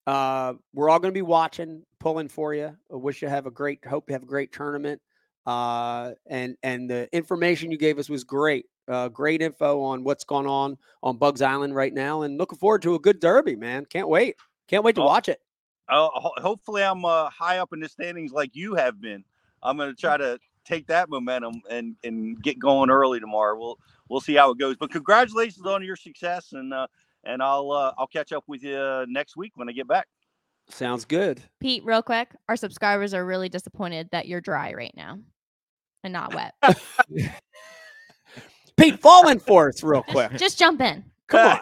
Uh, 0.08 0.54
we're 0.74 0.90
all 0.90 1.00
going 1.00 1.14
to 1.14 1.18
be 1.18 1.22
watching, 1.24 1.84
pulling 2.00 2.28
for 2.28 2.54
you. 2.54 2.76
I 2.92 2.96
wish 2.96 3.22
you 3.22 3.28
have 3.28 3.46
a 3.48 3.52
great. 3.52 3.86
Hope 3.86 4.10
you 4.10 4.14
have 4.14 4.24
a 4.24 4.28
great 4.28 4.52
tournament. 4.52 5.02
Uh, 5.46 6.12
and 6.28 6.56
and 6.64 6.90
the 6.90 7.08
information 7.16 7.72
you 7.72 7.78
gave 7.78 8.00
us 8.00 8.10
was 8.10 8.24
great. 8.24 8.66
Uh, 8.88 9.10
great 9.10 9.42
info 9.42 9.82
on 9.82 10.04
what's 10.04 10.24
going 10.24 10.46
on 10.48 10.78
on 11.02 11.18
Buggs 11.18 11.42
Island 11.42 11.76
right 11.76 11.94
now, 11.94 12.22
and 12.22 12.38
looking 12.38 12.58
forward 12.58 12.82
to 12.84 12.96
a 12.96 13.00
good 13.00 13.20
derby, 13.20 13.56
man. 13.56 13.86
Can't 13.86 14.08
wait. 14.08 14.36
Can't 14.68 14.84
wait 14.84 14.96
to 14.96 15.02
Oh, 15.02 15.06
watch 15.06 15.28
it. 15.28 15.40
Uh, 15.90 16.10
hopefully, 16.14 16.84
I'm 16.84 17.04
uh, 17.06 17.30
high 17.30 17.58
up 17.60 17.74
in 17.74 17.80
the 17.80 17.90
standings 17.90 18.32
like 18.32 18.56
you 18.56 18.76
have 18.76 19.02
been. 19.02 19.24
I'm 19.62 19.78
going 19.78 19.94
to 19.94 20.00
try 20.00 20.18
to 20.18 20.40
take 20.66 20.88
that 20.88 21.10
momentum 21.10 21.62
and 21.70 21.96
and 22.04 22.42
get 22.42 22.58
going 22.60 22.90
early 22.90 23.20
tomorrow. 23.20 23.58
We'll 23.58 23.80
we'll 24.10 24.22
see 24.22 24.36
how 24.36 24.52
it 24.52 24.58
goes. 24.60 24.76
But 24.78 24.92
congratulations 24.92 25.66
on 25.66 25.84
your 25.84 25.96
success, 25.96 26.54
and 26.54 26.74
uh, 26.74 26.88
and 27.26 27.42
I'll 27.42 27.72
uh, 27.72 27.94
I'll 27.98 28.08
catch 28.08 28.32
up 28.32 28.44
with 28.48 28.64
you 28.64 29.06
next 29.08 29.36
week 29.36 29.54
when 29.56 29.70
I 29.70 29.72
get 29.72 29.88
back. 29.88 30.08
Sounds 30.70 31.06
good. 31.06 31.42
Pete, 31.60 31.84
real 31.86 32.02
quick, 32.02 32.30
our 32.50 32.56
subscribers 32.56 33.14
are 33.14 33.26
really 33.26 33.50
disappointed 33.50 34.10
that 34.12 34.28
you're 34.28 34.42
dry 34.42 34.74
right 34.74 34.94
now 34.96 35.20
and 36.04 36.12
not 36.14 36.34
wet. 36.34 36.54
Pete, 38.78 39.00
fall 39.00 39.28
in 39.30 39.40
for 39.40 39.70
us 39.70 39.84
real 39.84 40.04
quick. 40.04 40.32
Just 40.38 40.58
jump 40.58 40.82
in. 40.82 41.04
Come 41.28 41.60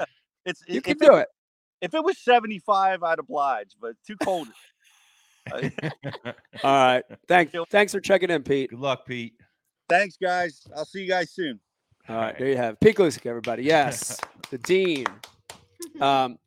on, 0.00 0.06
It's 0.46 0.62
you 0.68 0.80
can 0.82 0.98
do 0.98 1.14
it. 1.16 1.28
if 1.80 1.94
it 1.94 2.02
was 2.04 2.18
75, 2.18 3.02
I'd 3.02 3.18
oblige, 3.18 3.72
but 3.80 3.94
too 4.06 4.16
cold. 4.22 4.48
All 5.52 5.60
right. 6.62 7.02
Thanks. 7.26 7.52
Yep. 7.52 7.64
Thanks 7.70 7.92
for 7.92 8.00
checking 8.00 8.30
in, 8.30 8.42
Pete. 8.42 8.70
Good 8.70 8.78
luck, 8.78 9.04
Pete. 9.06 9.34
Thanks, 9.88 10.16
guys. 10.16 10.60
I'll 10.76 10.84
see 10.84 11.02
you 11.02 11.08
guys 11.08 11.30
soon. 11.32 11.58
All 12.08 12.16
right, 12.16 12.36
there 12.38 12.48
you 12.48 12.56
have 12.56 12.74
it. 12.74 12.80
Pete 12.80 12.96
Gluszek, 12.96 13.26
everybody. 13.26 13.62
Yes, 13.62 14.18
the 14.50 14.58
dean. 14.58 15.06
Um, 16.00 16.38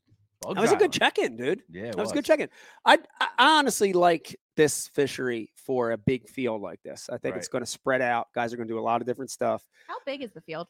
that 0.47 0.57
was 0.61 0.71
a 0.71 0.75
good 0.75 0.91
check-in, 0.91 1.37
dude. 1.37 1.61
Yeah, 1.71 1.85
it 1.85 1.95
That 1.95 2.01
was 2.01 2.11
a 2.11 2.13
good 2.13 2.25
check-in. 2.25 2.49
I, 2.85 2.99
I 3.19 3.27
honestly 3.39 3.93
like 3.93 4.35
this 4.55 4.87
fishery 4.89 5.49
for 5.55 5.91
a 5.91 5.97
big 5.97 6.29
field 6.29 6.61
like 6.61 6.81
this. 6.83 7.09
I 7.11 7.17
think 7.17 7.35
it's 7.35 7.47
going 7.47 7.63
to 7.63 7.69
spread 7.69 8.01
out. 8.01 8.27
Guys 8.35 8.53
are 8.53 8.57
going 8.57 8.67
to 8.67 8.73
do 8.73 8.79
a 8.79 8.81
lot 8.81 9.01
of 9.01 9.07
different 9.07 9.31
stuff. 9.31 9.65
How 9.87 9.95
big 10.05 10.21
is 10.21 10.31
the 10.33 10.41
field? 10.41 10.67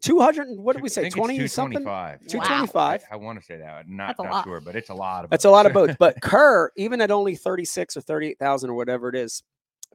Two 0.00 0.20
hundred. 0.20 0.48
What 0.50 0.74
did 0.74 0.82
we 0.82 0.88
say? 0.88 1.02
think 1.02 1.14
Twenty 1.14 1.46
something. 1.48 1.78
225. 1.84 2.26
Two 2.26 2.38
Wow. 2.38 2.44
twenty-five. 2.46 3.04
I, 3.12 3.16
want 3.16 3.38
to 3.38 3.44
say 3.44 3.58
that. 3.58 3.84
I'm 3.86 3.94
not, 3.96 4.08
That's 4.08 4.20
a 4.20 4.22
not 4.22 4.32
lot. 4.32 4.44
sure, 4.44 4.60
but 4.60 4.74
it's 4.74 4.88
a 4.88 4.94
lot 4.94 5.24
of 5.24 5.30
That's 5.30 5.44
a 5.44 5.50
lot 5.50 5.66
of 5.66 5.74
boats. 5.74 5.94
But 5.98 6.18
Kerr, 6.22 6.70
even 6.78 7.02
at 7.02 7.10
only 7.10 7.36
thirty-six 7.36 7.96
or 7.96 8.00
thirty-eight 8.00 8.38
thousand 8.38 8.70
or 8.70 8.74
whatever 8.74 9.10
it 9.10 9.14
is, 9.14 9.42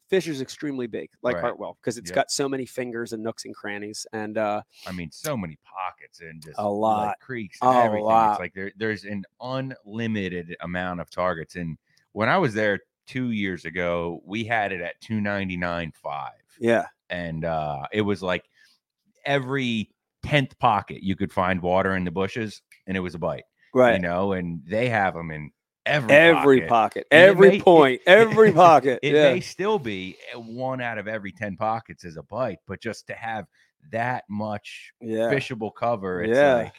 fish 0.09 0.27
is 0.27 0.41
extremely 0.41 0.87
big, 0.87 1.09
like 1.21 1.35
Right. 1.35 1.41
Hartwell, 1.41 1.77
because 1.81 1.97
it's 1.97 2.09
Yep. 2.09 2.15
got 2.15 2.31
so 2.31 2.47
many 2.47 2.65
fingers 2.65 3.13
and 3.13 3.21
nooks 3.23 3.45
and 3.45 3.55
crannies. 3.55 4.05
And 4.13 4.37
uh, 4.37 4.61
I 4.85 4.91
mean, 4.91 5.11
so 5.11 5.35
many 5.37 5.57
pockets 5.63 6.21
and 6.21 6.41
just 6.41 6.57
A 6.57 6.67
like, 6.69 7.05
lot. 7.07 7.19
creeks 7.19 7.57
A 7.61 7.65
everything. 7.67 8.05
lot. 8.05 8.31
It's 8.31 8.39
like 8.39 8.53
there, 8.53 8.71
there's 8.77 9.03
an 9.03 9.23
unlimited 9.41 10.55
amount 10.61 11.01
of 11.01 11.09
targets. 11.09 11.55
And 11.55 11.77
when 12.13 12.29
I 12.29 12.37
was 12.37 12.53
there 12.53 12.79
two 13.05 13.31
years 13.31 13.65
ago, 13.65 14.21
we 14.25 14.43
had 14.43 14.71
it 14.71 14.81
at 14.81 14.99
299.5. 15.01 16.29
yeah, 16.59 16.85
And 17.09 17.45
uh, 17.45 17.85
it 17.91 18.01
was 18.01 18.21
like 18.23 18.49
every 19.25 19.91
10th 20.23 20.57
pocket 20.59 21.03
you 21.03 21.15
could 21.15 21.31
find 21.31 21.61
water 21.61 21.95
in 21.95 22.03
the 22.03 22.11
bushes 22.11 22.61
and 22.85 22.97
it 22.97 22.99
was 23.01 23.15
a 23.15 23.19
bite, 23.19 23.43
right. 23.73 23.93
you 23.95 23.99
know, 23.99 24.33
and 24.33 24.61
they 24.65 24.89
have 24.89 25.13
them 25.13 25.31
in 25.31 25.51
every 25.87 26.13
every 26.15 26.61
pocket. 26.61 26.69
pocket, 26.69 27.07
every 27.11 27.49
may- 27.51 27.61
point, 27.61 28.01
every 28.07 28.51
pocket. 28.51 28.99
It 29.01 29.13
yeah. 29.13 29.33
may 29.33 29.39
still 29.39 29.79
be 29.79 30.17
one 30.35 30.81
out 30.81 30.97
of 30.97 31.07
every 31.07 31.31
10 31.31 31.55
pockets 31.57 32.03
is 32.03 32.17
a 32.17 32.23
bite, 32.23 32.59
but 32.67 32.81
just 32.81 33.07
to 33.07 33.13
have 33.13 33.45
that 33.91 34.23
much 34.29 34.91
yeah. 35.01 35.31
fishable 35.31 35.71
cover, 35.73 36.21
it's 36.21 36.35
Yeah. 36.35 36.55
like, 36.55 36.73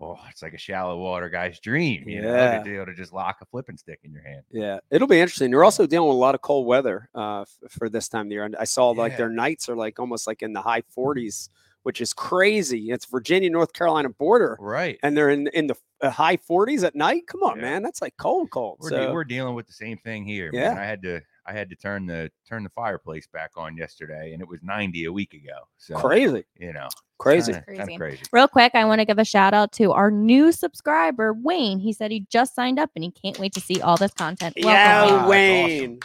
oh, 0.00 0.18
it's 0.30 0.42
like 0.42 0.52
a 0.54 0.58
shallow 0.58 0.98
water 0.98 1.28
guy's 1.28 1.58
dream, 1.58 2.08
you 2.08 2.20
know, 2.22 2.32
Yeah. 2.34 2.58
to 2.58 2.64
be 2.64 2.76
able 2.76 2.86
to 2.86 2.94
just 2.94 3.12
lock 3.12 3.38
a 3.40 3.46
flipping 3.46 3.76
stick 3.78 4.00
in 4.04 4.12
your 4.12 4.22
hand. 4.22 4.42
Yeah, 4.52 4.78
it'll 4.90 5.08
be 5.08 5.18
interesting. 5.20 5.50
You're 5.50 5.64
also 5.64 5.86
dealing 5.86 6.08
with 6.08 6.16
a 6.16 6.20
lot 6.20 6.34
of 6.34 6.42
cold 6.42 6.66
weather 6.66 7.08
uh, 7.14 7.40
f- 7.42 7.56
for 7.70 7.88
this 7.88 8.08
time 8.08 8.26
of 8.26 8.28
the 8.28 8.34
year. 8.34 8.44
And 8.44 8.54
I 8.56 8.64
saw 8.64 8.90
like 8.90 9.12
Yeah. 9.12 9.18
their 9.18 9.28
nights 9.30 9.68
are 9.68 9.74
like 9.76 9.98
almost 9.98 10.26
like 10.26 10.42
in 10.42 10.52
the 10.52 10.60
high 10.62 10.82
40s, 10.96 11.48
which 11.86 12.00
is 12.00 12.12
crazy. 12.12 12.90
It's 12.90 13.04
Virginia 13.06 13.48
North 13.48 13.72
Carolina 13.72 14.08
border, 14.08 14.56
Right. 14.58 14.98
and 15.04 15.16
they're 15.16 15.30
in 15.30 15.46
in 15.54 15.68
the 15.68 15.76
uh, 16.00 16.10
high 16.10 16.36
40s 16.36 16.82
at 16.82 16.96
night. 16.96 17.28
Come 17.28 17.44
on, 17.44 17.56
Yeah. 17.58 17.62
man, 17.62 17.82
that's 17.84 18.02
like 18.02 18.16
cold, 18.18 18.50
cold. 18.50 18.78
We're, 18.80 18.90
de- 18.90 18.96
So, 19.06 19.12
we're 19.12 19.22
dealing 19.22 19.54
with 19.54 19.68
the 19.68 19.72
same 19.72 19.96
thing 19.98 20.24
here. 20.24 20.50
Yeah. 20.52 20.70
Man. 20.70 20.78
I 20.78 20.84
had 20.84 21.00
to 21.04 21.20
I 21.46 21.52
had 21.52 21.70
to 21.70 21.76
turn 21.76 22.06
the 22.06 22.28
turn 22.48 22.64
the 22.64 22.70
fireplace 22.70 23.28
back 23.28 23.52
on 23.56 23.76
yesterday 23.76 24.32
and 24.32 24.42
it 24.42 24.48
was 24.48 24.58
90 24.64 25.04
a 25.04 25.12
week 25.12 25.32
ago. 25.32 25.58
So 25.78 25.94
crazy, 25.96 26.44
you 26.58 26.72
know, 26.72 26.88
crazy. 27.18 27.52
Kind 27.52 27.64
of 27.68 27.76
Crazy. 27.86 27.96
crazy. 27.98 28.22
Real 28.32 28.48
quick, 28.48 28.74
I 28.74 28.84
want 28.84 29.00
to 29.00 29.04
give 29.04 29.20
a 29.20 29.24
shout 29.24 29.54
out 29.54 29.70
to 29.74 29.92
our 29.92 30.10
new 30.10 30.50
subscriber, 30.50 31.34
Wayne. 31.34 31.78
He 31.78 31.92
said 31.92 32.10
he 32.10 32.26
just 32.32 32.56
signed 32.56 32.80
up 32.80 32.90
and 32.96 33.04
he 33.04 33.12
can't 33.12 33.38
wait 33.38 33.52
to 33.54 33.60
see 33.60 33.80
all 33.80 33.96
this 33.96 34.12
content. 34.12 34.56
Welcome, 34.60 34.72
yeah, 34.72 35.28
Wayne. 35.28 35.60
That's 35.62 35.80
Wayne, 35.80 35.98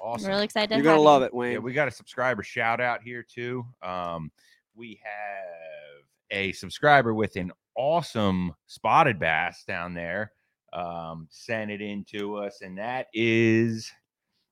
Awesome. 0.00 0.26
I'm 0.26 0.30
really 0.32 0.44
excited. 0.44 0.70
you're 0.70 0.78
to 0.78 0.82
gonna 0.84 0.96
have 0.96 1.04
love 1.04 1.20
you. 1.20 1.26
it, 1.26 1.34
Wayne. 1.34 1.52
Yeah, 1.52 1.58
we 1.58 1.74
got 1.74 1.88
a 1.88 1.90
subscriber 1.90 2.42
shout 2.42 2.80
out 2.80 3.02
here 3.02 3.22
too. 3.22 3.66
Um, 3.82 4.30
we 4.76 5.00
have 5.02 6.04
a 6.30 6.52
subscriber 6.52 7.14
with 7.14 7.36
an 7.36 7.52
awesome 7.76 8.54
spotted 8.66 9.18
bass 9.18 9.64
down 9.66 9.94
there. 9.94 10.32
Um, 10.72 11.26
sent 11.30 11.70
it 11.70 11.80
in 11.80 12.04
to 12.10 12.36
us, 12.36 12.60
and 12.60 12.76
that 12.78 13.06
is 13.14 13.90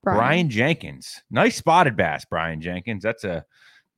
Brian. 0.03 0.49
Jenkins. 0.49 1.20
Nice 1.31 1.57
spotted 1.57 1.97
bass, 1.97 2.25
Brian 2.25 2.61
Jenkins. 2.61 3.03
That's 3.03 3.25
a 3.25 3.45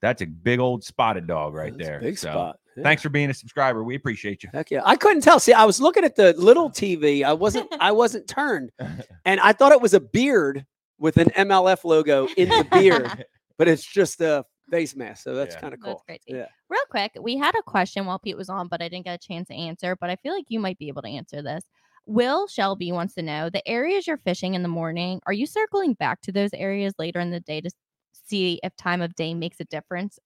that's 0.02 0.22
a 0.22 0.26
big 0.26 0.58
old 0.60 0.84
spotted 0.84 1.26
dog 1.26 1.54
right 1.54 1.72
That's 1.76 1.88
a 1.88 1.90
there. 1.92 2.00
big 2.00 2.18
So, 2.18 2.30
spot. 2.30 2.58
Yeah. 2.76 2.82
Thanks 2.82 3.02
for 3.02 3.08
being 3.08 3.30
a 3.30 3.34
subscriber. 3.34 3.82
We 3.82 3.94
appreciate 3.94 4.42
you. 4.42 4.50
Heck 4.52 4.70
yeah. 4.70 4.82
I 4.84 4.96
couldn't 4.96 5.22
tell. 5.22 5.40
See, 5.40 5.52
I 5.54 5.64
was 5.64 5.80
looking 5.80 6.04
at 6.04 6.14
the 6.16 6.34
little 6.34 6.68
TV. 6.70 7.22
I 7.24 7.32
wasn't 7.32 7.72
I 7.80 7.92
wasn't 7.92 8.26
turned. 8.28 8.70
And 9.24 9.40
I 9.40 9.52
thought 9.52 9.72
it 9.72 9.80
was 9.80 9.94
a 9.94 10.00
beard 10.00 10.64
with 10.98 11.16
an 11.16 11.30
MLF 11.30 11.84
logo 11.84 12.28
in 12.36 12.48
the 12.48 12.66
beard, 12.70 13.26
but 13.58 13.66
it's 13.68 13.84
just 13.84 14.20
a 14.20 14.44
face 14.70 14.96
mask. 14.96 15.22
So 15.24 15.34
that's 15.34 15.54
Yeah. 15.54 15.60
kind 15.60 15.74
of 15.74 15.80
That's 15.82 16.00
cool. 16.00 16.04
crazy. 16.06 16.22
Yeah. 16.26 16.48
Real 16.68 16.80
quick, 16.90 17.12
we 17.20 17.36
had 17.36 17.54
a 17.56 17.62
question 17.62 18.06
while 18.06 18.18
Pete 18.18 18.36
was 18.36 18.48
on, 18.48 18.68
but 18.68 18.82
I 18.82 18.88
didn't 18.88 19.04
get 19.04 19.14
a 19.22 19.28
chance 19.28 19.48
to 19.48 19.54
answer. 19.54 19.96
But 19.96 20.10
I 20.10 20.16
feel 20.16 20.34
like 20.34 20.46
you 20.48 20.60
might 20.60 20.78
be 20.78 20.88
able 20.88 21.02
to 21.02 21.08
answer 21.08 21.42
this. 21.42 21.64
Will 22.06 22.46
Shelby 22.48 22.92
wants 22.92 23.14
to 23.14 23.22
know 23.22 23.50
the 23.50 23.66
areas 23.68 24.06
you're 24.06 24.16
fishing 24.18 24.54
in 24.54 24.62
the 24.62 24.68
morning. 24.68 25.20
Are 25.26 25.32
you 25.32 25.46
circling 25.46 25.94
back 25.94 26.20
to 26.22 26.32
those 26.32 26.50
areas 26.54 26.94
later 26.98 27.20
in 27.20 27.30
the 27.30 27.40
day 27.40 27.60
to 27.60 27.70
see 28.12 28.60
if 28.62 28.74
time 28.76 29.02
of 29.02 29.14
day 29.14 29.34
makes 29.34 29.60
a 29.60 29.64
difference? 29.64 30.18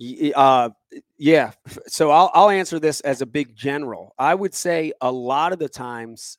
Y- 0.00 0.32
Uh, 0.34 0.70
yeah. 1.16 1.52
So 1.86 2.10
I'll 2.10 2.30
I'll 2.34 2.50
answer 2.50 2.78
this 2.78 3.00
as 3.02 3.20
a 3.22 3.26
big 3.26 3.54
general. 3.54 4.14
I 4.18 4.34
would 4.34 4.54
say 4.54 4.92
a 5.00 5.12
lot 5.12 5.52
of 5.52 5.58
the 5.58 5.68
times, 5.68 6.38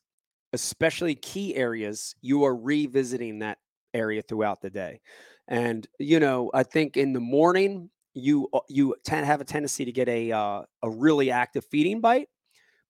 especially 0.52 1.14
key 1.14 1.54
areas, 1.56 2.14
you 2.20 2.44
are 2.44 2.54
revisiting 2.54 3.40
that 3.40 3.58
area 3.94 4.22
throughout 4.22 4.60
the 4.60 4.70
day. 4.70 5.00
And 5.48 5.86
you 5.98 6.20
know, 6.20 6.50
I 6.54 6.62
think 6.62 6.96
in 6.96 7.12
the 7.12 7.20
morning 7.20 7.90
you 8.14 8.48
uh, 8.52 8.60
you 8.68 8.96
tend 9.04 9.26
have 9.26 9.40
a 9.40 9.44
tendency 9.44 9.84
to 9.84 9.92
get 9.92 10.08
a 10.08 10.32
uh, 10.32 10.62
a 10.82 10.90
really 10.90 11.30
active 11.30 11.64
feeding 11.66 12.00
bite, 12.00 12.28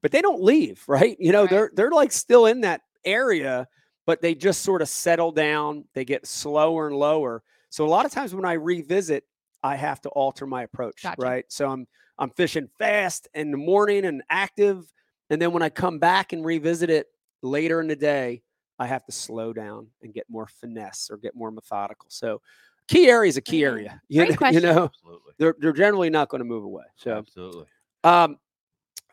but 0.03 0.13
they 0.13 0.23
don't 0.23 0.43
leave, 0.43 0.85
right? 0.89 1.17
You 1.19 1.33
know, 1.33 1.47
Right. 1.47 1.49
they're 1.49 1.71
they're 1.75 1.91
like 1.91 2.13
still 2.13 2.47
in 2.47 2.63
that 2.63 2.83
area, 3.05 3.69
but 4.07 4.23
they 4.23 4.35
just 4.35 4.63
sort 4.63 4.83
of 4.83 4.89
settle 4.89 5.33
down. 5.33 5.87
They 5.95 6.05
get 6.05 6.27
slower 6.27 6.89
and 6.89 6.97
lower. 6.97 7.43
So 7.71 7.87
a 7.87 7.91
lot 7.91 8.07
of 8.07 8.13
times 8.13 8.35
when 8.35 8.45
I 8.45 8.55
revisit, 8.55 9.25
I 9.63 9.77
have 9.77 10.01
to 10.03 10.09
alter 10.11 10.47
my 10.47 10.63
approach, 10.63 11.13
Gotcha. 11.13 11.17
right? 11.17 11.45
So 11.51 11.69
I'm 11.69 11.87
I'm 12.19 12.31
fishing 12.31 12.69
fast 12.79 13.29
in 13.35 13.51
the 13.51 13.57
morning 13.59 14.05
and 14.05 14.23
active, 14.31 14.93
and 15.31 15.41
then 15.41 15.53
when 15.53 15.63
I 15.63 15.71
come 15.71 15.99
back 15.99 16.33
and 16.33 16.45
revisit 16.45 16.91
it 16.91 17.09
later 17.43 17.81
in 17.81 17.89
the 17.89 17.97
day, 17.97 18.43
I 18.79 18.87
have 18.87 19.05
to 19.07 19.13
slow 19.13 19.53
down 19.53 19.89
and 20.03 20.13
get 20.13 20.29
more 20.29 20.47
finesse 20.47 21.09
or 21.11 21.17
get 21.17 21.35
more 21.35 21.51
methodical. 21.51 22.07
So 22.09 22.41
key 22.89 23.09
area 23.09 23.29
is 23.29 23.37
a 23.37 23.41
key 23.43 23.61
Mm, 23.61 23.67
area. 23.67 24.03
You, 24.09 24.27
great 24.27 24.41
know, 24.41 24.49
you 24.51 24.61
know, 24.61 24.85
Absolutely. 24.85 25.33
they're 25.39 25.55
they're 25.59 25.73
generally 25.73 26.11
not 26.11 26.29
going 26.29 26.41
to 26.41 26.45
move 26.45 26.65
away. 26.65 26.85
So 26.97 27.13
Absolutely. 27.19 27.67
um, 28.03 28.39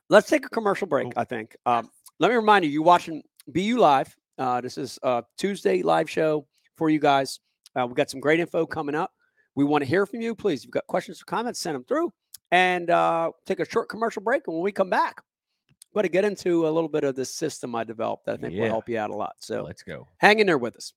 let's 0.09 0.27
take 0.29 0.45
a 0.45 0.49
commercial 0.49 0.87
break. 0.87 1.05
Cool. 1.13 1.13
I 1.15 1.23
think. 1.25 1.55
Um, 1.65 1.89
let 2.19 2.29
me 2.29 2.35
remind 2.35 2.65
you, 2.65 2.71
you're 2.71 2.83
watching 2.83 3.23
BU 3.47 3.77
Live. 3.79 4.15
Uh, 4.37 4.61
this 4.61 4.77
is 4.77 4.97
a 5.03 5.23
Tuesday 5.37 5.81
live 5.83 6.09
show 6.09 6.45
for 6.75 6.89
you 6.89 6.99
guys. 6.99 7.39
Uh, 7.75 7.85
we've 7.87 7.95
got 7.95 8.09
some 8.09 8.19
great 8.19 8.39
info 8.39 8.65
coming 8.65 8.95
up. 8.95 9.11
We 9.55 9.63
want 9.63 9.83
to 9.83 9.89
hear 9.89 10.05
from 10.05 10.21
you. 10.21 10.33
Please, 10.35 10.59
if 10.61 10.65
you've 10.65 10.73
got 10.73 10.87
questions 10.87 11.21
or 11.21 11.25
comments, 11.25 11.59
send 11.59 11.75
them 11.75 11.83
through. 11.83 12.11
And 12.51 12.89
uh, 12.89 13.31
take 13.45 13.59
a 13.59 13.65
short 13.69 13.87
commercial 13.89 14.21
break. 14.21 14.43
And 14.47 14.55
when 14.55 14.63
we 14.63 14.71
come 14.71 14.89
back, 14.89 15.21
I'm 15.93 16.03
to 16.03 16.09
get 16.09 16.23
into 16.23 16.67
a 16.67 16.71
little 16.71 16.87
bit 16.87 17.03
of 17.03 17.15
this 17.15 17.33
system 17.35 17.75
I 17.75 17.83
developed 17.83 18.25
that 18.25 18.35
I 18.35 18.37
think 18.37 18.53
will 18.57 18.67
help 18.67 18.87
you 18.87 18.97
out 18.97 19.09
a 19.09 19.15
lot. 19.15 19.35
So 19.39 19.63
Let's 19.63 19.83
go. 19.83 20.07
hang 20.19 20.39
in 20.39 20.47
there 20.47 20.57
with 20.57 20.77
us. 20.77 20.93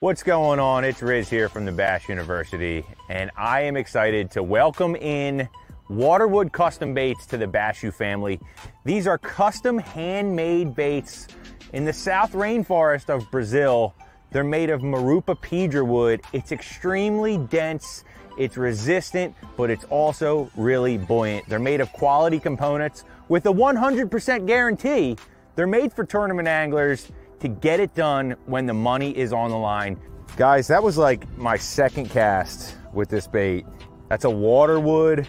What's 0.00 0.24
going 0.24 0.58
on? 0.58 0.84
It's 0.84 1.02
Riz 1.02 1.30
here 1.30 1.48
from 1.48 1.64
the 1.64 1.70
Bass 1.70 2.08
University, 2.08 2.84
and 3.08 3.30
I 3.36 3.60
am 3.62 3.76
excited 3.76 4.28
to 4.32 4.42
welcome 4.42 4.96
in 4.96 5.48
Waterwood 5.88 6.50
Custom 6.52 6.94
Baits 6.94 7.26
to 7.26 7.36
the 7.36 7.46
Bass 7.46 7.80
U 7.84 7.92
family. 7.92 8.40
These 8.84 9.06
are 9.06 9.18
custom 9.18 9.78
handmade 9.78 10.74
baits 10.74 11.28
in 11.72 11.84
the 11.84 11.92
South 11.92 12.32
Rainforest 12.32 13.10
of 13.10 13.30
Brazil. 13.30 13.94
They're 14.32 14.42
made 14.42 14.70
of 14.70 14.80
Marupa 14.80 15.40
pedra 15.40 15.86
wood. 15.86 16.22
It's 16.32 16.50
extremely 16.50 17.38
dense, 17.38 18.02
it's 18.36 18.56
resistant, 18.56 19.34
but 19.56 19.70
it's 19.70 19.84
also 19.84 20.50
really 20.56 20.98
buoyant. 20.98 21.48
They're 21.48 21.58
made 21.60 21.80
of 21.80 21.92
quality 21.92 22.40
components 22.40 23.04
with 23.28 23.46
a 23.46 23.52
100% 23.52 24.46
guarantee. 24.46 25.16
They're 25.54 25.66
made 25.66 25.92
for 25.92 26.04
tournament 26.04 26.48
anglers 26.48 27.10
to 27.40 27.48
get 27.48 27.80
it 27.80 27.94
done 27.94 28.36
when 28.46 28.66
the 28.66 28.74
money 28.74 29.16
is 29.16 29.32
on 29.32 29.50
the 29.50 29.56
line. 29.56 29.98
Guys, 30.36 30.68
that 30.68 30.82
was 30.82 30.96
like 30.98 31.26
my 31.36 31.56
second 31.56 32.10
cast 32.10 32.76
with 32.92 33.08
this 33.08 33.26
bait. 33.26 33.66
That's 34.08 34.24
a 34.24 34.28
Waterwood 34.28 35.26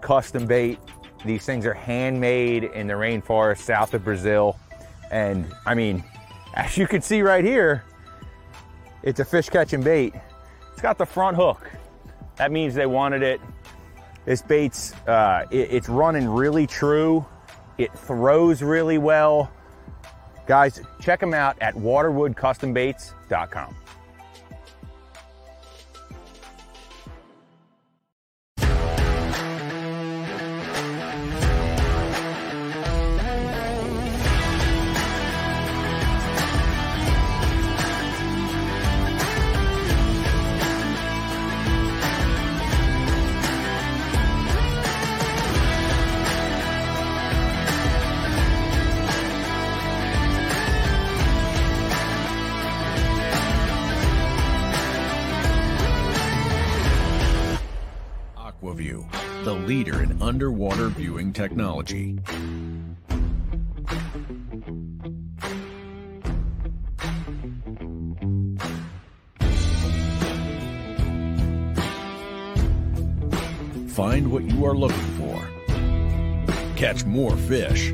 custom 0.00 0.46
bait. 0.46 0.78
These 1.24 1.44
things 1.44 1.66
are 1.66 1.74
handmade 1.74 2.64
in 2.64 2.86
the 2.86 2.94
rainforest 2.94 3.58
south 3.58 3.94
of 3.94 4.04
Brazil. 4.04 4.58
And 5.10 5.46
I 5.66 5.74
mean, 5.74 6.04
as 6.54 6.76
you 6.76 6.86
can 6.86 7.02
see 7.02 7.22
right 7.22 7.44
here, 7.44 7.84
it's 9.02 9.20
a 9.20 9.24
fish 9.24 9.48
catching 9.48 9.82
bait. 9.82 10.14
It's 10.72 10.82
got 10.82 10.98
the 10.98 11.06
front 11.06 11.36
hook. 11.36 11.70
That 12.36 12.52
means 12.52 12.74
they 12.74 12.86
wanted 12.86 13.22
it. 13.22 13.40
This 14.24 14.42
bait's, 14.42 14.92
uh, 15.06 15.44
it- 15.50 15.72
it's 15.72 15.88
running 15.88 16.28
really 16.28 16.66
true. 16.66 17.24
It 17.78 17.92
throws 17.92 18.62
really 18.62 18.98
well. 18.98 19.50
Guys, 20.46 20.80
check 21.00 21.20
them 21.20 21.34
out 21.34 21.56
at 21.60 21.74
waterwoodcustombaits.com. 21.74 23.76
underwater 60.38 60.86
viewing 60.90 61.32
technology. 61.32 62.16
Find 73.88 74.30
what 74.30 74.44
you 74.44 74.64
are 74.64 74.76
looking 74.76 74.96
for. 75.18 75.44
Catch 76.76 77.04
more 77.04 77.36
fish. 77.36 77.92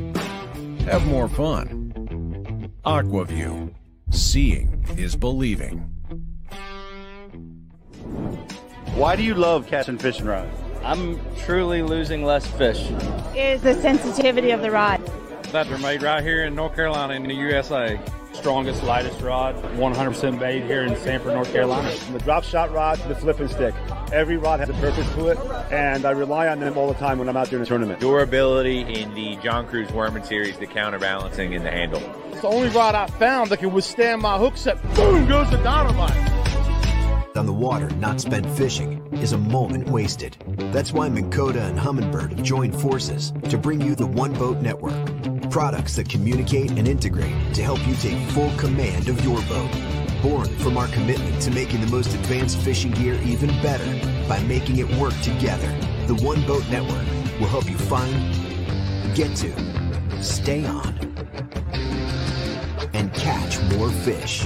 Have 0.81 1.07
more 1.07 1.27
fun. 1.27 2.71
Aquaview. 2.85 3.73
Seeing 4.11 4.85
is 4.99 5.15
believing. 5.15 5.79
Why 8.93 9.15
do 9.15 9.23
you 9.23 9.33
love 9.33 9.65
catching 9.65 9.97
fish 9.97 10.19
and 10.19 10.29
rods? 10.29 10.64
I'm 10.85 11.19
truly 11.45 11.81
losing 11.81 12.23
less 12.23 12.45
fish. 12.45 12.91
is 13.35 13.63
the 13.63 13.73
sensitivity 13.81 14.51
of 14.51 14.61
the 14.61 14.69
rod. 14.69 15.03
That 15.51 15.67
they're 15.67 15.79
made 15.79 16.03
right 16.03 16.23
here 16.23 16.45
in 16.45 16.53
North 16.53 16.75
Carolina 16.75 17.15
in 17.15 17.23
the 17.23 17.33
USA. 17.33 17.99
Strongest, 18.33 18.83
lightest 18.83 19.19
rod, 19.21 19.55
100% 19.55 20.39
made 20.39 20.63
here 20.65 20.83
in 20.83 20.95
Sanford, 20.97 21.33
North 21.33 21.51
Carolina. 21.51 21.91
The 22.11 22.19
drop 22.19 22.43
shot 22.43 22.71
rod, 22.71 22.99
to 22.99 23.07
the 23.07 23.15
flipping 23.15 23.47
stick. 23.47 23.73
Every 24.13 24.37
rod 24.37 24.59
has 24.59 24.69
a 24.69 24.73
purpose 24.73 25.11
to 25.15 25.29
it, 25.29 25.39
and 25.71 26.05
I 26.05 26.11
rely 26.11 26.49
on 26.49 26.59
them 26.59 26.77
all 26.77 26.87
the 26.87 26.99
time 26.99 27.17
when 27.17 27.29
I'm 27.29 27.37
out 27.37 27.49
doing 27.49 27.63
a 27.63 27.65
tournament. 27.65 27.99
Durability 27.99 28.81
in 28.81 29.11
the 29.15 29.37
John 29.37 29.65
Crews 29.65 29.91
Warmin 29.91 30.23
series, 30.23 30.57
the 30.57 30.67
counterbalancing 30.67 31.53
in 31.53 31.63
the 31.63 31.71
handle. 31.71 32.01
It's 32.31 32.41
the 32.41 32.47
only 32.47 32.69
rod 32.69 32.93
I 32.93 33.07
found 33.07 33.49
that 33.49 33.57
can 33.57 33.73
withstand 33.73 34.21
my 34.21 34.37
hook 34.37 34.55
set. 34.55 34.79
Boom 34.93 35.27
goes 35.27 35.49
the 35.49 35.57
dynamite 35.57 36.34
on 37.37 37.45
the 37.45 37.53
water 37.53 37.89
not 37.95 38.21
spent 38.21 38.45
fishing 38.57 39.05
is 39.13 39.33
a 39.33 39.37
moment 39.37 39.89
wasted. 39.89 40.37
That's 40.71 40.93
why 40.93 41.09
Minn 41.09 41.31
Kota 41.31 41.63
and 41.63 41.77
Humminbird 41.77 42.31
have 42.31 42.43
joined 42.43 42.79
forces 42.79 43.33
to 43.49 43.57
bring 43.57 43.81
you 43.81 43.95
the 43.95 44.05
One 44.05 44.33
Boat 44.33 44.61
Network. 44.61 44.93
Products 45.49 45.95
that 45.95 46.09
communicate 46.09 46.71
and 46.71 46.87
integrate 46.87 47.53
to 47.53 47.63
help 47.63 47.85
you 47.87 47.95
take 47.95 48.17
full 48.31 48.51
command 48.57 49.09
of 49.09 49.23
your 49.23 49.41
boat. 49.43 49.71
Born 50.21 50.47
from 50.59 50.77
our 50.77 50.87
commitment 50.87 51.41
to 51.43 51.51
making 51.51 51.81
the 51.81 51.87
most 51.87 52.13
advanced 52.13 52.57
fishing 52.59 52.91
gear 52.91 53.19
even 53.23 53.49
better 53.61 53.85
by 54.27 54.39
making 54.43 54.77
it 54.77 54.89
work 54.95 55.19
together. 55.21 55.67
The 56.07 56.15
One 56.15 56.45
Boat 56.45 56.67
Network 56.69 57.05
will 57.39 57.47
help 57.47 57.69
you 57.69 57.77
find, 57.77 58.13
get 59.15 59.35
to, 59.37 60.23
stay 60.23 60.65
on, 60.65 60.93
and 62.93 63.13
catch 63.13 63.59
more 63.75 63.89
fish. 63.89 64.45